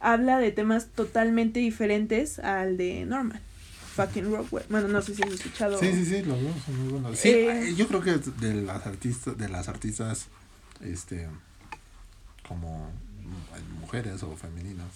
[0.00, 3.40] habla de temas totalmente diferentes al de Norman
[3.90, 4.64] fucking Rockwell.
[4.68, 5.78] Bueno, no sé si has escuchado.
[5.78, 7.18] Sí, sí, sí, los dos son muy buenos.
[7.18, 10.28] Sí, eh, yo creo que de las artistas, de las artistas,
[10.80, 11.28] este,
[12.46, 12.90] como
[13.80, 14.92] mujeres o femeninas,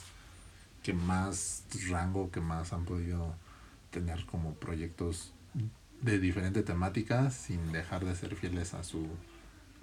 [0.83, 3.35] que más rango, que más han podido
[3.91, 5.33] tener como proyectos
[6.01, 9.07] de diferente temática sin dejar de ser fieles a su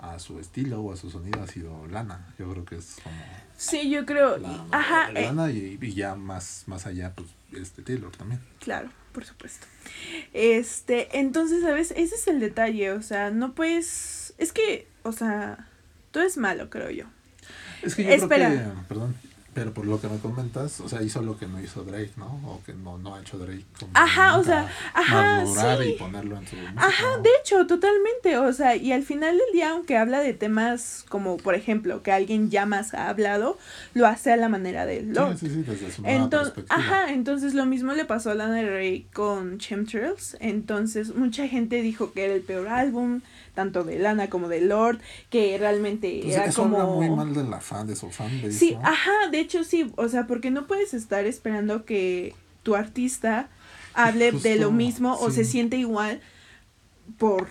[0.01, 2.33] a su estilo o a su sonido ha sido Lana.
[2.37, 3.15] Yo creo que es como
[3.55, 4.37] Sí, yo creo,
[4.71, 5.25] ajá, eh.
[5.25, 8.41] Lana y, y, ya más más allá pues este Taylor también.
[8.59, 9.67] Claro por supuesto.
[10.33, 11.91] Este, entonces, ¿sabes?
[11.91, 15.67] Ese es el detalle, o sea, no puedes, es que, o sea,
[16.11, 17.05] todo es malo, creo yo.
[17.81, 18.49] Es que yo Espera.
[18.49, 19.15] creo que, perdón,
[19.53, 22.39] Pero por lo que me comentas, o sea, hizo lo que no hizo Drake, ¿no?
[22.45, 23.65] O que no, no ha hecho Drake.
[23.77, 25.89] Como Ajá, o sea, ajá, sí.
[25.89, 27.23] y ponerlo en su música, Ajá, ¿no?
[27.23, 28.37] de hecho, totalmente.
[28.37, 32.13] O sea, y al final del día, aunque habla de temas como, por ejemplo, que
[32.13, 33.57] alguien ya más ha hablado,
[33.93, 35.37] lo hace a la manera de Lord.
[35.37, 38.67] Sí, sí, sí, desde su Entonces, ajá, entonces lo mismo le pasó a Lana Del
[38.67, 40.37] Rey con Chemtrails.
[40.39, 43.19] Entonces, mucha gente dijo que era el peor álbum,
[43.53, 44.99] tanto de Lana como de Lord,
[45.29, 48.29] que realmente Pues era eso como habla muy mal de la fan, de su fan.
[48.51, 52.33] Sí, ajá, de hecho sí, o sea, porque no puedes estar esperando que
[52.63, 53.49] tu artista
[53.93, 56.21] hable de lo mismo o se siente igual
[57.17, 57.47] por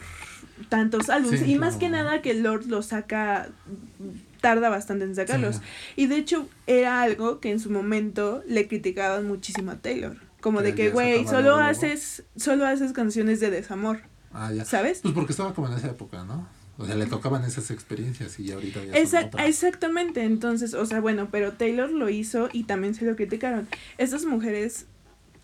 [0.68, 1.40] tantos álbumes.
[1.40, 1.80] Sí, y más claro.
[1.80, 3.48] que nada que Lord lo saca,
[4.40, 5.56] tarda bastante en sacarlos.
[5.56, 5.62] Sí.
[5.96, 10.16] Y de hecho era algo que en su momento le criticaban muchísimo a Taylor.
[10.40, 14.00] Como Que de que, güey, solo haces, solo haces canciones de desamor,
[14.32, 14.64] Ah, ya.
[14.64, 15.00] ¿sabes?
[15.02, 16.46] Pues porque estaba como en esa época, ¿no?
[16.78, 21.00] O sea, le tocaban esas experiencias y ya ahorita ya Exact- exactamente, entonces, o sea,
[21.00, 23.68] bueno, pero Taylor lo hizo y también se lo criticaron.
[23.98, 24.86] Estas mujeres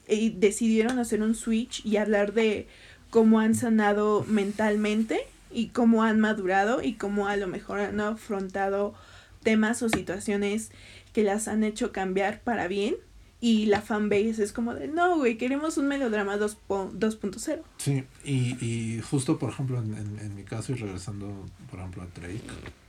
[0.06, 2.68] eh, decidieron hacer un switch y hablar de
[3.10, 5.20] cómo han sanado mentalmente
[5.50, 8.94] y cómo han madurado y cómo a lo mejor han afrontado
[9.42, 10.70] temas o situaciones
[11.12, 12.96] que las han hecho cambiar para bien.
[13.40, 17.60] Y la fanbase es como de, no, güey, queremos un melodrama 2 po- 2.0.
[17.76, 22.02] Sí, y, y justo, por ejemplo, en, en, en mi caso, y regresando, por ejemplo,
[22.02, 22.40] a Drake,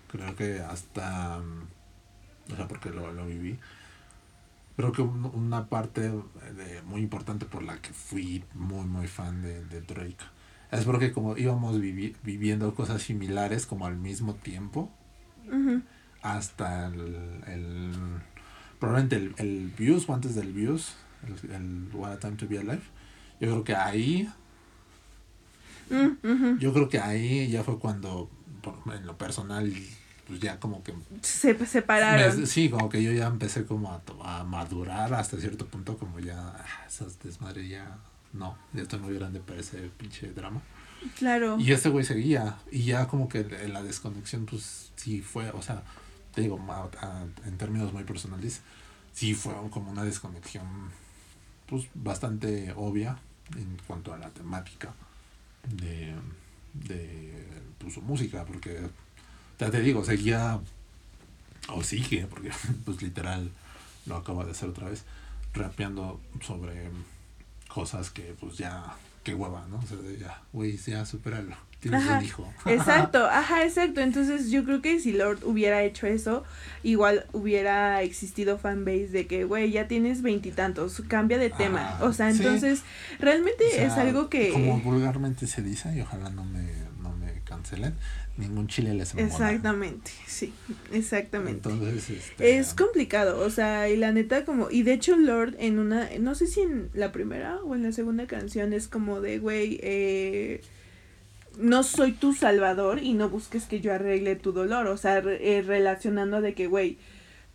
[0.10, 3.60] creo que hasta, mm, o sea, porque lo, lo viví,
[4.78, 9.42] creo que un- una parte de, muy importante por la que fui muy, muy fan
[9.42, 10.16] de, de Drake,
[10.72, 14.90] es porque como íbamos vivi- viviendo cosas similares como al mismo tiempo,
[16.22, 17.16] hasta el,
[17.48, 17.92] el
[18.80, 20.94] probablemente el, el Views o antes del Views,
[21.26, 22.82] el, el What a Time to Be Alive,
[23.40, 24.30] yo creo que ahí
[25.90, 28.30] Mm, yo creo que ahí ya fue cuando,
[28.94, 29.72] en lo personal,
[30.28, 30.94] pues ya como que...
[31.22, 32.42] Se separaron.
[32.42, 34.02] me- sí, como que yo ya empecé como a,
[34.40, 37.98] a madurar hasta cierto punto, como ya, ah, esas desmadre ya,
[38.34, 40.62] no, ya estoy muy grande para ese pinche drama.
[41.18, 41.58] Claro.
[41.60, 45.84] Y ese güey seguía, y ya como que la desconexión, pues sí fue, o sea,
[46.38, 48.62] te digo, a- en términos muy personales,
[49.12, 50.68] sí fue como una desconexión,
[51.66, 53.18] pues bastante obvia
[53.56, 54.94] en cuanto a la temática
[55.68, 56.14] de,
[56.76, 57.44] de
[57.80, 58.88] pues, su música, porque
[59.60, 60.60] ya te digo, seguía,
[61.70, 62.52] o sigue, porque
[62.86, 63.50] pues literal
[64.06, 65.06] lo acaba de hacer otra vez,
[65.56, 66.92] rapeando sobre
[67.68, 69.78] cosas que pues ya, qué hueva, ¿no?
[69.80, 72.54] O sea, ya, güey, ya supéralo, tienes Ajá, un hijo.
[72.66, 74.02] Exacto, ajá, exacto.
[74.02, 76.44] Entonces yo creo que si Lord hubiera hecho eso,
[76.84, 81.96] igual hubiera existido fanbase de que, güey, ya tienes veintitantos, cambia de tema.
[81.96, 82.38] Ajá, o sea, sí.
[82.38, 82.84] entonces
[83.20, 84.50] realmente O sea, es algo que...
[84.50, 86.68] Como vulgarmente se dice, y ojalá no me,
[87.02, 87.96] no me cancelen,
[88.38, 89.28] ningún chile les embona.
[89.28, 90.54] Exactamente, sí,
[90.94, 91.70] exactamente.
[91.70, 95.80] Entonces, este, Es complicado, o sea, y la neta como, y de hecho Lord en
[95.80, 99.40] una, no sé si en la primera o en la segunda canción es como de,
[99.40, 100.62] güey, eh,
[101.58, 105.58] no soy tu salvador y no busques que yo arregle tu dolor, o sea, re-
[105.58, 106.98] eh, relacionando de que, güey,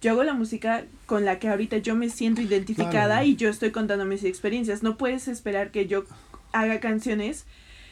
[0.00, 3.24] yo hago la música con la que ahorita yo me siento identificada Claro.
[3.26, 6.04] y yo estoy contando mis experiencias, no puedes esperar que yo
[6.52, 7.44] haga canciones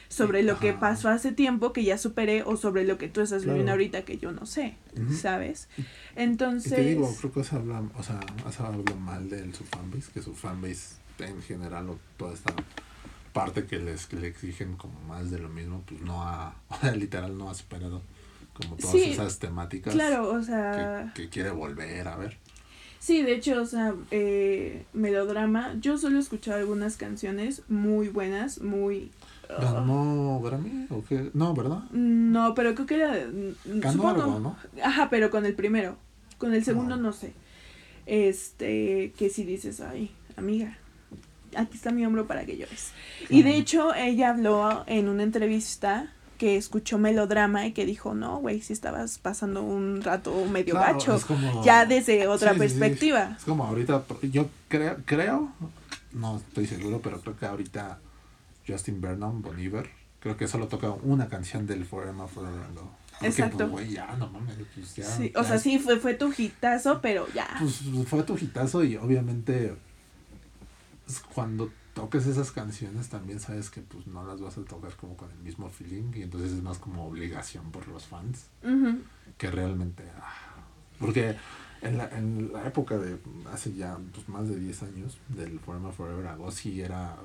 [0.08, 3.42] sobre lo que pasó hace tiempo que ya superé o sobre lo que tú estás
[3.42, 3.74] viviendo Claro.
[3.74, 4.74] ahorita que yo no sé.
[5.16, 5.68] ¿sabes?
[5.78, 5.82] Y
[6.16, 8.18] Entonces, te digo, creo que se habla, o sea,
[8.50, 12.52] se habla mal de su fanbase, que su fanbase en general o toda esta
[13.32, 16.54] parte que les que le exigen como más de lo mismo, pues no ha,
[16.96, 18.02] literal no ha superado
[18.54, 22.36] como todas Sí, esas temáticas claro, o sea, que, que quiere volver a ver.
[22.98, 28.60] sí, de hecho, o sea, eh, melodrama, yo solo he escuchado algunas canciones muy buenas,
[28.60, 29.10] muy...
[29.48, 31.30] ah, ¿Ganó Grammy o qué?
[31.32, 31.84] No, ¿verdad?
[31.92, 33.12] no, pero creo que era...
[33.14, 34.56] mm, Ganó supongo- algo, ¿no?
[34.84, 35.96] Ajá, pero con el primero,
[36.38, 37.02] con el segundo No.
[37.04, 37.32] no sé.
[38.06, 40.76] Este, que si dices, ay, amiga,
[41.56, 42.92] aquí está mi hombro para que llores.
[43.28, 48.38] Y de hecho, ella habló en una entrevista que escuchó melodrama y que dijo, no,
[48.38, 51.14] güey, si estabas pasando un rato medio Claro, gacho.
[51.16, 52.78] es como- Ya desde otra Sí, sí, sí.
[52.78, 53.36] perspectiva.
[53.38, 55.52] Es como ahorita, yo creo, creo,
[56.12, 57.98] no estoy seguro, pero creo que ahorita
[58.66, 59.90] Justin Vernon, Boniver,
[60.20, 62.60] creo que solo toca una canción del Forever Forever.
[63.12, 63.58] Porque, Exacto.
[63.58, 65.04] Pues, güey, ya, no mames, pues ya.
[65.04, 67.48] Sí, o sea, sí, fue, fue tu hitazo, pero ya.
[67.58, 69.74] Pues fue tu hitazo y obviamente
[71.10, 75.16] pues, cuando toques esas canciones también sabes que pues no las vas a tocar como
[75.16, 78.46] con el mismo feeling y entonces es más como obligación por los fans
[79.36, 80.54] que realmente ah,
[81.00, 81.36] porque
[81.82, 83.18] en la, en la época de
[83.52, 87.16] hace ya pues, más de 10 años del Forever Forever a Go, sí era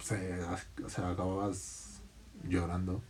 [0.00, 0.40] se,
[0.84, 2.00] o sea, acababas
[2.48, 3.02] llorando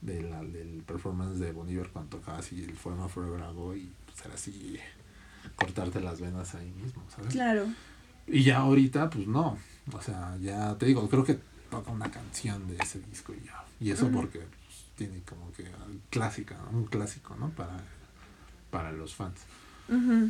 [0.00, 3.90] de la, del performance de Boniver cuando tocaba así el Forever Forever a Go y
[4.06, 4.78] pues era así
[5.56, 7.32] cortarte las venas ahí mismo, ¿sabes?
[7.32, 7.66] Claro.
[8.26, 9.58] Y ya ahorita, pues no.
[9.92, 11.38] O sea, ya te digo, creo que
[11.70, 13.64] toca una canción de ese disco y ya.
[13.80, 15.64] Y eso porque pues, tiene como que
[16.10, 17.50] clásica, un clásico, ¿no?
[17.50, 17.76] Para,
[18.70, 19.40] para los fans.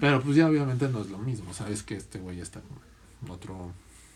[0.00, 2.80] Pero pues ya obviamente no es lo mismo, sabes que este güey está como
[3.24, 3.72] en otro...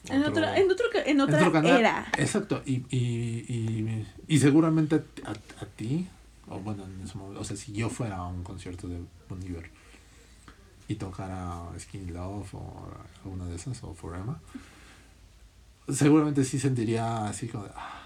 [0.09, 1.39] En, otro- otra, en, otro, ca- en otra
[1.79, 2.07] era.
[2.17, 6.09] Exacto, y, y, y, y seguramente a, a ti,
[6.49, 9.43] o bueno, en ese momento, o sea, si yo fuera a un concierto de Bon
[9.43, 9.71] Iver
[10.89, 12.89] y tocara Skin Love o
[13.25, 14.37] alguna de esas, o Forever,
[15.89, 18.03] seguramente sí sentiría así como de, "Ah",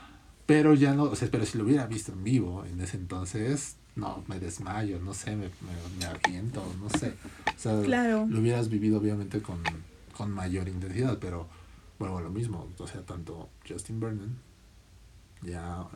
[0.47, 3.77] pero ya no, o sea, pero si lo hubiera visto en vivo en ese entonces,
[3.97, 7.15] no, me desmayo, no sé, me, me, me aviento, no sé.
[7.57, 8.27] O sea, Claro.
[8.29, 9.59] lo hubieras vivido obviamente con,
[10.17, 11.49] con mayor intensidad, pero
[11.99, 14.37] bueno, lo mismo, o sea, tanto Justin Vernon,
[15.43, 15.87] ya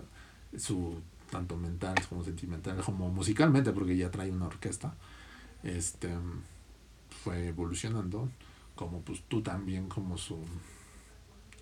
[0.57, 4.95] su tanto mental como sentimental, como musicalmente, porque ya trae una orquesta,
[5.63, 6.11] este
[7.25, 8.29] fue evolucionando,
[8.75, 10.39] como pues tú también como su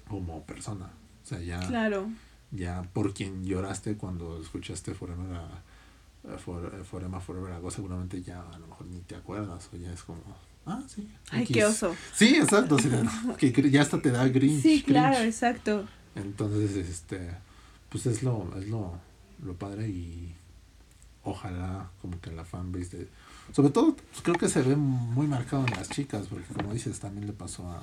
[0.08, 0.86] como persona.
[1.24, 2.10] O sea, ya, Claro.
[2.50, 8.22] ya por quien lloraste cuando escuchaste Forever a, a For- a Forever Forever Ago, seguramente
[8.22, 10.20] ya a lo mejor ni te acuerdas, o ya es como,
[10.66, 11.08] ah, sí.
[11.30, 11.54] Ay, X".
[11.56, 11.94] qué oso.
[12.14, 12.90] Sí, exacto, sí,
[13.52, 14.60] que ya hasta te da grinch.
[14.62, 15.28] Sí, claro, cringe.
[15.28, 15.86] exacto.
[16.14, 17.30] Entonces, este,
[17.88, 18.98] pues es lo, es lo,
[19.44, 20.34] lo padre y
[21.24, 23.08] ojalá como que la fanbase de,
[23.53, 27.01] sobre todo pues creo que se ve muy marcado en las chicas, porque como dices,
[27.01, 27.82] también le pasó a,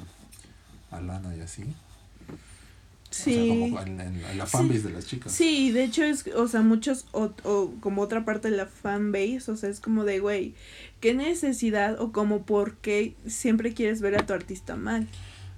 [0.95, 1.63] a Lana y así.
[1.63, 3.47] O sea, Sí.
[3.49, 5.31] como en, en- en la fanbase de las chicas.
[5.31, 9.49] Sí, de hecho es, o sea, muchos, o, o como otra parte de la fanbase,
[9.51, 10.53] o sea, es como de, güey,
[10.99, 15.07] ¿qué necesidad o como por qué siempre quieres ver a tu artista mal?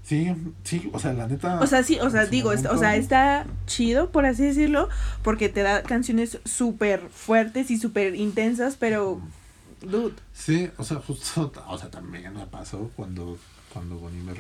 [0.04, 0.34] Sí,
[0.64, 1.60] sí, o sea, la neta.
[1.60, 4.88] O sea, sí, o sea, digo, está- o sea, está chido, por así decirlo,
[5.22, 9.22] porque te da canciones súper fuertes y súper intensas, pero,
[9.82, 13.38] dude, Sí, o sea, justo, o sea, también me pasó cuando,
[13.74, 14.38] cuando Bon Iver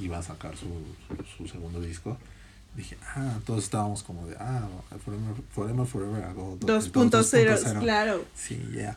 [0.00, 0.66] iba a sacar su,
[1.08, 2.16] su, su segundo disco.
[2.76, 4.68] Dije, ah, todos estábamos como de, ah,
[5.04, 7.80] Forever, Forever, Forever, hago do- 2.0, 2.0.
[7.80, 8.24] claro.
[8.34, 8.96] Sí, ya.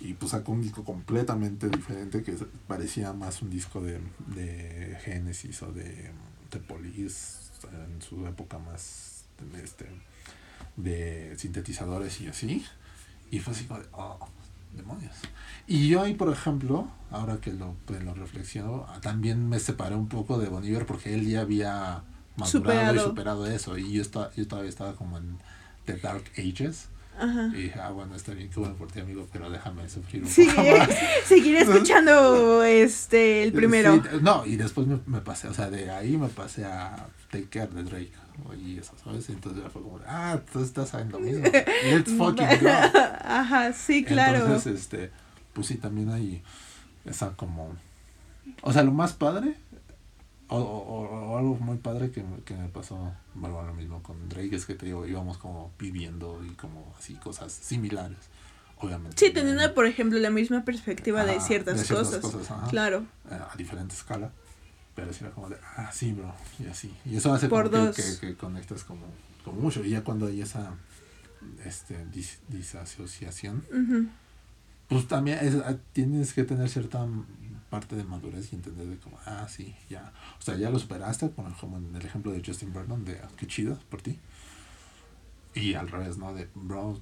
[0.00, 2.36] Y pues sacó un disco completamente diferente que
[2.68, 6.10] parecía más un disco de, de Genesis o de,
[6.50, 7.38] de Police
[7.72, 9.24] en su época más
[9.64, 9.86] este,
[10.76, 12.64] de sintetizadores y así.
[13.30, 14.18] Y fue así como de, oh,
[14.76, 15.14] demonios.
[15.66, 20.08] Y yo ahí, por ejemplo, ahora que lo, pues, lo reflexiono, también me separé un
[20.08, 22.02] poco de Boniver porque él ya había
[22.36, 23.04] madurado y Superado.
[23.08, 23.76] superado eso.
[23.78, 25.38] Y yo, estaba, yo todavía estaba como en
[25.86, 26.88] The Dark Ages.
[27.18, 27.46] Ajá.
[27.54, 30.28] Y dije, ah, bueno, está bien, qué bueno por ti, amigo, pero déjame sufrir un
[30.28, 30.88] Sí, poco más.
[31.24, 33.94] seguir escuchando este, el primero.
[33.94, 37.48] Sí, no, y después me, me pasé, o sea, de ahí me pasé a Take
[37.48, 38.12] Care de Drake.
[38.58, 39.28] Y eso, ¿sabes?
[39.28, 41.44] Entonces ya fue como, ah, tú estás en lo mismo.
[41.84, 42.68] Let's fucking go.
[43.24, 44.38] Ajá, sí, claro.
[44.38, 45.10] Entonces, este,
[45.52, 46.42] pues sí, también hay
[47.04, 47.74] esa como,
[48.62, 49.56] o sea, lo más padre,
[50.48, 54.54] o, o- o algo muy padre que, que me pasó, bueno, lo mismo con Drake,
[54.54, 58.18] es que te digo, íbamos como viviendo y como así cosas similares,
[58.78, 59.16] obviamente.
[59.18, 62.46] Sí, teniendo, por ejemplo, la misma perspectiva de Ajá, ciertas, de ciertas cosas.
[62.48, 62.70] cosas.
[62.70, 63.06] Claro.
[63.30, 64.30] eh, a diferente escala,
[64.96, 66.92] pero sí era como de, ah, sí, bro, y así.
[67.04, 69.06] Y eso hace Por como que, que, que conectas como,
[69.44, 70.74] como mucho, y ya cuando hay esa
[71.64, 73.62] este, dis- disasociación,
[74.88, 77.06] pues también es- ah, tienes que tener cierta
[77.70, 80.12] parte de madurez y entender de como, ah, sí, ya.
[80.38, 83.28] O sea, ya lo superaste, bueno, como en el ejemplo de Justin Vernon, de ah,
[83.36, 84.18] qué chido por ti.
[85.54, 86.34] Y al revés, ¿no?
[86.34, 87.00] De, bro,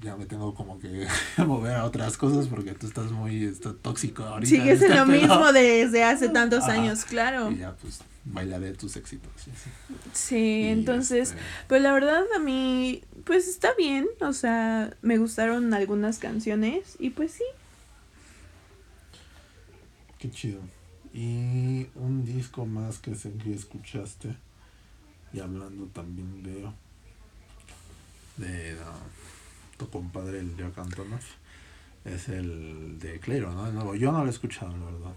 [0.00, 1.06] ya me tengo como que
[1.38, 4.50] mover a otras cosas porque tú estás muy está tóxico ahorita.
[4.50, 5.06] Sigues en lo pedo".
[5.06, 7.50] mismo desde hace tantos años, claro.
[7.50, 9.32] Y ya, pues, bailaré tus éxitos.
[10.12, 15.72] Sí, entonces, este, pues la verdad a mí, pues está bien, o sea, me gustaron
[15.72, 17.44] algunas canciones y pues sí.
[20.18, 20.60] Qué chido.
[21.12, 24.36] Y un disco más que sé que escuchaste.
[25.32, 26.68] Y hablando también de.
[28.36, 28.76] de
[29.84, 31.24] tu compadre, el Jack Antonoff.
[32.04, 33.66] Es el de Clero, ¿no?
[33.66, 33.94] El nuevo.
[33.94, 35.14] Yo no lo he escuchado, la verdad.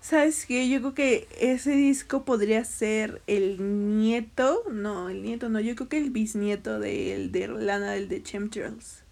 [0.00, 0.68] ¿Sabes qué?
[0.68, 5.88] Yo creo que ese disco podría ser el nieto, no, el nieto no, yo creo
[5.88, 9.02] que el bisnieto del de Lana del de Chemtrails.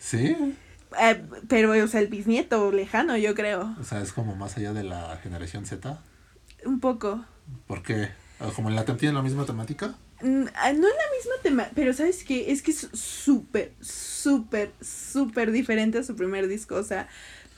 [0.00, 0.36] ¿Sí?
[1.00, 3.76] Eh, pero, o sea, el bisnieto lejano, yo creo.
[3.80, 6.00] O sea, es como más allá de la generación Z.
[6.64, 7.24] Un poco.
[7.68, 8.08] ¿Por qué?
[8.40, 9.94] ¿O ¿Como en la tiene la misma temática?
[10.22, 12.50] Mm, ah, No es la misma tema, pero ¿sabes qué?
[12.50, 16.76] Es que es súper, súper, súper diferente a su primer disco.
[16.76, 17.08] O sea,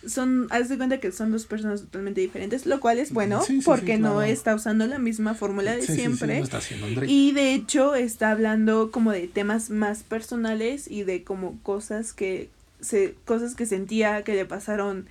[0.07, 3.55] son, haz de cuenta que son dos personas totalmente diferentes, lo cual es bueno Sí,
[3.55, 6.39] sí, sí, porque no está usando la misma fórmula de siempre.
[6.39, 6.61] no está.
[7.07, 12.49] Y de hecho está hablando como de temas más personales y de como cosas que
[12.81, 15.09] se cosas que sentía que le pasaron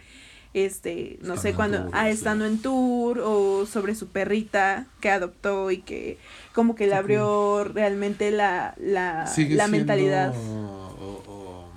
[0.54, 2.12] este, no Estando sé cuando, tour, ah, sí.
[2.12, 6.18] estando en tour o sobre su perrita que adoptó y que
[6.54, 10.34] como que le abrió realmente la, la, Sigue la mentalidad.
[10.36, 11.70] O, o,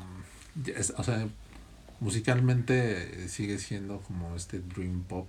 [0.67, 1.27] es- o sea,
[2.01, 5.27] musicalmente sigue siendo como este dream pop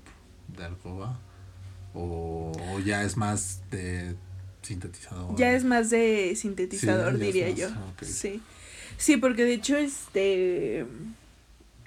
[0.47, 1.19] de Alcoba.
[1.93, 4.15] O, o ya es más de
[4.61, 5.35] sintetizador.
[5.35, 7.69] Ya es más de sintetizador, Sí, diría más, yo.
[8.01, 8.41] Sí.
[8.97, 10.85] Sí, porque de hecho este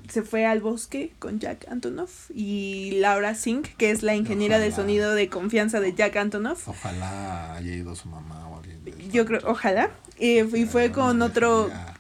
[0.08, 4.70] se fue al bosque con Jack Antonoff y Laura Singh, que es la ingeniera de
[4.72, 6.68] sonido de confianza de Jack Antonoff.
[6.68, 8.84] Ojalá haya ido su mamá o alguien.
[8.84, 9.90] de Yo creo, ojalá.
[10.18, 11.94] Y, y fue no con otro dejaría-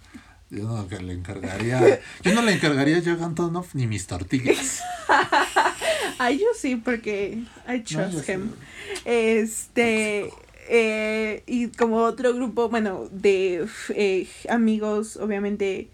[0.50, 2.00] Yo no que le encargaría.
[2.22, 4.80] Yo no le encargaría a Jack Antonoff ni mis tortillas.
[6.18, 8.32] Ay, yo sí, porque I No, trust sí.
[8.32, 8.50] him.
[9.04, 10.30] Este.
[10.68, 15.88] eh, y como otro grupo, bueno, de eh, amigos, obviamente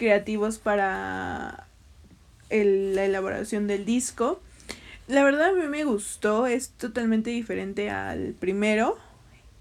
[0.00, 1.66] creativos para
[2.48, 4.40] el- la elaboración del disco.
[5.08, 8.96] La verdad a mí me gustó, es totalmente diferente al primero.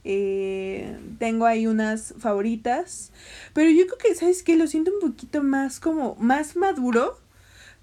[0.06, 3.12] Eh, tengo ahí unas favoritas,
[3.54, 4.56] pero yo creo que, ¿sabes qué?
[4.56, 7.20] Lo siento un poquito más como, más maduro,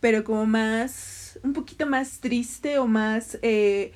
[0.00, 3.92] pero como más, un poquito más triste o más, eh,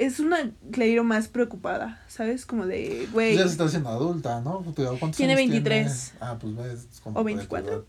[0.00, 2.46] es una Clairo más preocupada, ¿sabes?
[2.46, 4.62] Como de, güey, Ya se está haciendo adulta, ¿no?
[4.64, 6.14] ¿Cuántos Tiene años 23.
[6.20, 6.86] Ah, pues ves.
[7.04, 7.72] O de tu 24.
[7.72, 7.82] edad,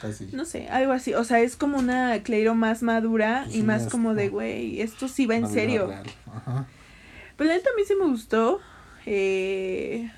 [0.00, 0.28] Casi.
[0.32, 3.62] no sé, algo así, o sea, es como una Clairo más madura Pues y sí,
[3.64, 5.88] más como de, güey, esto sí va en serio.
[5.88, 6.06] real.
[6.34, 6.66] Ajá.
[7.36, 8.60] Pero neta a mí sí me gustó.
[9.04, 10.10] Eh,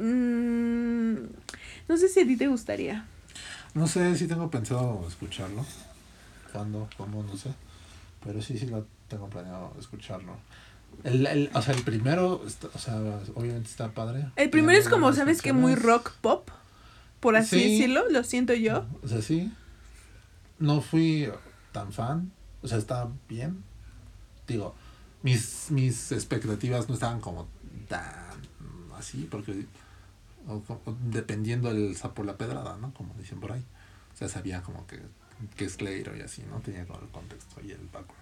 [0.00, 1.14] mm,
[1.88, 3.04] no sé si a ti te gustaría.
[3.74, 5.64] No sé si tengo pensado escucharlo.
[6.52, 6.88] ¿Cuándo?
[6.96, 7.22] ¿Cómo?
[7.22, 7.50] No sé.
[8.24, 10.36] Pero sí, sí lo tengo planeado escucharlo.
[11.04, 12.96] El, el, o sea, el primero, está- o sea,
[13.34, 14.26] obviamente está padre.
[14.36, 15.52] El primero es como, ¿sabes qué?
[15.52, 16.48] Muy rock pop,
[17.20, 17.72] por así Sí.
[17.72, 18.86] decirlo, lo siento yo.
[19.02, 19.52] O sea, sí.
[20.58, 21.28] No fui
[21.72, 22.32] tan fan.
[22.62, 23.62] O sea, está bien.
[24.46, 24.74] Digo,
[25.22, 27.46] mis, mis expectativas no estaban como
[27.88, 28.40] tan
[28.98, 29.66] así, porque
[30.46, 32.92] o- o- dependiendo el sapo la pedrada, ¿no?
[32.94, 33.64] Como dicen por ahí.
[34.12, 35.00] O sea, sabía como que,
[35.56, 36.58] que es Clairo y así, ¿no?
[36.60, 38.20] Tenía como el contexto y el background.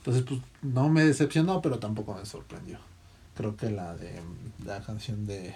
[0.00, 2.78] Entonces, pues, no me decepcionó, pero tampoco me sorprendió.
[3.36, 4.20] Creo que la de
[4.64, 5.54] la canción de...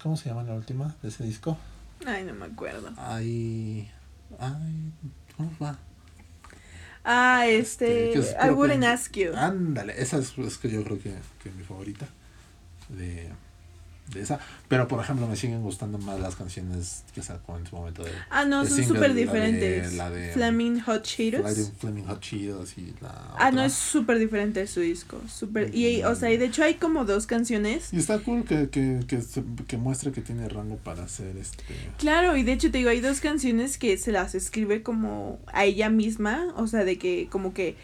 [0.00, 1.58] ¿Cómo se llama la última de ese disco?
[2.06, 2.90] Ay, no me acuerdo.
[2.96, 3.90] Ay,
[4.38, 4.92] ay,
[5.36, 5.78] ¿cómo va?
[7.04, 9.32] Ah, Este, este, es I wouldn't ask you.
[9.34, 12.06] Ándale, esa es, es que yo creo que, que es mi favorita
[12.88, 13.28] de,
[14.12, 14.40] de esa.
[14.68, 18.10] Pero por ejemplo, me siguen gustando más las canciones que sacó en su momento de
[18.30, 19.94] Ah, no, de son súper la de- diferentes.
[19.94, 21.70] la de- Flaming Hot Cheetos.
[21.78, 23.66] Flaming, Hot Cheetos y la Ah, no, otra.
[23.66, 25.20] es súper diferente su disco.
[25.28, 25.74] Súper.
[25.74, 27.92] Y, o sea, y de hecho hay como dos canciones.
[27.92, 29.20] Y está cool que, que, que,
[29.66, 31.62] que muestre que tiene rango para hacer este.
[31.98, 35.64] Claro, y de hecho te digo, hay dos canciones que se las escribe como a
[35.64, 37.76] ella misma, o sea, de que como que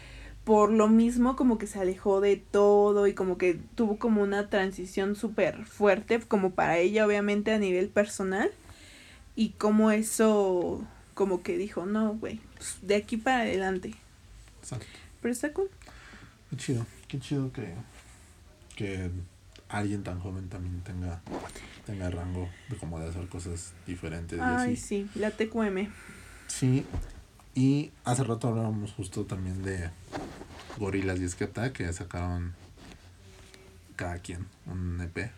[0.49, 4.49] por lo mismo como que se alejó de todo y como que tuvo como una
[4.49, 8.49] transición súper fuerte, como para ella obviamente a nivel personal,
[9.35, 13.93] y como eso, como que dijo, no, güey, pues, de aquí para adelante.
[14.59, 14.87] Exacto.
[15.21, 15.69] Pero está cool.
[16.49, 17.75] Qué chido, qué chido que,
[18.75, 19.11] que
[19.67, 21.21] alguien tan joven también tenga,
[21.85, 24.77] tenga rango de como de hacer cosas diferentes y Ay, así.
[24.77, 25.89] sí, la TQM.
[26.47, 26.87] Sí,
[27.59, 29.89] y hace rato hablábamos justo también de
[30.77, 32.53] Gorilas y Esqueta que sacaron
[33.95, 35.31] cada quien un EP.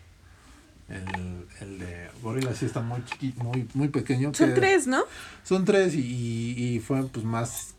[0.90, 4.34] El, el de Gorilas sí está muy chiqui, muy, muy pequeño.
[4.34, 5.04] Son que- tres, ¿no?
[5.44, 7.76] Son tres y, y fue pues más,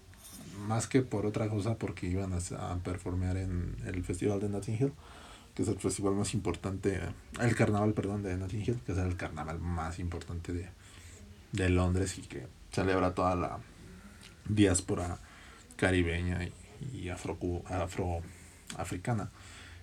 [0.66, 4.76] más que por otra cosa porque iban a, a performear en el festival de Notting
[4.80, 4.92] Hill,
[5.54, 7.00] que es el festival más importante,
[7.38, 10.68] el carnaval, perdón, de Notting Hill, que es el carnaval más importante de,
[11.52, 13.58] de Londres y que celebra toda la
[14.48, 15.18] diáspora
[15.76, 16.52] caribeña y,
[16.92, 19.30] y afro, afroafricana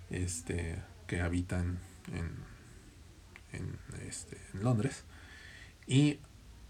[0.09, 0.75] este,
[1.07, 1.79] que habitan
[2.13, 3.77] en, en,
[4.07, 5.03] este, en Londres.
[5.87, 6.19] Y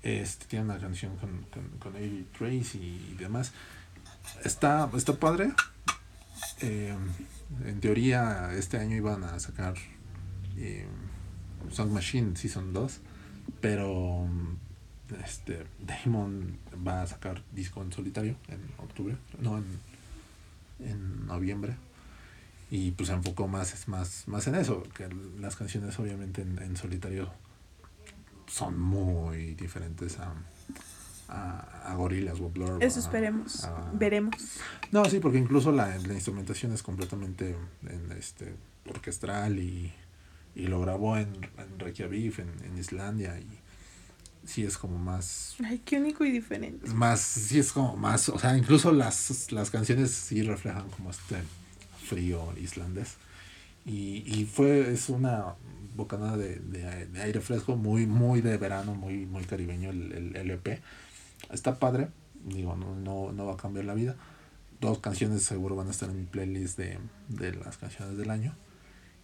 [0.03, 3.51] este, tiene una canción con, con, con Avi Trace y demás.
[4.43, 5.51] Está, está padre.
[6.61, 6.95] Eh,
[7.65, 9.75] en teoría, este año iban a sacar
[10.57, 10.87] eh,
[11.71, 12.99] Song Machine Season 2,
[13.61, 14.27] pero
[15.23, 16.57] este Damon
[16.87, 19.65] va a sacar disco en solitario en octubre, no en,
[20.79, 21.75] en noviembre.
[22.71, 25.09] Y pues se enfocó más, más, más en eso, que
[25.39, 27.29] las canciones obviamente en, en solitario
[28.47, 30.33] son muy diferentes a,
[31.29, 32.83] a, a Gorillaz o Blur.
[32.83, 33.63] Eso esperemos.
[33.63, 34.35] a- Veremos.
[34.91, 37.55] No, sí, porque incluso la, la instrumentación es completamente
[37.87, 38.53] en, este
[38.87, 39.93] orquestral y,
[40.55, 43.39] y lo grabó en, en Reykjavik, en, en Islandia.
[43.39, 43.58] Y,
[44.45, 46.89] sí es como más Ay, qué único y diferente.
[46.91, 51.37] más sí es como más o sea incluso las, las canciones sí reflejan como este
[52.07, 53.17] frío islandés.
[53.85, 55.55] Y, y fue es una
[55.95, 60.35] bocanada de, de, de aire fresco muy muy de verano muy muy caribeño el, el,
[60.35, 60.81] el EP
[61.51, 62.09] está padre
[62.45, 64.15] digo no, no, no va a cambiar la vida.
[64.81, 68.55] Dos canciones seguro van a estar en mi playlist de, de las canciones del año.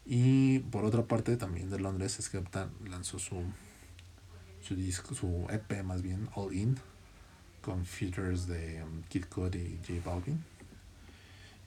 [0.05, 3.41] Y por otra parte también de Londres Skepta lanzó su
[4.65, 6.77] su disco, su EP más bien, All In,
[7.61, 10.43] con features de um, Kid Cudi y J Balvin.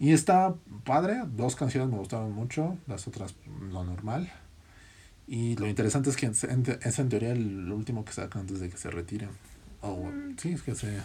[0.00, 0.54] Y está
[0.84, 3.34] padre, dos canciones me gustaron mucho, las otras
[3.72, 4.30] lo normal.
[5.26, 8.60] Y lo interesante es que es en, es en teoría el último que saca antes
[8.60, 9.30] de que se retiren.
[9.80, 10.36] O Mm.
[10.38, 10.98] sí, es que se,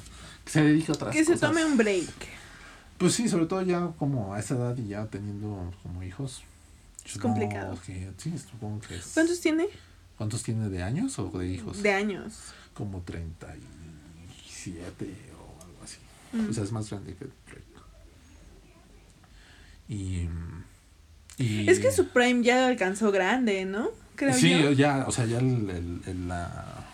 [0.46, 1.50] que se dedique a otras Que se cosas.
[1.50, 2.08] tome un break.
[2.98, 6.44] Pues sí, sobre todo ya como a esa edad y ya teniendo como hijos.
[7.06, 7.78] Es supongo complicado.
[7.86, 9.12] que- sí, supongo que es.
[9.14, 9.68] ¿Cuántos tiene?
[10.18, 11.84] ¿Cuántos tiene de años o de hijos?
[11.84, 12.54] De años.
[12.74, 15.06] como 37
[15.38, 15.98] o algo así.
[16.32, 16.50] Mm.
[16.50, 17.64] O sea, es más grande que Drake.
[19.90, 20.28] Y,
[21.38, 23.90] y Es que su prime ya lo alcanzó grande, ¿no?
[24.16, 24.72] Creo sí, yo.
[24.72, 26.86] ya, o sea, ya el, el, el, la,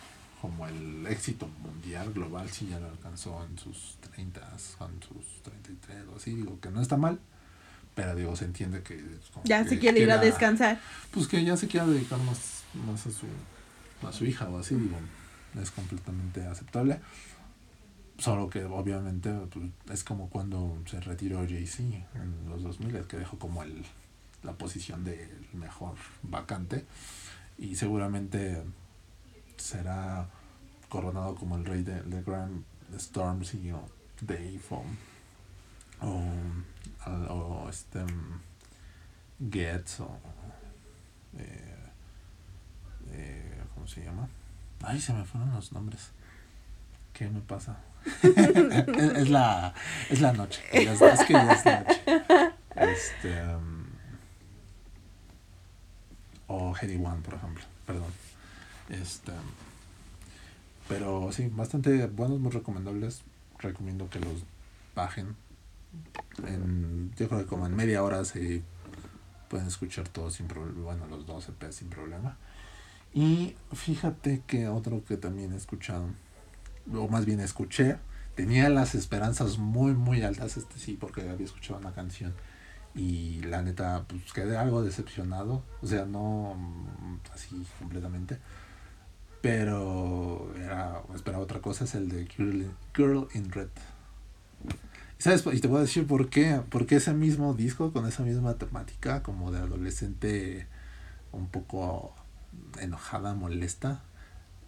[0.41, 5.97] como el éxito mundial global sí ya lo alcanzó en sus 30, en sus 33
[6.13, 7.19] o así, digo que no está mal,
[7.93, 8.95] pero digo, se entiende que
[9.33, 10.79] como Ya que se quiere ir a descansar.
[11.11, 13.27] pues que ya se quiera dedicar más, más a su
[14.07, 14.97] a su hija o así, digo,
[15.61, 16.99] es completamente aceptable.
[18.17, 21.83] Solo que obviamente pues, es como cuando se retiró Jay-Z
[22.15, 23.83] en los 2000, que dejó como el,
[24.43, 26.85] la posición del mejor vacante
[27.57, 28.61] y seguramente
[29.57, 30.27] será
[30.89, 32.63] coronado como el rey de, de Grand
[32.97, 33.87] Stormzy o
[34.21, 34.83] Dave o,
[36.01, 38.03] o, o este
[39.51, 40.17] Getz o
[41.37, 41.68] eh,
[43.11, 44.27] eh, ¿cómo se llama?
[44.83, 46.11] Ay, se me fueron los nombres.
[47.13, 47.77] ¿Qué me pasa?
[48.23, 49.73] es, es la
[50.09, 50.61] es la noche.
[50.71, 52.23] Es, es que ya es noche.
[52.75, 53.85] Este um,
[56.47, 57.63] o Heady One, por ejemplo.
[57.85, 58.11] Perdón.
[58.89, 59.33] Este
[60.89, 63.21] pero sí, bastante buenos, muy recomendables.
[63.59, 64.43] Recomiendo que los
[64.95, 65.35] bajen.
[66.45, 68.63] En, yo creo que como en media hora se
[69.49, 70.81] pueden escuchar todos sin problema.
[70.81, 72.37] Bueno, los dos EP sin problema.
[73.13, 76.05] Y fíjate que otro que también he escuchado,
[76.93, 77.97] o más bien escuché,
[78.35, 82.33] tenía las esperanzas muy, muy altas, este sí, porque había escuchado una canción.
[82.95, 85.63] Y la neta, pues quedé algo decepcionado.
[85.81, 88.39] O sea, no mm, así completamente.
[89.41, 93.69] Pero era, esperaba otra cosa, es el de Girl in, Red.
[95.19, 95.45] ¿Y ¿Sabes?
[95.53, 96.61] Y te voy a decir por qué.
[96.69, 100.67] Porque ese mismo disco, con esa misma temática, como de adolescente
[101.31, 102.15] un poco
[102.79, 104.01] enojada, molesta,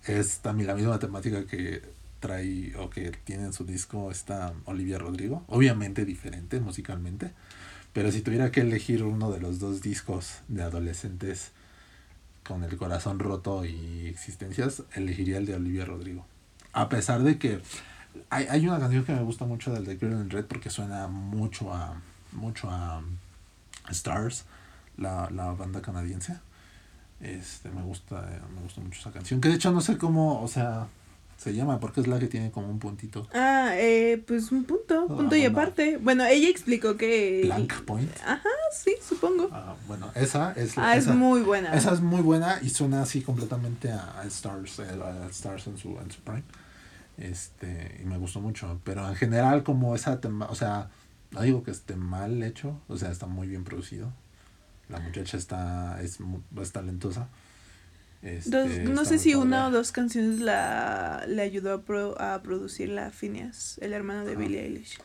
[0.05, 1.81] es también la misma temática que
[2.19, 5.43] trae o que tiene en su disco esta Olivia Rodrigo.
[5.47, 7.31] Obviamente diferente musicalmente.
[7.93, 11.51] Pero si tuviera que elegir uno de los dos discos de adolescentes
[12.45, 16.25] con el corazón roto y existencias, elegiría el de Olivia Rodrigo.
[16.73, 17.59] A pesar de que
[18.29, 21.07] hay, hay una canción que me gusta mucho del de Girl in Red porque suena
[21.07, 22.01] mucho a
[22.31, 23.03] mucho a
[23.89, 24.45] Stars,
[24.97, 26.39] la, la banda canadiense.
[27.21, 30.41] Este me gusta eh, me gusta mucho esa canción, que de hecho no sé cómo,
[30.41, 30.87] o sea,
[31.37, 33.27] se llama porque es la que tiene como un puntito.
[33.33, 35.97] Ah, eh, pues un punto, Ah, punto y aparte.
[35.97, 37.41] Bueno, ella explicó que...
[37.45, 38.11] Blank Point.
[38.25, 39.49] Ajá, sí, supongo.
[39.51, 41.73] Ah, bueno, esa es Ah, es esa- muy buena.
[41.75, 45.77] Esa es muy buena y suena así completamente a, a Stars, eh, a Stars en
[45.77, 46.43] su, en su prime.
[47.17, 48.79] Este, y me gustó mucho.
[48.83, 50.89] Pero en general, como esa tema, o sea,
[51.31, 54.11] no digo que esté mal hecho, o sea, está muy bien producido.
[54.91, 56.19] La muchacha está, es,
[56.61, 57.27] es talentosa.
[58.21, 62.41] Este, Dos- no sé si una o dos canciones la, le ayudó a, pro- a
[62.43, 64.39] producir la Phineas, el hermano de Ajá.
[64.41, 64.99] Billie Eilish.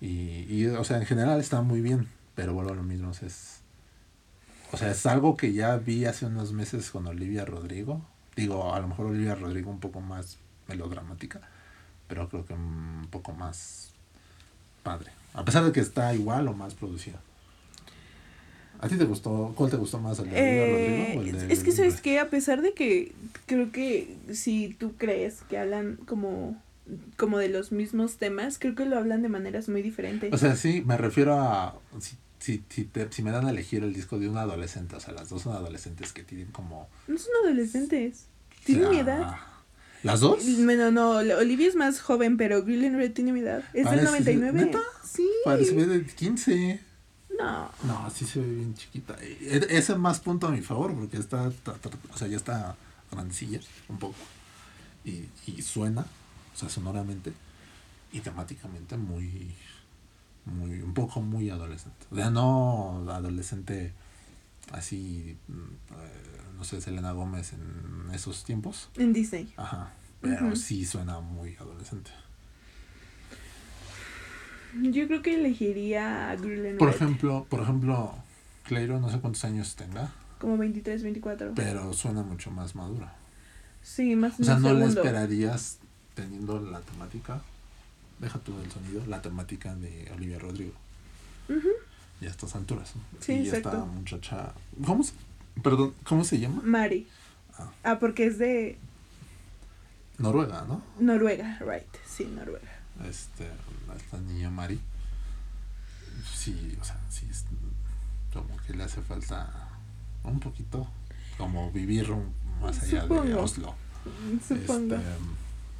[0.00, 3.10] Y, y, o sea, en general está muy bien, pero vuelvo a lo mismo.
[3.10, 3.60] o sea, es,
[4.72, 8.04] o sea, es algo que ya vi hace unos meses con Olivia Rodrigo.
[8.36, 10.36] Digo, a lo mejor Olivia Rodrigo un poco más
[10.68, 11.40] melodramática,
[12.06, 13.90] pero creo que un poco más
[14.82, 15.10] padre.
[15.34, 17.18] A pesar de que está igual o más producida.
[18.80, 19.52] ¿A ti te gustó?
[19.56, 20.18] ¿Cuál te gustó más?
[20.18, 20.70] ¿El de Eh,
[21.14, 23.12] Rodrigo o el de es que sabes que a pesar de que
[23.46, 26.60] creo que si tú crees que hablan como
[27.16, 30.32] como de los mismos temas, creo que lo hablan de maneras muy diferentes.
[30.32, 31.74] O sea, sí, me refiero a.
[32.00, 35.00] Si, si, si, te- si me dan a elegir el disco de un adolescente, o
[35.00, 36.88] sea, las dos son adolescentes que tienen como.
[37.08, 38.26] no son adolescentes.
[38.64, 39.36] Tienen mi edad.
[40.04, 40.44] ¿Las dos?
[40.64, 43.60] Bueno, no, Olivia es más joven, pero Girl in Red tiene mi edad.
[43.74, 44.64] Es del Parece- 99.
[44.66, 44.80] ¿neta?
[45.04, 45.26] Sí.
[45.44, 46.80] Parece de 15.
[47.38, 47.70] No.
[47.84, 49.16] No, sí se ve bien chiquita.
[49.20, 51.48] E- Ese es más punto a mi favor porque está,
[52.12, 52.76] o sea, ya está
[53.10, 54.16] grandecilla un poco.
[55.04, 56.02] y, y suena,
[56.54, 57.32] o sea, sonoramente
[58.12, 59.54] y temáticamente muy,
[60.46, 62.06] muy, un poco muy adolescente.
[62.10, 63.92] O sea, no adolescente
[64.72, 65.52] así, mm,
[65.98, 68.88] eh, no sé, Selena Gómez en esos tiempos.
[68.96, 69.52] En Disney.
[69.56, 72.10] Ajá, pero sí suena muy adolescente.
[74.82, 78.14] Yo creo que elegiría a Girl in Por Red, ejemplo, por ejemplo,
[78.64, 81.52] Clairo, no sé cuántos años tenga, Como 23, 24.
[81.54, 83.14] pero suena mucho más madura.
[83.82, 84.86] Sí, más O sea, no segundo.
[85.00, 85.78] esperarías
[86.14, 87.40] teniendo la temática,
[88.18, 90.72] deja tú el sonido, la temática de Olivia Rodrigo.
[91.48, 91.68] Ujú.
[92.20, 92.96] Y a estas alturas.
[92.96, 93.02] ¿no?
[93.20, 93.68] Sí, y exacto.
[93.70, 94.52] esta muchacha,
[94.84, 95.12] ¿cómo se,
[95.62, 96.60] perdón, ¿cómo se llama?
[96.64, 97.06] Mari.
[97.58, 97.70] Ah.
[97.84, 98.78] Ah, porque es de
[100.18, 100.82] Noruega, ¿no?
[100.98, 101.86] Noruega, right.
[102.06, 102.72] Sí, Noruega.
[103.08, 103.44] Este,
[103.96, 104.80] esta niña Mari.
[106.34, 107.44] Sí, o sea, sí, es
[108.32, 109.68] como que le hace falta
[110.24, 110.86] un poquito,
[111.38, 112.08] como vivir
[112.60, 113.34] más allá de.
[113.34, 113.74] Oslo.
[114.46, 114.94] Supongo.
[114.94, 115.06] Este,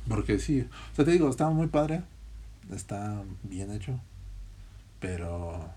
[0.08, 2.02] porque sí, o sea, te digo, está muy padre,
[2.72, 3.98] está bien hecho,
[5.00, 5.68] pero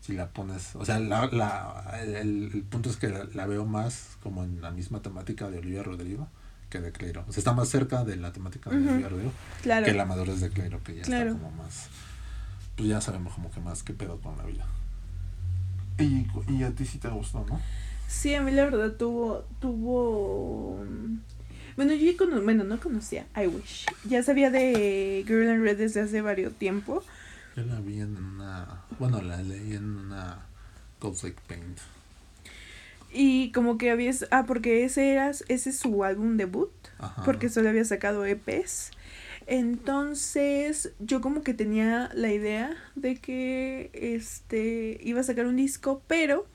[0.00, 3.64] si la pones, o sea, la, la, el, el punto es que la, la veo
[3.64, 6.28] más como en la misma temática de Olivia Rodrigo
[6.68, 7.24] que de Cleiro.
[7.28, 8.88] O sea, está más cerca de la temática de Ujú.
[8.90, 9.32] Olivia Rodrigo
[9.62, 9.86] claro.
[9.86, 11.30] que la madurez de Cleiro, que ya Claro.
[11.32, 11.88] está como más,
[12.76, 14.66] pues ya sabemos como que más qué pedo con la vida.
[15.98, 17.60] Y, y a ti sí te gustó, ¿no?
[18.06, 20.84] Sí, a mí la verdad tuvo, tuvo...
[21.76, 23.86] Bueno, yo cono- bueno, no conocía I Wish.
[24.04, 27.02] Ya sabía de Girl in Red desde hace varios tiempo.
[27.56, 30.38] Yo la vi en una, bueno, la leí en una
[31.00, 31.78] Goldflake Paint.
[33.12, 34.12] Y como que había...
[34.30, 36.70] Ah, porque ese era ese es su álbum debut.
[36.98, 37.22] Ajá.
[37.24, 38.90] Porque solo había sacado EPs.
[39.46, 46.02] Entonces, yo como que tenía la idea de que este iba a sacar un disco,
[46.06, 46.46] pero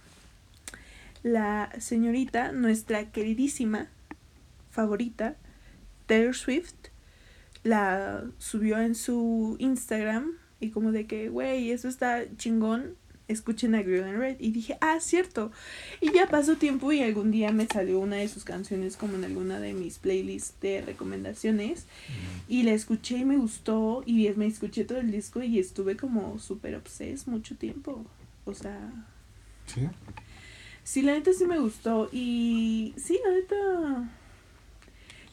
[1.24, 3.88] la señorita, nuestra queridísima
[4.70, 5.38] favorita,
[6.06, 6.76] Taylor Swift,
[7.64, 12.96] la subió en su Instagram y como de que, güey, eso está chingón,
[13.28, 14.38] escuchen a Girl in Red.
[14.40, 15.52] Y dije, ah, cierto.
[16.02, 19.24] Y ya pasó tiempo y algún día me salió una de sus canciones como en
[19.24, 21.86] alguna de mis playlists de recomendaciones.
[22.48, 26.38] Y la escuché y me gustó y me escuché todo el disco y estuve como
[26.40, 28.06] súper obses mucho tiempo.
[28.46, 28.78] O sea,
[29.66, 29.88] Sí.
[30.84, 32.10] sí, la neta sí me gustó.
[32.12, 34.10] Y sí, la neta...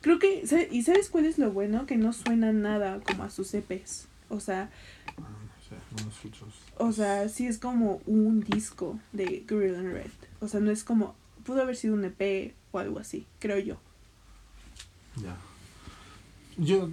[0.03, 0.47] Creo que...
[0.47, 1.85] ¿sabe- ¿Y sabes cuál es lo bueno?
[1.87, 4.07] Que no suena nada como a sus EPs.
[4.29, 4.71] O sea,
[6.79, 10.11] O sea, sí es como un disco de in Red.
[10.41, 11.15] O sea, no es como...
[11.45, 13.77] Pudo haber sido un EP o algo así, creo yo.
[15.17, 15.37] Ya.
[16.57, 16.91] Yo,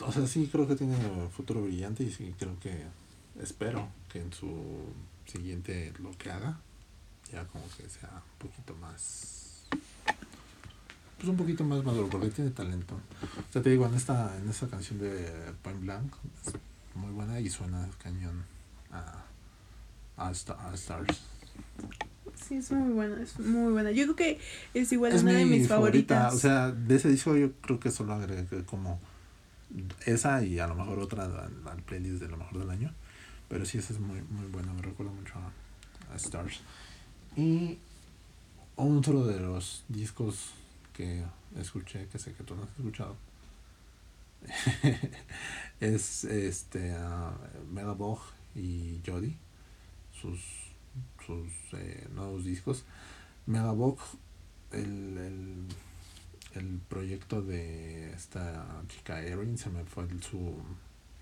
[0.00, 0.96] o sea, sí creo que tiene
[1.30, 2.84] futuro brillante y sí creo que
[3.40, 4.50] espero que en su
[5.26, 6.60] siguiente lo que haga
[7.32, 9.66] ya como que sea un poquito más
[11.16, 12.96] pues un poquito más maduro porque tiene talento.
[12.96, 16.12] O sea, te digo, en esta en esta canción de Point Blank
[16.96, 18.44] muy buena y suena cañón
[18.90, 19.24] a
[20.16, 21.22] a, a Stars.
[22.46, 23.90] Sí, es muy buena, es muy buena.
[23.92, 24.40] Yo creo que
[24.74, 26.30] es igual es una de mi mis favorita.
[26.30, 26.34] favoritas.
[26.34, 29.00] O sea, de ese disco yo creo que solo agregué como
[30.06, 32.92] esa y a lo mejor otra al, al playlist de lo mejor del año.
[33.48, 34.72] Pero sí, esa es muy, muy buena.
[34.72, 36.60] Me recuerda mucho a, a Stars.
[37.36, 37.78] Y
[38.76, 40.52] otro de los discos
[40.92, 41.24] que
[41.56, 43.16] escuché, que sé que tú no has escuchado,
[45.80, 48.18] es este uh, Megabog
[48.54, 49.36] y Jody,
[50.20, 50.40] sus,
[51.26, 52.84] sus eh, nuevos discos.
[53.46, 53.98] Megabog,
[54.72, 55.54] el, el,
[56.54, 60.54] el proyecto de esta chica Erin, se me fue el- su,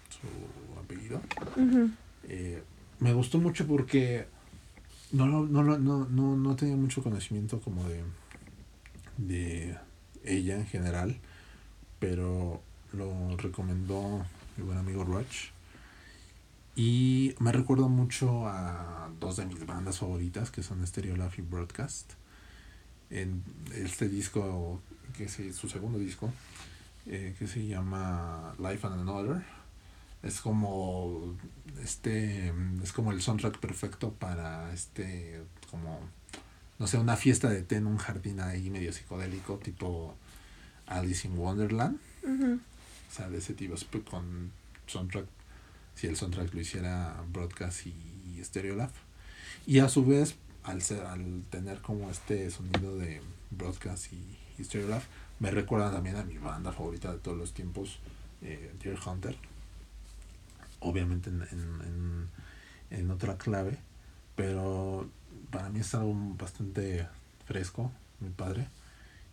[0.09, 1.20] su apellido.
[2.24, 2.62] Eh,
[2.98, 4.26] me gustó mucho porque
[5.12, 8.02] no, no, lo- no, no, no tenía mucho conocimiento como de,
[9.16, 9.76] de
[10.24, 11.16] ella en general,
[11.98, 14.24] pero lo recomendó
[14.56, 15.50] mi buen amigo Roach.
[16.76, 22.12] Y me recuerda mucho a dos de mis bandas favoritas, que son Stereolab y Broadcast.
[23.10, 23.42] En
[23.74, 24.80] este disco,
[25.16, 26.32] que es su segundo disco,
[27.06, 29.42] eh, que se llama Life and Another,
[30.22, 31.34] es como
[31.82, 32.52] este
[32.82, 35.98] es como el soundtrack perfecto para este como
[36.78, 40.14] no sé una fiesta de té en un jardín ahí medio psicodélico tipo
[40.86, 42.60] Alice in Wonderland Ujú.
[43.10, 44.52] O sea de ese tipo sp- con
[44.86, 45.26] soundtrack
[45.96, 48.90] si el soundtrack lo hiciera Broadcast y Stereolab
[49.66, 53.20] y a su vez al ser al tener como este sonido de
[53.50, 55.02] Broadcast y, y Stereolab
[55.40, 57.98] me recuerda también a mi banda favorita de todos los tiempos
[58.42, 59.36] eh, Deer Hunter.
[60.80, 62.28] Obviamente en, en,
[62.90, 63.78] en, en otra clave,
[64.36, 65.08] pero
[65.50, 67.06] para mí es algo bastante
[67.46, 68.68] fresco, muy padre,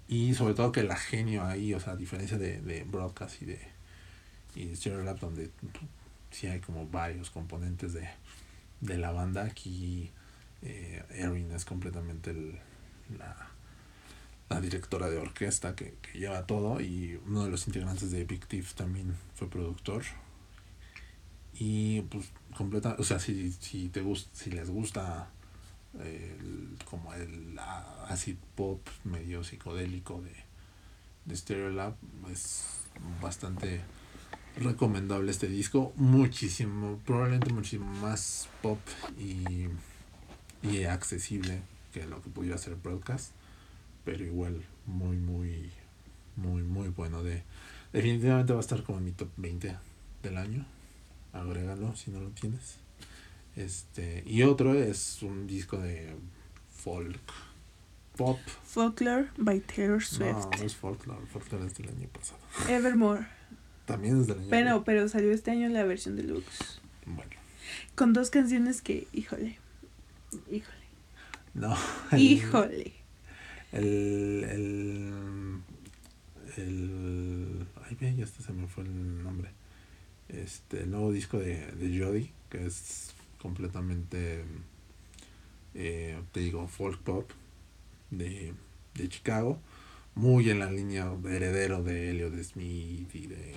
[0.08, 3.46] y sobre todo que la genio ahí, o sea, a diferencia de, de Broadcast y
[3.46, 3.60] de,
[4.56, 5.52] y Stereo Lab, donde
[6.32, 8.08] sí hay como varios componentes de,
[8.82, 10.12] de la banda, aquí
[10.62, 12.58] eh, Erin es completamente el,
[13.18, 13.50] la,
[14.50, 18.46] la directora de orquesta que, que, lleva todo y uno de los integrantes de Big
[18.48, 20.04] Thief también fue productor.
[21.60, 25.32] Y pues completa o sea si, si te gusta si les gusta
[26.04, 27.58] el, como el
[28.08, 30.34] acid pop medio psicodélico de,
[31.26, 31.96] de Stereolab
[32.32, 32.66] es
[33.22, 33.82] bastante
[34.58, 35.94] recomendable este disco.
[35.96, 38.80] Muchísimo probablemente muchísimo más pop
[39.18, 39.68] y,
[40.64, 41.62] y accesible
[41.94, 43.32] que lo que pudiera hacer broadcast
[44.08, 45.70] pero igual muy muy
[46.38, 47.24] muy muy bueno.
[47.24, 47.44] De
[47.92, 49.76] definitivamente va a estar como en mi top 20
[50.24, 50.66] del año.
[51.34, 52.78] Agrégalo si no lo tienes
[53.58, 56.16] este, y otro es un disco de
[56.70, 57.20] folk
[58.16, 58.40] pop.
[58.64, 60.32] Folklore by Taylor Swift.
[60.32, 62.40] No, no es folklore, folklore es del año pasado.
[62.70, 63.26] Evermore.
[63.86, 64.84] También es del año Pero, pasado.
[64.84, 66.82] pero salió este año la versión deluxe.
[67.06, 67.32] Bueno.
[67.96, 69.58] Con dos canciones que, híjole,
[70.52, 70.78] híjole.
[71.56, 71.76] No.
[72.12, 72.94] El, híjole.
[73.72, 75.14] El, el,
[76.58, 79.50] el, ay, bien, ya hasta se me fue el nombre.
[80.30, 84.44] Este, el nuevo disco de, de Jody, que es completamente,
[85.74, 87.32] eh, te digo, folk pop
[88.12, 88.54] de,
[88.94, 89.60] de Chicago,
[90.16, 93.56] muy en la línea de heredero de Elliot Smith y de,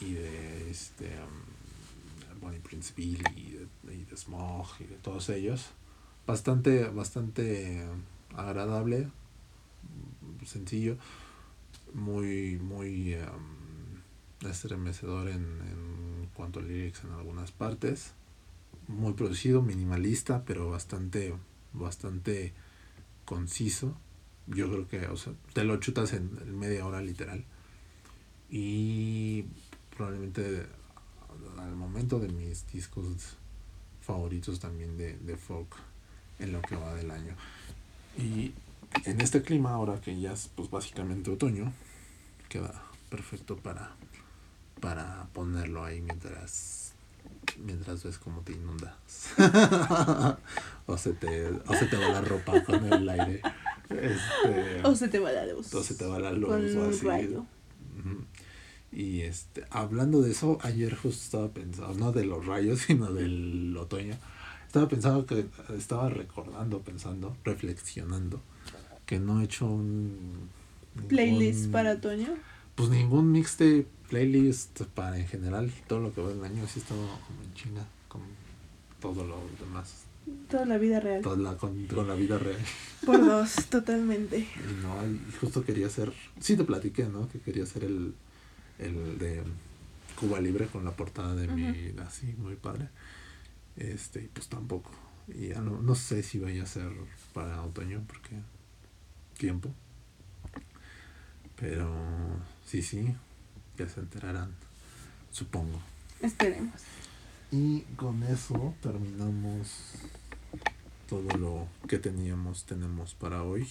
[0.00, 3.50] y de este, um, Bonnie Prince Billy y
[3.86, 5.66] de, y Smog y de todos ellos.
[6.26, 7.86] Bastante, bastante
[8.34, 9.08] agradable,
[10.44, 10.96] sencillo,
[11.94, 18.12] muy, muy um, estremecedor en, en cuanto a lyrics en algunas partes
[18.88, 21.34] muy producido, minimalista, pero bastante,
[21.72, 22.52] bastante
[23.24, 23.96] conciso.
[24.46, 27.44] Yo creo que, o sea, te lo chutas en, media hora literal.
[28.50, 29.44] Y
[29.94, 30.66] probablemente
[31.58, 33.36] al momento de mis discos
[34.00, 35.76] favoritos también de, de folk
[36.38, 37.34] en lo que va del año.
[38.16, 38.52] Y
[39.04, 41.72] en este clima, ahora que ya es pues básicamente otoño,
[42.48, 43.94] queda perfecto para,
[44.80, 46.94] para ponerlo ahí mientras
[47.64, 48.94] mientras ves cómo te inundas.
[50.86, 53.42] o, se te, o se te va la ropa con el aire.
[53.90, 55.72] Este, o se te va la luz.
[55.74, 56.50] O se te va la luz.
[56.76, 57.06] o así.
[57.06, 57.46] Rayo.
[58.90, 63.76] Y este, hablando de eso, ayer justo estaba pensando, no de los rayos, sino del
[63.76, 64.16] otoño.
[64.66, 68.40] Estaba pensando que, estaba recordando, pensando, reflexionando,
[69.06, 70.48] que no he hecho un...
[71.08, 72.34] ¿Playlist para otoño?
[72.74, 77.00] Pues ningún mixtape playlist para en general todo lo que va del año así estado
[77.26, 78.22] como en chinga con
[79.00, 80.04] todo lo demás.
[80.50, 81.22] Toda la vida real.
[81.22, 82.60] Toda la, con, con, la vida real.
[83.04, 84.38] Por dos totalmente.
[84.40, 84.94] Y no
[85.40, 88.14] justo quería hacer sí te platiqué no que quería hacer el
[88.78, 89.42] el de
[90.18, 91.94] Cuba Libre con la portada de uh -huh.
[91.94, 92.88] mi así muy padre.
[93.76, 94.90] Este y pues tampoco.
[95.28, 96.90] Y ya no, no sé si vaya a ser
[97.34, 98.36] para otoño porque
[99.36, 99.70] tiempo.
[101.56, 101.90] Pero
[102.64, 103.14] sí sí
[103.78, 104.54] ya se enterarán,
[105.30, 105.80] supongo.
[106.20, 106.74] Esperemos.
[107.50, 109.94] Y con eso terminamos
[111.08, 113.66] todo lo que teníamos, tenemos para hoy.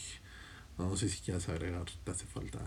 [0.78, 2.60] No sé si quieres agregar, te hace falta.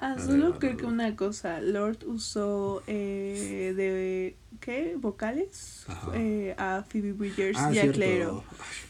[0.00, 4.96] Ah, solo creo que una cosa, Lord usó eh, de, ¿qué?
[4.96, 5.86] ¿Vocales?
[6.14, 8.44] Eh, a Phoebe Bridgers ah, y a Clero.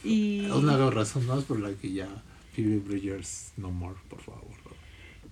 [0.05, 0.45] Y...
[0.45, 2.09] Es una razón más por la que ya
[2.55, 4.58] Phoebe Bridgers, no more, por favor.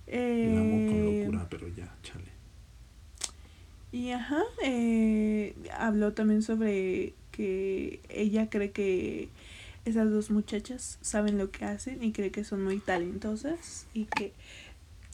[0.07, 2.25] Eh, La amo con locura, pero ya, chale.
[3.91, 9.29] Y ajá, eh, habló también sobre que ella cree que
[9.85, 14.33] esas dos muchachas saben lo que hacen y cree que son muy talentosas y que...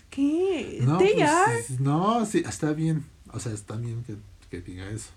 [0.09, 0.77] ¿Qué?
[0.81, 3.03] No, They pues, no sí, está bien.
[3.31, 4.15] O sea, está bien que,
[4.51, 5.09] que diga eso.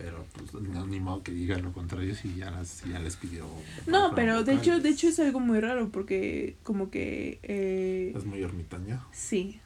[0.00, 3.16] Pero pues no, ni modo que diga lo contrario si ya, las, si ya les
[3.16, 3.44] pidió.
[3.86, 7.38] No, pero de hecho, de hecho es algo muy raro porque como que...
[7.42, 9.04] Eh, es muy ermitaña.
[9.12, 9.60] Sí.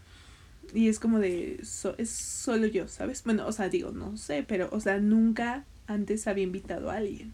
[0.75, 1.61] Y es como de...
[1.63, 3.23] So, es solo yo, ¿sabes?
[3.23, 7.33] Bueno, o sea, digo, no sé, pero, o sea, nunca antes había invitado a alguien.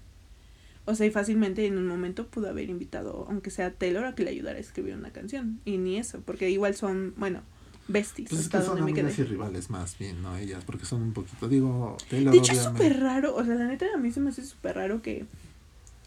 [0.85, 4.25] O sea, y fácilmente en un momento pudo haber invitado, aunque sea Taylor, a que
[4.25, 5.61] le ayudara a escribir una canción.
[5.65, 7.43] Y ni eso, porque igual son, bueno,
[7.91, 8.29] besties.
[8.29, 10.37] Pues es que son amigas y rivales más bien, ¿no?
[10.37, 13.67] Ellas, porque son un poquito, digo, Taylor De hecho es súper raro, o sea, la
[13.67, 15.27] neta a mí se me hace súper raro que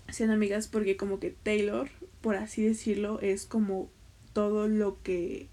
[0.10, 1.90] sean amigas porque como que Taylor,
[2.22, 3.90] por así decirlo, es como
[4.34, 5.48] todo lo que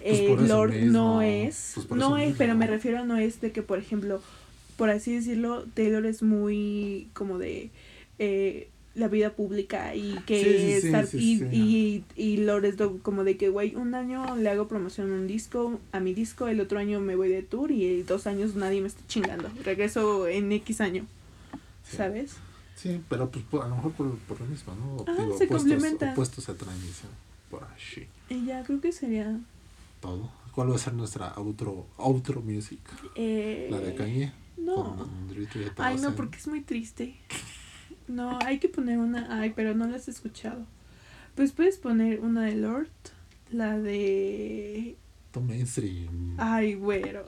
[0.00, 1.72] eh, pues Lord mismo, no es.
[1.74, 2.38] Pues por no eso es, mismo.
[2.38, 4.22] pero me refiero a no es de que, por ejemplo,
[4.76, 7.70] por así decirlo, Taylor es muy como de...
[8.18, 12.58] Eh, la vida pública y que Sí, sí, sí, estar sí, y, y, y lo
[12.60, 16.14] resto como de que güey un año le hago promoción a un disco a mi
[16.14, 19.50] disco el otro año me voy de tour y dos años nadie me está chingando
[19.64, 21.04] regreso en x año
[21.88, 21.96] Sí.
[21.98, 22.36] sabes
[22.74, 25.04] Sí, pero pues por- a lo mejor por, por lo mismo, ¿no?
[25.08, 26.10] Ah, Digo, se opuestos, complementan.
[26.12, 26.78] opuestos se atraen,
[27.50, 28.06] por así.
[28.28, 29.38] y ya creo que sería
[30.00, 30.30] Todo.
[30.52, 32.80] ¿Cuál va a ser nuestra outro, outro music?
[33.14, 34.32] eh, La de Kanye.
[34.58, 35.08] no
[35.78, 37.14] ay no porque es muy triste
[38.08, 40.64] no hay que poner una ay pero no la has escuchado
[41.34, 42.88] pues puedes poner una de Lord
[43.50, 44.96] la de
[45.30, 46.34] Todo mainstream.
[46.38, 47.26] Ay, güero.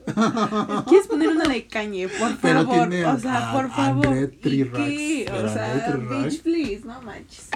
[0.89, 2.89] ¿Quieres poner una de cañe, por favor?
[2.89, 4.31] o sea, a- por favor.
[4.43, 5.31] ¿Y qué?
[5.31, 7.51] O sea, bitch, please, no manches.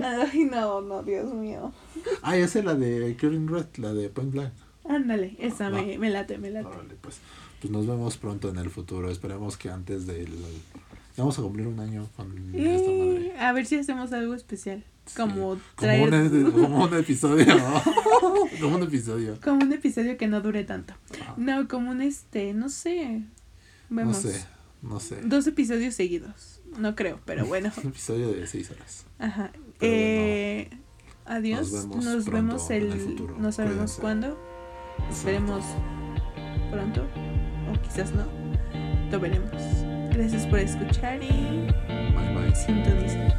[0.00, 1.72] Ay, no, no, Dios mío.
[2.22, 4.52] Ah, esa es la de Kevin Red, la de Point Blank.
[4.88, 5.80] Ándale, esa Va.
[5.82, 6.66] me, me late, me late.
[6.66, 7.16] Órale, pues.
[7.60, 9.10] Pues nos vemos pronto en el futuro.
[9.10, 10.28] Esperemos que antes del.
[11.16, 13.26] Ya Vamos a cumplir un año con esta madre.
[13.28, 14.84] Eh, a ver si hacemos algo especial.
[15.06, 15.16] Sí.
[15.16, 16.12] Como Como traer.
[16.12, 17.46] un, como un episodio.
[18.60, 19.38] como un episodio.
[19.42, 20.94] Como un episodio que no dure tanto.
[21.26, 23.20] Ah, No, como un este, no sé.
[23.88, 24.16] no Vemos.
[24.18, 24.44] sé,
[24.82, 25.20] no sé.
[25.22, 26.60] Dos episodios seguidos.
[26.78, 27.70] No creo, pero bueno.
[27.82, 29.06] Un episodio de 6 horas.
[29.18, 29.50] Ajá.
[29.78, 30.70] Pero eh,
[31.24, 31.72] Adiós.
[31.72, 32.88] nos vemos Nos el.
[33.38, 34.00] No sabemos Cuídense.
[34.00, 34.38] cuándo.
[35.10, 35.64] Esperemos
[36.70, 37.06] pronto.
[37.72, 38.26] O quizás no.
[39.10, 39.85] Lo veremos.
[40.16, 42.54] Gracias por escuchar y Bye bye.
[42.54, 43.34] sintonicen.